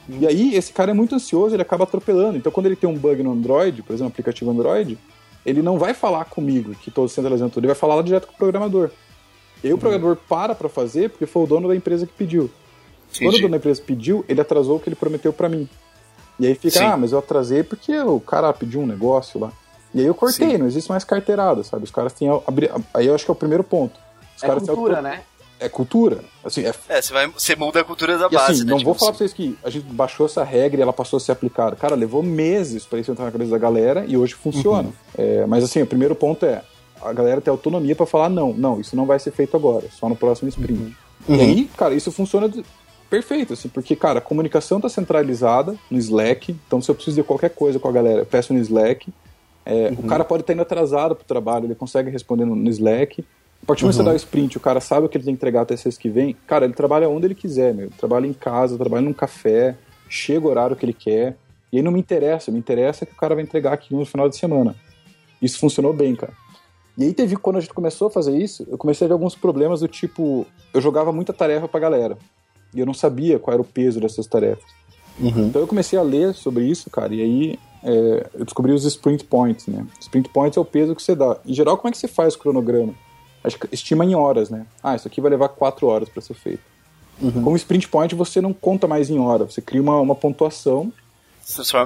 [0.09, 2.37] E aí, esse cara é muito ansioso, ele acaba atropelando.
[2.37, 4.99] Então, quando ele tem um bug no Android, por exemplo, um aplicativo Android,
[5.45, 8.35] ele não vai falar comigo, que estou centralizando tudo, ele vai falar lá direto com
[8.35, 8.91] o programador.
[9.63, 12.51] E aí o programador para pra fazer porque foi o dono da empresa que pediu.
[13.11, 13.25] Entendi.
[13.25, 15.69] Quando o dono da empresa pediu, ele atrasou o que ele prometeu para mim.
[16.39, 16.85] E aí fica, Sim.
[16.85, 19.53] ah, mas eu atrasei porque o cara pediu um negócio lá.
[19.95, 20.59] E aí eu cortei, Sim.
[20.59, 21.85] não existe mais carteirada, sabe?
[21.85, 22.29] Os caras têm.
[22.95, 24.01] Aí eu acho que é o primeiro ponto.
[24.37, 25.03] Os é caras cultura, têm...
[25.03, 25.23] né?
[25.63, 26.21] É cultura.
[26.45, 26.73] Assim, é...
[26.89, 28.53] é, você, vai, você muda a cultura da e base.
[28.53, 28.71] Assim, né?
[28.71, 31.17] não tipo, vou falar pra vocês que a gente baixou essa regra e ela passou
[31.17, 31.77] a ser aplicada.
[31.77, 34.89] Cara, levou meses para isso entrar na cabeça da galera e hoje funciona.
[34.89, 34.93] Uhum.
[35.17, 36.63] É, mas assim, o primeiro ponto é
[37.01, 40.09] a galera ter autonomia para falar não, não, isso não vai ser feito agora, só
[40.09, 40.97] no próximo sprint.
[41.29, 41.37] Uhum.
[41.37, 42.51] E aí, cara, isso funciona
[43.11, 47.23] perfeito, assim, porque, cara, a comunicação tá centralizada no Slack, então se eu preciso de
[47.23, 49.13] qualquer coisa com a galera, eu peço no Slack.
[49.65, 49.97] É, uhum.
[49.99, 53.25] O cara pode estar indo atrasado pro trabalho, ele consegue responder no, no Slack.
[53.63, 54.07] A partir do momento que você uhum.
[54.07, 56.09] dá o sprint, o cara sabe o que ele tem que entregar até sexta que
[56.09, 57.91] vem, cara, ele trabalha onde ele quiser, meu.
[57.91, 59.77] Trabalha em casa, trabalha num café,
[60.09, 61.37] chega o horário que ele quer.
[61.73, 64.29] E aí não me interessa, me interessa que o cara vai entregar aqui no final
[64.29, 64.75] de semana.
[65.41, 66.33] Isso funcionou bem, cara.
[66.99, 69.35] E aí teve, quando a gente começou a fazer isso, eu comecei a ver alguns
[69.35, 70.45] problemas do tipo,
[70.75, 72.19] eu jogava muita tarefa pra galera.
[72.75, 74.65] E eu não sabia qual era o peso dessas tarefas.
[75.19, 75.47] Uhum.
[75.47, 79.25] Então eu comecei a ler sobre isso, cara, e aí é, eu descobri os sprint
[79.25, 79.87] points, né?
[80.01, 81.39] Sprint points é o peso que você dá.
[81.47, 82.95] Em geral, como é que você faz o cronograma?
[83.45, 84.67] Acho que estima em horas, né?
[84.83, 86.63] Ah, isso aqui vai levar quatro horas para ser feito.
[87.21, 87.43] Uhum.
[87.43, 90.93] Com o sprint point você não conta mais em hora, você cria uma, uma pontuação.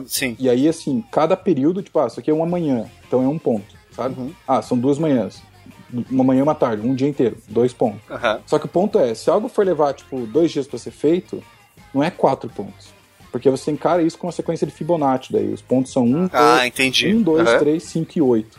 [0.08, 0.36] Sim.
[0.38, 3.38] E aí, assim, cada período, tipo, ah, isso aqui é uma manhã, então é um
[3.38, 4.20] ponto, sabe?
[4.20, 4.32] Uhum.
[4.46, 5.42] Ah, são duas manhãs.
[6.10, 8.00] Uma manhã e uma tarde, um dia inteiro, dois pontos.
[8.10, 8.40] Uhum.
[8.46, 11.42] Só que o ponto é, se algo for levar, tipo, dois dias para ser feito,
[11.94, 12.94] não é quatro pontos.
[13.32, 15.52] Porque você encara isso com uma sequência de Fibonacci daí.
[15.52, 17.14] Os pontos são um, ah, entendi.
[17.14, 18.58] um dois, três, cinco e oito.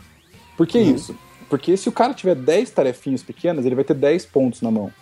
[0.56, 0.94] Por que uhum.
[0.94, 1.16] isso?
[1.48, 4.92] Porque se o cara tiver 10 tarefinhas pequenas, ele vai ter 10 pontos na mão.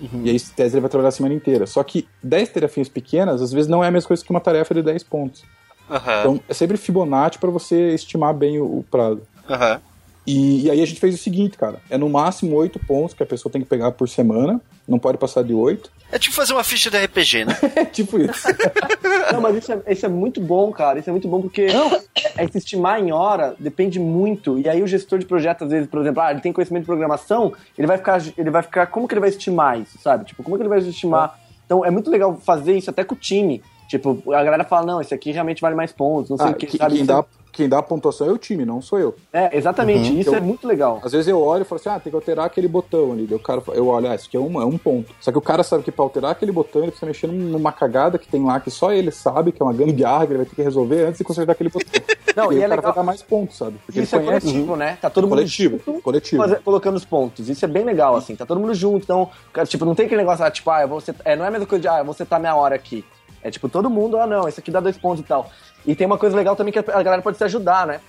[0.00, 0.22] Uhum.
[0.24, 1.66] E aí, em tese, ele vai trabalhar a semana inteira.
[1.66, 4.74] Só que 10 tarefinhas pequenas, às vezes, não é a mesma coisa que uma tarefa
[4.74, 5.42] de 10 pontos.
[5.88, 5.96] Uhum.
[5.96, 9.22] Então, é sempre Fibonacci para você estimar bem o, o prazo.
[9.48, 9.80] Uhum.
[10.26, 11.80] E, e, aí a gente fez o seguinte, cara.
[11.88, 14.60] É no máximo 8 pontos que a pessoa tem que pegar por semana.
[14.86, 15.90] Não pode passar de 8.
[16.10, 17.56] É tipo fazer uma ficha de RPG, né?
[17.76, 18.48] é tipo isso.
[19.32, 20.98] Não, mas isso é, isso é, muito bom, cara.
[20.98, 22.00] Isso é muito bom porque não,
[22.36, 24.56] é, se estimar em hora depende muito.
[24.56, 26.86] E aí o gestor de projeto, às vezes, por exemplo, ah, ele tem conhecimento de
[26.86, 28.22] programação, ele vai ficar.
[28.38, 28.86] Ele vai ficar.
[28.86, 30.26] Como que ele vai estimar isso, sabe?
[30.26, 31.40] Tipo, como que ele vai estimar?
[31.64, 33.62] Então é muito legal fazer isso até com o time.
[33.88, 36.54] Tipo, a galera fala, não, esse aqui realmente vale mais pontos, não sei ah, o
[36.54, 36.96] que, que sabe?
[36.96, 37.24] Quem dá,
[37.56, 39.14] quem dá a pontuação é o time, não sou eu.
[39.32, 40.20] É, exatamente, uhum.
[40.20, 41.00] isso é muito legal.
[41.02, 43.26] Às vezes eu olho e falo assim, ah, tem que alterar aquele botão ali.
[43.32, 45.14] O cara, eu olho, ah, isso aqui é um, é um ponto.
[45.20, 48.18] Só que o cara sabe que pra alterar aquele botão, ele precisa mexer numa cagada
[48.18, 50.54] que tem lá, que só ele sabe, que é uma gambiarra que ele vai ter
[50.54, 51.90] que resolver antes de consertar aquele botão.
[52.36, 52.82] Não, e, e é o cara legal.
[52.82, 53.78] vai dar mais pontos, sabe?
[53.86, 54.46] Porque isso é conhece.
[54.46, 54.76] coletivo, uhum.
[54.76, 54.98] né?
[55.00, 56.42] Tá todo mundo coletivo, junto, coletivo.
[56.42, 57.48] Fazer, colocando os pontos.
[57.48, 58.36] Isso é bem legal, assim.
[58.36, 59.04] Tá todo mundo junto.
[59.04, 59.30] Então,
[59.66, 61.80] tipo, não tem aquele negócio, ah, tipo, ah, você, é, não é a mesma coisa
[61.80, 63.02] de, ah, você tá minha hora aqui.
[63.46, 65.50] É tipo, todo mundo, ah, não, esse aqui dá dois pontos e tal.
[65.86, 68.00] E tem uma coisa legal também que a galera pode se ajudar, né?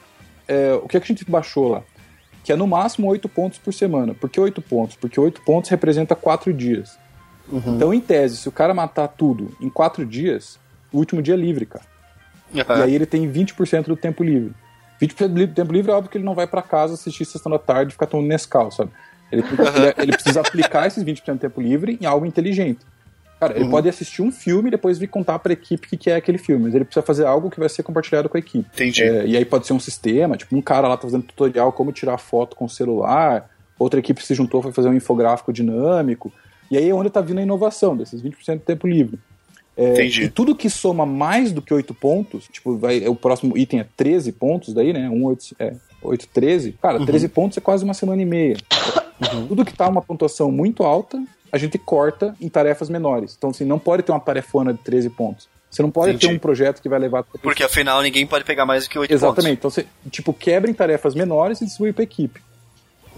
[0.48, 1.84] é, o que, é que a gente baixou lá?
[2.44, 4.14] Que é no máximo 8 pontos por semana.
[4.14, 4.96] Por que 8 pontos?
[4.96, 6.98] Porque 8 pontos representa 4 dias.
[7.50, 7.76] Uhum.
[7.76, 10.58] Então, em tese, se o cara matar tudo em 4 dias,
[10.92, 11.86] o último dia é livre, cara.
[12.54, 12.62] Uhum.
[12.80, 14.54] E aí ele tem 20% do tempo livre.
[15.02, 17.60] 20% do tempo livre é óbvio que ele não vai para casa assistir sessão da
[17.60, 18.92] tarde e ficar tomando Nescau, sabe?
[19.30, 19.44] Ele,
[19.76, 22.80] ele, ele precisa aplicar esses 20% do tempo livre em algo inteligente.
[23.40, 23.72] Cara, ele uhum.
[23.72, 26.66] pode assistir um filme e depois vir contar pra equipe o que, é aquele filme.
[26.66, 28.68] Mas ele precisa fazer algo que vai ser compartilhado com a equipe.
[28.74, 29.04] Entendi.
[29.04, 31.92] É, e aí pode ser um sistema, tipo, um cara lá tá fazendo tutorial como
[31.92, 36.34] tirar foto com o celular, outra equipe se juntou foi fazer um infográfico dinâmico.
[36.70, 39.20] E aí é onde tá vindo a inovação, desses 20% do tempo livre.
[39.78, 40.24] É, Entendi.
[40.24, 43.88] E tudo que soma mais do que 8 pontos, tipo, vai, o próximo item é
[43.96, 45.08] 13 pontos daí, né?
[45.08, 46.72] 1, 8, é, 8 13.
[46.82, 47.06] Cara, uhum.
[47.06, 48.58] 13 pontos é quase uma semana e meia.
[49.34, 49.48] Uhum.
[49.48, 53.36] Tudo que tá uma pontuação muito alta a gente corta em tarefas menores.
[53.38, 55.48] Então, assim, não pode ter uma tarefona de 13 pontos.
[55.70, 56.28] Você não pode Entendi.
[56.28, 57.24] ter um projeto que vai levar.
[57.24, 59.60] Porque afinal ninguém pode pegar mais do que 8 Exatamente.
[59.60, 59.78] Pontos.
[59.78, 62.42] Então você, tipo, quebra em tarefas menores e distribui pra equipe.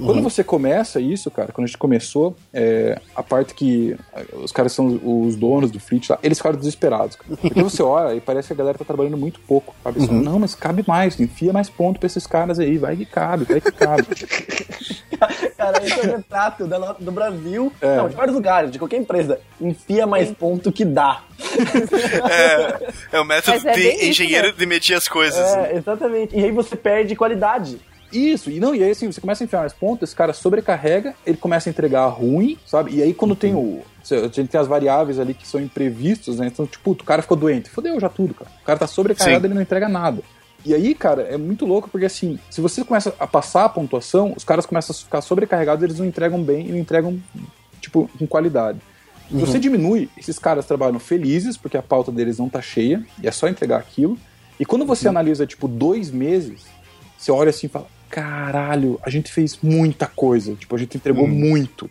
[0.03, 0.23] Quando uhum.
[0.23, 3.97] você começa isso, cara, quando a gente começou, é, a parte que
[4.33, 7.17] os caras são os donos do fleet, eles ficaram desesperados.
[7.17, 7.35] Cara.
[7.41, 9.75] Porque você olha e parece que a galera tá trabalhando muito pouco.
[9.83, 9.99] Sabe?
[9.99, 10.21] Uhum.
[10.21, 13.59] Não, mas cabe mais, enfia mais ponto pra esses caras aí, vai que cabe, vai
[13.59, 14.07] que cabe.
[15.57, 16.67] cara, esse é o retrato
[16.99, 17.97] do Brasil, é.
[17.97, 19.39] não, de vários lugares, de qualquer empresa.
[19.59, 21.23] Enfia mais ponto que dá.
[23.11, 24.59] É, é o método é de engenheiro isso, né?
[24.59, 25.39] de medir as coisas.
[25.39, 26.35] É, exatamente.
[26.35, 27.79] E aí você perde qualidade.
[28.11, 31.13] Isso, e não, e aí assim, você começa a enfiar mais pontos, esse cara sobrecarrega,
[31.25, 32.95] ele começa a entregar ruim, sabe?
[32.95, 33.81] E aí quando tem o.
[34.11, 36.47] A gente tem as variáveis ali que são imprevistos, né?
[36.47, 37.69] Então, tipo, o cara ficou doente.
[37.69, 38.49] Fodeu já tudo, cara.
[38.61, 39.47] O cara tá sobrecarregado, Sim.
[39.47, 40.23] ele não entrega nada.
[40.65, 44.33] E aí, cara, é muito louco porque assim, se você começa a passar a pontuação,
[44.35, 47.19] os caras começam a ficar sobrecarregados, eles não entregam bem e não entregam,
[47.79, 48.79] tipo, com qualidade.
[49.29, 49.39] Se uhum.
[49.41, 53.31] você diminui, esses caras trabalham felizes porque a pauta deles não tá cheia e é
[53.31, 54.17] só entregar aquilo.
[54.59, 55.11] E quando você uhum.
[55.11, 56.65] analisa, tipo, dois meses,
[57.17, 60.55] você olha assim e fala: caralho, a gente fez muita coisa.
[60.55, 61.29] Tipo, a gente entregou hum.
[61.29, 61.89] muito.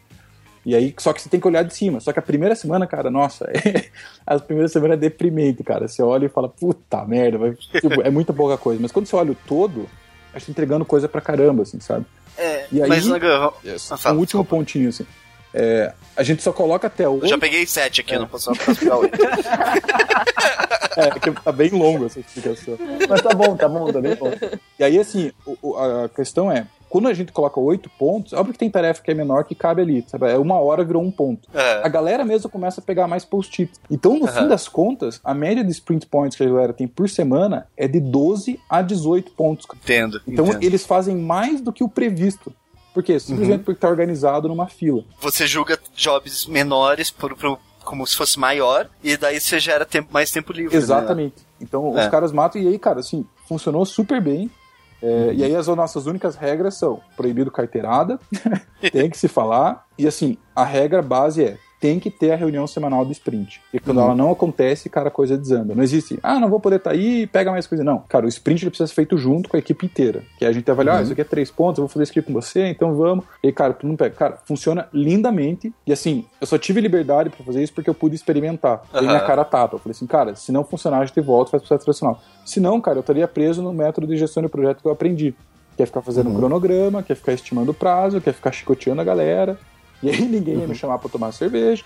[0.67, 2.01] E aí, só que você tem que olhar de cima.
[2.01, 3.89] Só que a primeira semana, cara, nossa, é,
[4.27, 5.89] a primeira semana é deprimente, cara.
[5.89, 8.81] Você olha e fala, puta merda, vai, tipo, é muita pouca coisa.
[8.81, 9.89] Mas quando você olha o todo,
[10.35, 12.05] a gente tá entregando coisa pra caramba, assim, sabe?
[12.37, 13.07] É, e aí, mas,
[13.65, 15.07] yes, último pontinho, assim.
[15.53, 17.21] É, a gente só coloca até o.
[17.21, 18.19] Eu já peguei sete aqui, é.
[18.19, 19.19] não posso, pegar oito.
[20.97, 22.77] é, que tá bem longo essa explicação.
[23.09, 24.31] Mas tá bom, tá bom, tá bem bom.
[24.79, 28.59] E aí, assim, o, a questão é, quando a gente coloca oito pontos, óbvio que
[28.59, 30.31] tem tarefa que é menor que cabe ali, sabe?
[30.31, 31.49] É uma hora virou um ponto.
[31.53, 31.83] É.
[31.85, 33.79] A galera mesmo começa a pegar mais post-its.
[33.91, 34.33] Então, no uhum.
[34.33, 37.87] fim das contas, a média de sprint points que a galera tem por semana é
[37.87, 39.67] de 12 a 18 pontos.
[39.75, 40.21] Entendo.
[40.27, 40.63] Então, entendo.
[40.63, 42.53] eles fazem mais do que o previsto.
[42.99, 43.21] Por quê?
[43.21, 43.65] Simplesmente uhum.
[43.65, 45.05] porque tá organizado numa fila.
[45.21, 50.09] Você julga jobs menores por, por, como se fosse maior, e daí você gera tempo,
[50.13, 50.75] mais tempo livre.
[50.75, 50.83] Né?
[50.83, 51.37] Exatamente.
[51.37, 51.43] Né?
[51.61, 52.03] Então é.
[52.03, 54.51] os caras matam, e aí, cara, assim, funcionou super bem.
[55.01, 55.33] É, uhum.
[55.33, 58.19] E aí as nossas únicas regras são proibido carteirada,
[58.91, 62.67] tem que se falar, e assim, a regra base é tem que ter a reunião
[62.67, 63.61] semanal do sprint.
[63.73, 64.05] E quando uhum.
[64.05, 65.75] ela não acontece, cara, a coisa desanda.
[65.75, 67.85] Não existe, ah, não vou poder estar tá aí, pega mais coisa.
[67.85, 70.23] Não, cara, o sprint ele precisa ser feito junto com a equipe inteira.
[70.39, 70.99] Que a gente avalia, uhum.
[70.99, 73.25] ah, isso aqui é três pontos, eu vou fazer isso aqui com você, então vamos.
[73.43, 74.15] E, cara, tu não pega.
[74.15, 75.73] Cara, funciona lindamente.
[75.87, 78.83] E assim, eu só tive liberdade para fazer isso porque eu pude experimentar.
[78.93, 79.03] Uhum.
[79.03, 79.77] minha cara tapa.
[79.77, 82.21] Eu falei assim, cara, se não funcionar, a gente volta e faz processo tradicional.
[82.45, 85.35] Se não, cara, eu estaria preso no método de gestão de projeto que eu aprendi.
[85.77, 86.35] Quer ficar fazendo uhum.
[86.35, 89.59] um cronograma, quer ficar estimando o prazo, quer ficar chicoteando a galera.
[90.03, 90.75] E aí ninguém ia me uhum.
[90.75, 91.85] chamar pra tomar cerveja.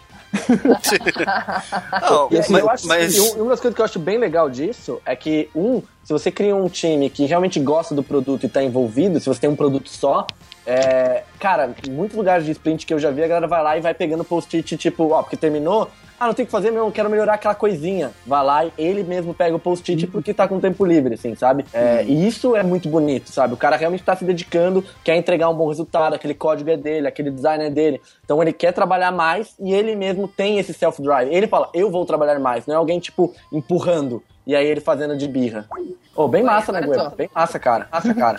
[2.02, 3.14] Não, e assim, mas, eu acho mas...
[3.14, 6.30] que uma das coisas que eu acho bem legal disso é que, um, se você
[6.30, 9.56] cria um time que realmente gosta do produto e tá envolvido, se você tem um
[9.56, 10.26] produto só,
[10.66, 13.80] é, cara, muitos lugares de sprint que eu já vi, a galera vai lá e
[13.80, 15.90] vai pegando post-it, tipo, ó, porque terminou,
[16.22, 18.12] ah, não tem que fazer mesmo, quero melhorar aquela coisinha.
[18.24, 20.10] Vai lá e ele mesmo pega o post-it uhum.
[20.12, 21.64] porque tá com tempo livre, assim, sabe?
[21.72, 22.08] É, uhum.
[22.10, 23.54] E isso é muito bonito, sabe?
[23.54, 27.08] O cara realmente tá se dedicando, quer entregar um bom resultado, aquele código é dele,
[27.08, 28.00] aquele design é dele.
[28.24, 31.34] Então ele quer trabalhar mais e ele mesmo tem esse self-drive.
[31.34, 34.22] Ele fala, eu vou trabalhar mais, não é alguém, tipo, empurrando.
[34.46, 35.66] E aí ele fazendo de birra.
[36.14, 36.98] Oh, bem massa, né, Gwen?
[37.16, 37.88] Bem massa, cara.
[37.90, 38.38] Massa, cara.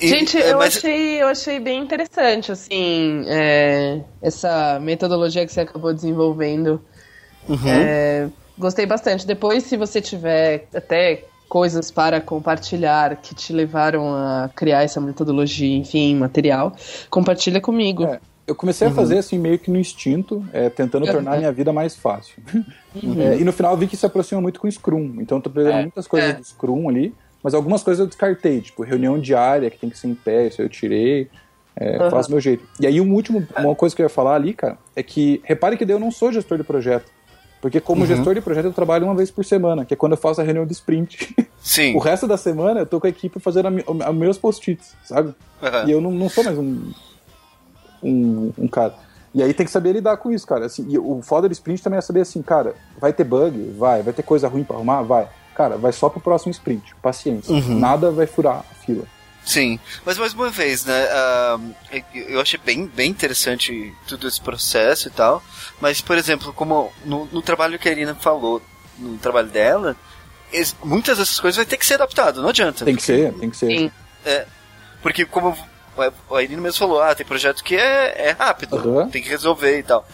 [0.00, 6.80] Gente, eu, achei, eu achei bem interessante, assim, é, essa metodologia que você acabou desenvolvendo.
[7.48, 7.68] Uhum.
[7.68, 8.28] É,
[8.58, 9.26] gostei bastante.
[9.26, 15.76] Depois, se você tiver até coisas para compartilhar que te levaram a criar essa metodologia,
[15.76, 16.74] enfim, material,
[17.08, 18.04] compartilha comigo.
[18.04, 18.92] É, eu comecei uhum.
[18.92, 21.12] a fazer assim meio que no instinto, é, tentando uhum.
[21.12, 22.42] tornar a minha vida mais fácil.
[22.54, 22.64] Uhum.
[23.20, 25.16] É, e no final eu vi que se aproxima muito com o Scrum.
[25.20, 25.82] Então eu tô pegando é.
[25.82, 26.32] muitas coisas é.
[26.32, 30.08] do Scrum ali, mas algumas coisas eu descartei, tipo reunião diária que tem que ser
[30.08, 31.28] em pé, isso eu tirei.
[31.78, 32.64] É, Faço meu jeito.
[32.80, 35.76] E aí, um último, uma coisa que eu ia falar ali, cara, é que repare
[35.76, 37.12] que eu não sou gestor de projeto.
[37.60, 38.06] Porque como uhum.
[38.06, 40.44] gestor de projeto eu trabalho uma vez por semana, que é quando eu faço a
[40.44, 41.34] reunião de sprint.
[41.60, 41.96] Sim.
[41.96, 45.34] o resto da semana eu tô com a equipe fazendo a, a meus post-its, sabe?
[45.60, 45.88] Uhum.
[45.88, 46.92] E eu não, não sou mais um,
[48.02, 48.94] um, um, cara.
[49.34, 50.66] E aí tem que saber lidar com isso, cara.
[50.66, 53.74] Assim, e o foda do sprint também é saber assim, cara, vai ter bug?
[53.76, 54.02] Vai.
[54.02, 55.02] Vai ter coisa ruim para arrumar?
[55.02, 55.28] Vai.
[55.54, 56.94] Cara, vai só pro próximo sprint.
[57.02, 57.52] Paciência.
[57.52, 57.78] Uhum.
[57.78, 59.04] Nada vai furar a fila.
[59.46, 61.06] Sim, mas mais uma vez, né?
[61.06, 61.74] Uh,
[62.14, 65.40] eu achei bem, bem interessante todo esse processo e tal.
[65.80, 68.60] Mas, por exemplo, como no, no trabalho que a Irina falou,
[68.98, 69.96] no trabalho dela,
[70.82, 72.84] muitas dessas coisas vai ter que ser adaptado, não adianta.
[72.84, 73.66] Tem que ser, tem que ser.
[73.66, 73.90] Sim.
[74.24, 74.46] É,
[75.00, 75.56] porque como
[75.98, 79.08] a Irina mesmo falou, ah, tem projeto que é, é rápido, uhum.
[79.08, 80.06] tem que resolver e tal.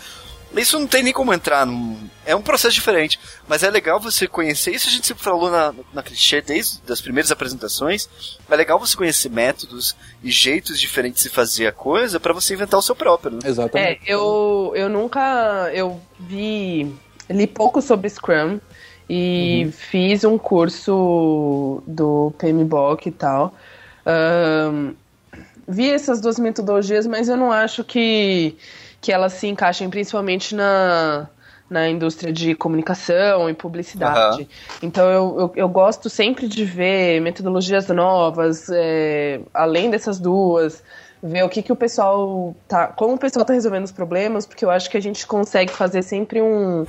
[0.56, 1.96] Isso não tem nem como entrar num...
[2.26, 3.18] É um processo diferente.
[3.48, 4.70] Mas é legal você conhecer.
[4.72, 8.08] Isso a gente sempre falou na, na clichê desde as primeiras apresentações.
[8.50, 12.78] É legal você conhecer métodos e jeitos diferentes de fazer a coisa para você inventar
[12.78, 13.32] o seu próprio.
[13.32, 13.38] Né?
[13.44, 14.00] Exatamente.
[14.06, 15.70] É, eu, eu nunca.
[15.72, 16.94] Eu vi.
[17.30, 18.60] Li pouco sobre Scrum
[19.08, 19.72] e uhum.
[19.72, 23.54] fiz um curso do PMBOK e tal.
[24.06, 24.94] Um,
[25.72, 28.56] vi essas duas metodologias, mas eu não acho que,
[29.00, 31.28] que elas se encaixem principalmente na,
[31.68, 34.42] na indústria de comunicação e publicidade.
[34.42, 34.46] Uhum.
[34.82, 40.84] Então eu, eu, eu, gosto sempre de ver metodologias novas, é, além dessas duas,
[41.22, 42.88] ver o que, que o pessoal tá.
[42.88, 46.02] como o pessoal tá resolvendo os problemas, porque eu acho que a gente consegue fazer
[46.02, 46.84] sempre um,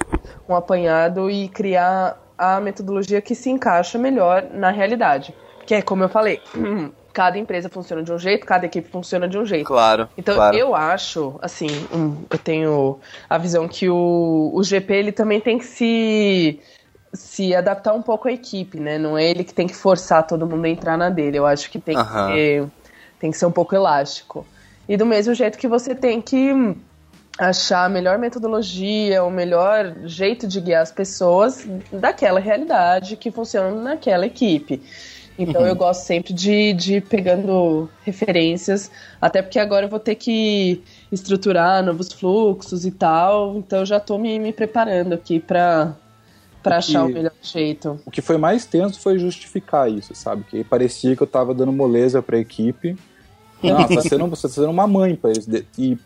[0.50, 5.34] um apanhado e criar a metodologia que se encaixa melhor na realidade.
[5.66, 6.42] Que é como eu falei.
[7.14, 9.68] cada empresa funciona de um jeito, cada equipe funciona de um jeito.
[9.68, 10.10] Claro.
[10.18, 10.58] Então claro.
[10.58, 13.00] eu acho, assim, um, eu tenho
[13.30, 16.60] a visão que o, o GP ele também tem que se
[17.14, 18.98] se adaptar um pouco à equipe, né?
[18.98, 21.38] Não é ele que tem que forçar todo mundo a entrar na dele.
[21.38, 22.68] Eu acho que tem que ser,
[23.20, 24.44] tem que ser um pouco elástico.
[24.90, 26.76] E do mesmo jeito que você tem que
[27.38, 33.72] achar a melhor metodologia, o melhor jeito de guiar as pessoas daquela realidade que funciona
[33.72, 34.82] naquela equipe.
[35.38, 35.68] Então uhum.
[35.68, 40.82] eu gosto sempre de, de ir pegando referências, até porque agora eu vou ter que
[41.12, 45.96] estruturar novos fluxos e tal, então eu já estou me, me preparando aqui para
[46.62, 48.00] para achar o melhor jeito.
[48.06, 50.46] O que foi mais tenso foi justificar isso, sabe?
[50.46, 52.96] Que parecia que eu estava dando moleza para a equipe.
[53.62, 55.46] Não, você tá sendo, você tá sendo uma mãe para eles.
[55.78, 55.98] E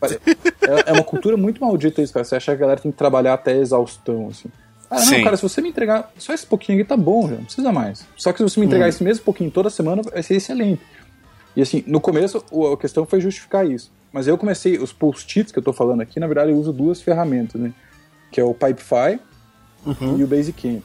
[0.62, 2.24] é, é uma cultura muito maldita isso, cara.
[2.24, 4.48] Você acha que a galera tem que trabalhar até exaustão, assim.
[4.90, 7.44] Ah, não, cara, se você me entregar só esse pouquinho aqui, tá bom, já não
[7.44, 8.06] precisa mais.
[8.16, 8.88] Só que se você me entregar uhum.
[8.88, 10.80] esse mesmo pouquinho toda semana, vai ser excelente.
[11.54, 12.42] E assim, no começo,
[12.72, 13.90] a questão foi justificar isso.
[14.12, 17.02] Mas eu comecei, os post-its que eu tô falando aqui, na verdade, eu uso duas
[17.02, 17.72] ferramentas, né?
[18.30, 19.20] Que é o Pipefy
[19.84, 20.18] uhum.
[20.18, 20.82] e o Basecamp.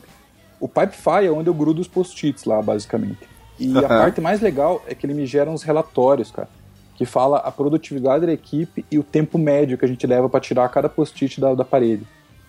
[0.60, 3.20] O Pipefy é onde eu grudo os post-its lá, basicamente.
[3.60, 3.80] E uhum.
[3.80, 6.50] a parte mais legal é que ele me gera uns relatórios, cara,
[6.96, 10.40] que fala a produtividade da equipe e o tempo médio que a gente leva para
[10.40, 12.06] tirar cada post-it da, da parede.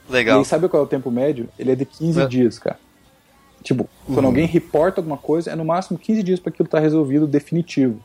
[0.09, 0.37] Legal.
[0.37, 1.49] E aí, sabe qual é o tempo médio?
[1.59, 2.27] Ele é de 15 é.
[2.27, 2.79] dias, cara.
[3.63, 4.15] Tipo, uhum.
[4.15, 7.27] quando alguém reporta alguma coisa, é no máximo 15 dias para aquilo estar tá resolvido
[7.27, 7.99] definitivo.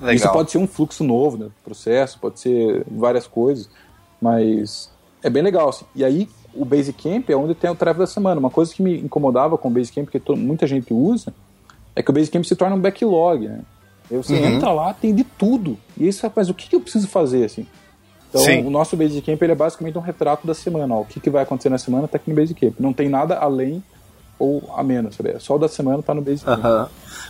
[0.00, 0.14] Legal.
[0.14, 1.48] Isso pode ser um fluxo novo, né?
[1.64, 3.68] Processo, pode ser várias coisas,
[4.20, 4.90] mas
[5.22, 5.68] é bem legal.
[5.68, 5.84] Assim.
[5.94, 8.38] E aí, o Basecamp é onde tem o tráfego da semana.
[8.38, 11.34] Uma coisa que me incomodava com o Basecamp, que muita gente usa,
[11.96, 13.60] é que o Basecamp se torna um backlog, né?
[14.10, 14.56] Você uhum.
[14.56, 15.78] entra lá, tem de tudo.
[15.96, 17.66] E aí você faz, o que, que eu preciso fazer, assim?
[18.32, 18.64] Então, Sim.
[18.64, 20.94] o nosso Basecamp ele é basicamente um retrato da semana.
[20.94, 22.74] Ó, o que, que vai acontecer na semana está aqui no Basecamp.
[22.80, 23.82] Não tem nada além
[24.38, 25.38] ou a menos, sabe?
[25.38, 26.64] Só o da semana está no Basecamp.
[26.64, 26.86] Uhum.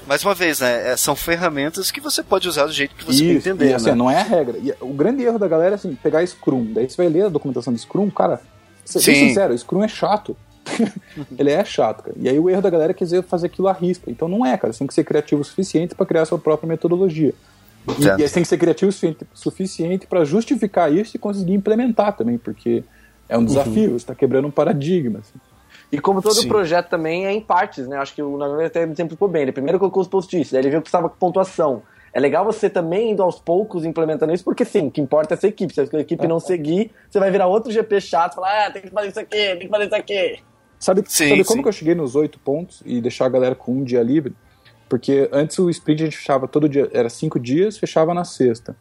[0.06, 0.92] Mais uma vez, né?
[0.92, 3.70] É, são ferramentas que você pode usar do jeito que você Isso, entender.
[3.70, 3.96] E, assim, né?
[3.96, 4.56] não é a regra.
[4.58, 6.72] E o grande erro da galera é assim, pegar Scrum.
[6.72, 8.40] Daí você vai ler a documentação de Scrum, cara.
[8.84, 10.36] Ser sincero, Scrum é chato.
[11.36, 12.16] ele é chato, cara.
[12.16, 14.08] E aí o erro da galera é quiser fazer aquilo à risca.
[14.08, 14.72] Então não é, cara.
[14.72, 17.34] Você tem que ser criativo o suficiente para criar a sua própria metodologia.
[17.98, 21.54] E, e aí você tem que ser criativo suficiente, suficiente para justificar isso e conseguir
[21.54, 22.84] implementar também, porque
[23.28, 23.90] é um desafio, uhum.
[23.90, 25.20] você está quebrando um paradigma.
[25.20, 25.38] Assim.
[25.90, 26.48] E como todo Sim.
[26.48, 27.98] projeto também é em partes, né?
[27.98, 29.42] Acho que o Nagoya até exemplificou bem.
[29.42, 31.82] Ele primeiro colocou os post-its, daí ele viu que precisava de pontuação.
[32.14, 35.36] É legal você também indo aos poucos implementando isso, porque sim, o que importa é
[35.36, 35.74] essa equipe.
[35.74, 38.82] Se a equipe não seguir, você vai virar outro GP chato e falar, ah, tem
[38.82, 40.38] que fazer isso aqui, tem que fazer isso aqui.
[40.78, 43.72] Sabe, sim, sabe como que eu cheguei nos oito pontos e deixar a galera com
[43.72, 44.34] um dia livre?
[44.92, 48.76] Porque antes o sprint a gente fechava todo dia, era cinco dias, fechava na sexta.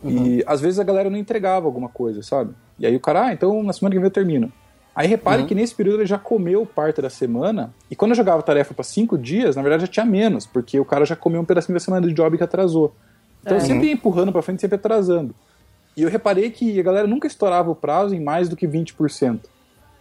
[0.00, 0.26] Uhum.
[0.26, 2.54] E às vezes a galera não entregava alguma coisa, sabe?
[2.78, 4.52] E aí o cara, ah, então na semana que vem eu termino.
[4.94, 5.48] Aí repare uhum.
[5.48, 8.84] que nesse período ele já comeu parte da semana, e quando eu jogava tarefa para
[8.84, 11.80] cinco dias, na verdade já tinha menos, porque o cara já comeu um pedacinho da
[11.80, 12.94] semana de job que atrasou.
[13.42, 13.60] Então é.
[13.60, 15.34] eu sempre ia empurrando para frente, sempre atrasando.
[15.96, 19.40] E eu reparei que a galera nunca estourava o prazo em mais do que 20%.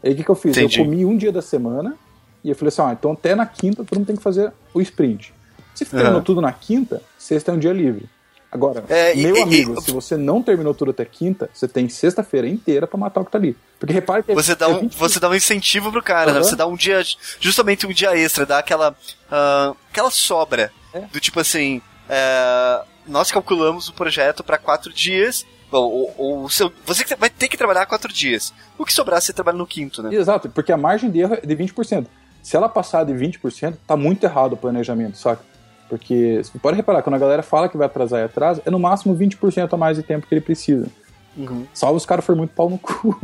[0.04, 0.56] Aí o que, que eu fiz?
[0.56, 0.78] Entendi.
[0.78, 1.98] Eu comi um dia da semana,
[2.44, 4.82] e eu falei assim, ah, então até na quinta todo mundo tem que fazer o
[4.82, 5.34] sprint.
[5.74, 8.08] Se terminou tudo na quinta, sexta é um dia livre.
[8.54, 11.90] Agora, é, meu e, amigo, e, se você não terminou tudo até quinta, você tem
[11.90, 13.58] sexta-feira inteira para matar o que tá ali.
[13.80, 16.38] Porque repare que você dá um, você dá um incentivo pro cara, uhum.
[16.38, 16.44] né?
[16.44, 17.02] Você dá um dia,
[17.40, 21.00] justamente um dia extra, dá aquela, uh, aquela sobra é.
[21.00, 25.44] do tipo assim, uh, nós calculamos o projeto para quatro dias.
[25.72, 28.54] Ou, ou, seu, você vai ter que trabalhar quatro dias.
[28.78, 30.14] O que sobrar, você trabalha no quinto, né?
[30.14, 32.06] Exato, porque a margem de erro é de 20%.
[32.44, 35.42] Se ela passar de 20%, tá muito errado o planejamento, saca?
[35.90, 38.78] Porque você pode reparar, quando a galera fala que vai atrasar e atrasa, é no
[38.78, 40.88] máximo 20% a mais de tempo que ele precisa.
[41.36, 41.66] Uhum.
[41.74, 43.16] Salvo os caras for muito pau no cu.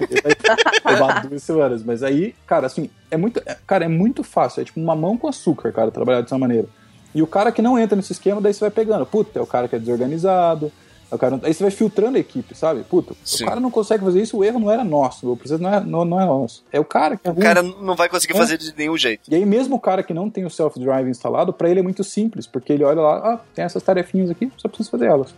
[0.84, 1.84] levar duas semanas.
[1.84, 3.40] Mas aí, cara, assim, é muito.
[3.46, 4.62] É, cara, é muito fácil.
[4.62, 6.66] É tipo uma mão com açúcar, cara, trabalhar dessa maneira.
[7.14, 9.06] E o cara que não entra nesse esquema, daí você vai pegando.
[9.06, 10.72] Puta, é o cara que é desorganizado,
[11.14, 12.82] o cara, aí você vai filtrando a equipe, sabe?
[12.84, 13.44] Puta, Sim.
[13.44, 15.80] o cara não consegue fazer isso, o erro não era nosso, o processo não é,
[15.80, 16.64] não, não é nosso.
[16.72, 18.36] É o cara que é O cara não vai conseguir é.
[18.36, 19.22] fazer de nenhum jeito.
[19.30, 22.04] E aí, mesmo o cara que não tem o self-drive instalado, para ele é muito
[22.04, 25.34] simples, porque ele olha lá, ah, tem essas tarefinhas aqui, só preciso fazer elas.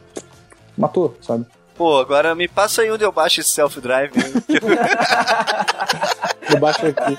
[0.76, 1.46] Matou, sabe?
[1.76, 4.12] Pô, agora me passa aí onde eu baixo esse self-drive.
[6.50, 7.18] eu baixo aqui.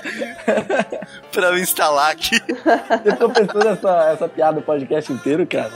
[1.30, 2.36] pra eu instalar aqui.
[3.04, 5.70] Eu tô pensando essa, essa piada o podcast inteiro, cara.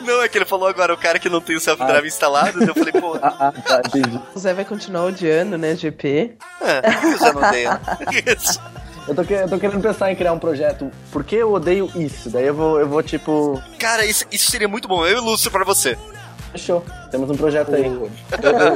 [0.00, 2.62] Não, é que ele falou agora o cara que não tem o self-drive instalado.
[2.62, 4.20] Eu falei, pô, Ah, ah, tá, entendi.
[4.34, 6.36] O Zé vai continuar odiando, né, GP?
[6.60, 6.82] é,
[7.12, 7.70] eu já não odeio.
[9.08, 10.88] Eu tô, eu tô querendo pensar em criar um projeto.
[11.10, 12.30] Por que eu odeio isso?
[12.30, 13.60] Daí eu vou, eu vou tipo.
[13.78, 15.04] Cara, isso, isso seria muito bom.
[15.04, 15.98] Eu ilustro pra você.
[16.52, 16.84] Fechou.
[17.10, 17.86] Temos um projeto aí.
[17.86, 18.08] Eu,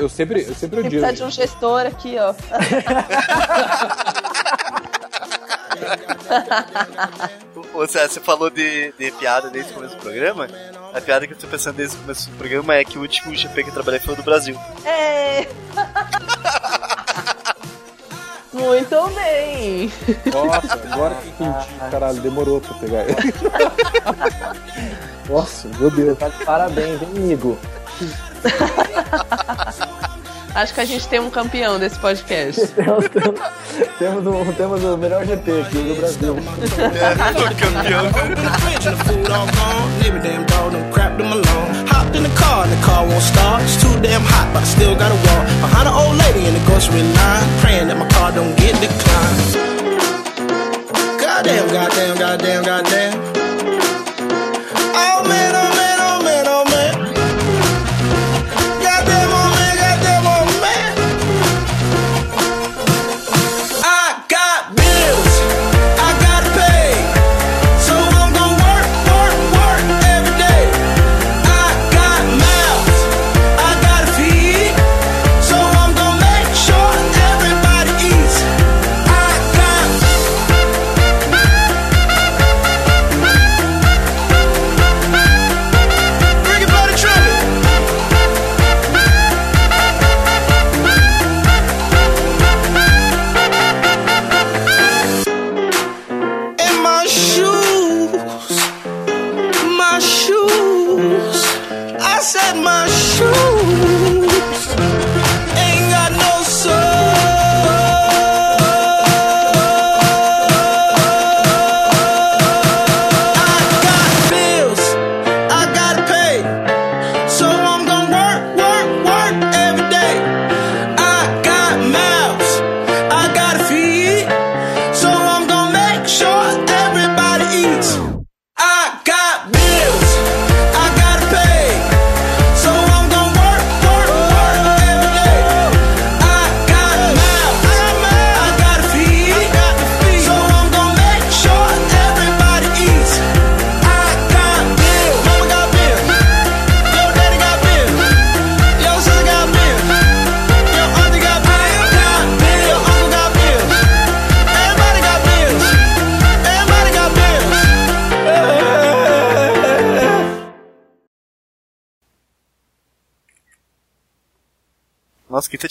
[0.01, 0.89] eu- sempre, eu sempre digo.
[0.89, 2.35] precisar de um gestor aqui, ó.
[7.74, 10.48] Ô, você falou de, de piada desde o começo do programa.
[10.93, 13.35] A piada que eu tô pensando desde o começo do programa é que o último
[13.35, 14.59] GP que eu trabalhei foi o do Brasil.
[14.85, 15.47] É.
[18.52, 19.93] Muito bem.
[20.32, 21.90] Nossa, agora que entendi.
[21.90, 23.05] Caralho, demorou pra pegar.
[25.28, 26.16] Nossa, meu Deus.
[26.16, 27.59] De parabéns, hein, amigo?
[30.55, 32.66] Acho que a gente tem um campeão desse podcast.
[32.74, 33.40] Temos, temos,
[33.98, 36.36] temos, o, temos o melhor GP aqui do Brasil.
[36.78, 37.14] É,
[37.55, 38.05] campeão.
[38.60, 39.74] fridge and the food all gone.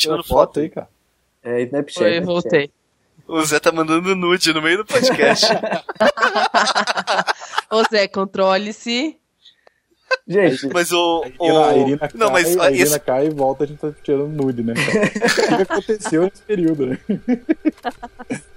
[0.04, 0.60] Tirando Foto foto?
[0.60, 0.90] aí, cara.
[1.44, 2.00] É Snapchat.
[2.00, 2.26] Foi, Snapchat.
[2.26, 2.72] voltei.
[3.28, 5.48] O Zé tá mandando nude no meio do podcast.
[7.72, 9.18] Ô Zé, controle-se.
[10.28, 11.24] Gente, Mas o.
[11.24, 12.18] A Irina, a Irina o...
[12.18, 13.00] Não, mas cai, a Irina esse...
[13.00, 14.74] cai e volta, a gente tá tirando nude, né?
[14.74, 17.00] o que aconteceu nesse período, né?